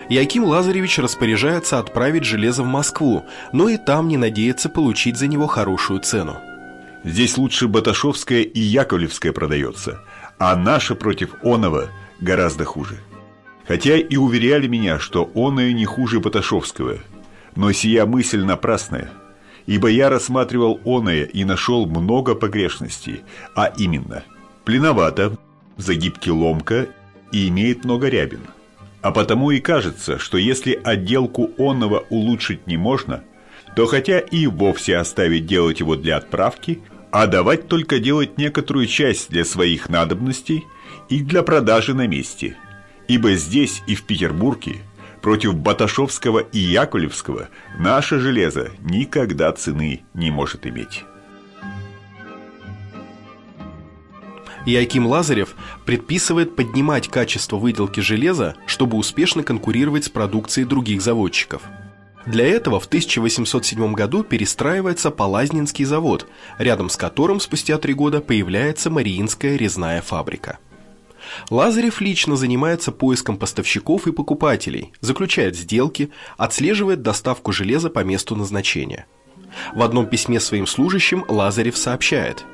Яким 0.09 0.43
Лазаревич 0.45 0.97
распоряжается 0.97 1.77
отправить 1.77 2.23
железо 2.23 2.63
в 2.63 2.65
Москву, 2.65 3.25
но 3.53 3.69
и 3.69 3.77
там 3.77 4.07
не 4.07 4.17
надеется 4.17 4.67
получить 4.67 5.17
за 5.17 5.27
него 5.27 5.45
хорошую 5.45 5.99
цену. 5.99 6.37
Здесь 7.03 7.37
лучше 7.37 7.67
Баташовское 7.67 8.41
и 8.41 8.59
Яковлевское 8.59 9.31
продается, 9.31 10.03
а 10.39 10.55
наше 10.55 10.95
против 10.95 11.35
Онова 11.43 11.85
гораздо 12.19 12.65
хуже. 12.65 12.97
Хотя 13.67 13.97
и 13.97 14.17
уверяли 14.17 14.67
меня, 14.67 14.97
что 14.97 15.29
оное 15.35 15.73
не 15.73 15.85
хуже 15.85 16.19
Баташовского, 16.19 16.97
но 17.55 17.71
сия 17.71 18.07
мысль 18.07 18.43
напрасная, 18.43 19.11
ибо 19.67 19.89
я 19.89 20.09
рассматривал 20.09 20.79
оное 20.85 21.25
и 21.25 21.43
нашел 21.43 21.85
много 21.85 22.33
погрешностей, 22.33 23.21
а 23.55 23.67
именно, 23.77 24.23
пленовато, 24.65 25.37
загибки 25.77 26.31
ломка 26.31 26.87
и 27.31 27.47
имеет 27.47 27.85
много 27.85 28.09
рябин– 28.09 28.41
а 29.01 29.11
потому 29.11 29.51
и 29.51 29.59
кажется, 29.59 30.19
что 30.19 30.37
если 30.37 30.79
отделку 30.83 31.51
онного 31.57 32.05
улучшить 32.09 32.67
не 32.67 32.77
можно, 32.77 33.23
то 33.75 33.85
хотя 33.85 34.19
и 34.19 34.47
вовсе 34.47 34.97
оставить 34.97 35.45
делать 35.45 35.79
его 35.79 35.95
для 35.95 36.17
отправки, 36.17 36.81
а 37.11 37.27
давать 37.27 37.67
только 37.67 37.99
делать 37.99 38.37
некоторую 38.37 38.87
часть 38.87 39.29
для 39.29 39.45
своих 39.45 39.89
надобностей 39.89 40.65
и 41.07 41.21
для 41.21 41.43
продажи 41.43 41.93
на 41.93 42.07
месте. 42.07 42.55
Ибо 43.07 43.33
здесь 43.33 43.81
и 43.87 43.95
в 43.95 44.03
Петербурге 44.03 44.77
против 45.21 45.55
Баташовского 45.55 46.39
и 46.39 46.59
Яковлевского 46.59 47.49
наше 47.79 48.19
железо 48.19 48.69
никогда 48.81 49.51
цены 49.51 50.03
не 50.13 50.29
может 50.29 50.67
иметь. 50.67 51.03
Иаким 54.69 55.07
Лазарев 55.07 55.55
предписывает 55.83 56.55
поднимать 56.55 57.07
качество 57.07 57.57
выделки 57.57 58.01
железа, 58.01 58.55
чтобы 58.67 58.97
успешно 58.97 59.41
конкурировать 59.41 60.05
с 60.05 60.09
продукцией 60.09 60.67
других 60.67 61.01
заводчиков. 61.01 61.63
Для 62.27 62.45
этого 62.45 62.79
в 62.79 62.85
1807 62.85 63.93
году 63.93 64.23
перестраивается 64.23 65.09
Полазнинский 65.09 65.85
завод, 65.85 66.27
рядом 66.59 66.89
с 66.89 66.97
которым 66.97 67.39
спустя 67.39 67.79
три 67.79 67.95
года 67.95 68.21
появляется 68.21 68.91
Мариинская 68.91 69.55
резная 69.55 70.03
фабрика. 70.03 70.59
Лазарев 71.49 71.99
лично 71.99 72.35
занимается 72.35 72.91
поиском 72.91 73.37
поставщиков 73.37 74.05
и 74.05 74.11
покупателей, 74.11 74.93
заключает 75.01 75.55
сделки, 75.55 76.11
отслеживает 76.37 77.01
доставку 77.01 77.51
железа 77.51 77.89
по 77.89 78.03
месту 78.03 78.35
назначения. 78.35 79.07
В 79.73 79.81
одном 79.81 80.05
письме 80.05 80.39
своим 80.39 80.67
служащим 80.67 81.25
Лазарев 81.27 81.75
сообщает– 81.75 82.45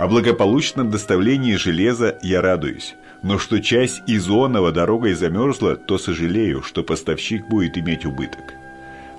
о 0.00 0.08
благополучном 0.08 0.90
доставлении 0.90 1.56
железа 1.56 2.18
я 2.22 2.40
радуюсь. 2.40 2.94
Но 3.22 3.38
что 3.38 3.60
часть 3.60 4.00
изонова 4.06 4.72
дорогой 4.72 5.12
замерзла, 5.12 5.76
то 5.76 5.98
сожалею, 5.98 6.62
что 6.62 6.82
поставщик 6.82 7.46
будет 7.50 7.76
иметь 7.76 8.06
убыток. 8.06 8.54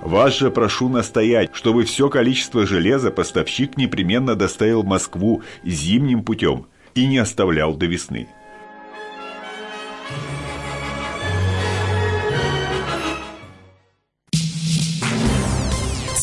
Вас 0.00 0.36
же 0.36 0.50
прошу 0.50 0.88
настоять, 0.88 1.50
чтобы 1.52 1.84
все 1.84 2.08
количество 2.08 2.66
железа 2.66 3.12
поставщик 3.12 3.76
непременно 3.76 4.34
доставил 4.34 4.82
в 4.82 4.86
Москву 4.86 5.44
зимним 5.62 6.24
путем 6.24 6.66
и 6.96 7.06
не 7.06 7.18
оставлял 7.18 7.76
до 7.76 7.86
весны. 7.86 8.26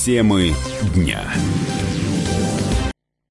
Темы 0.03 0.53
дня. 0.93 1.23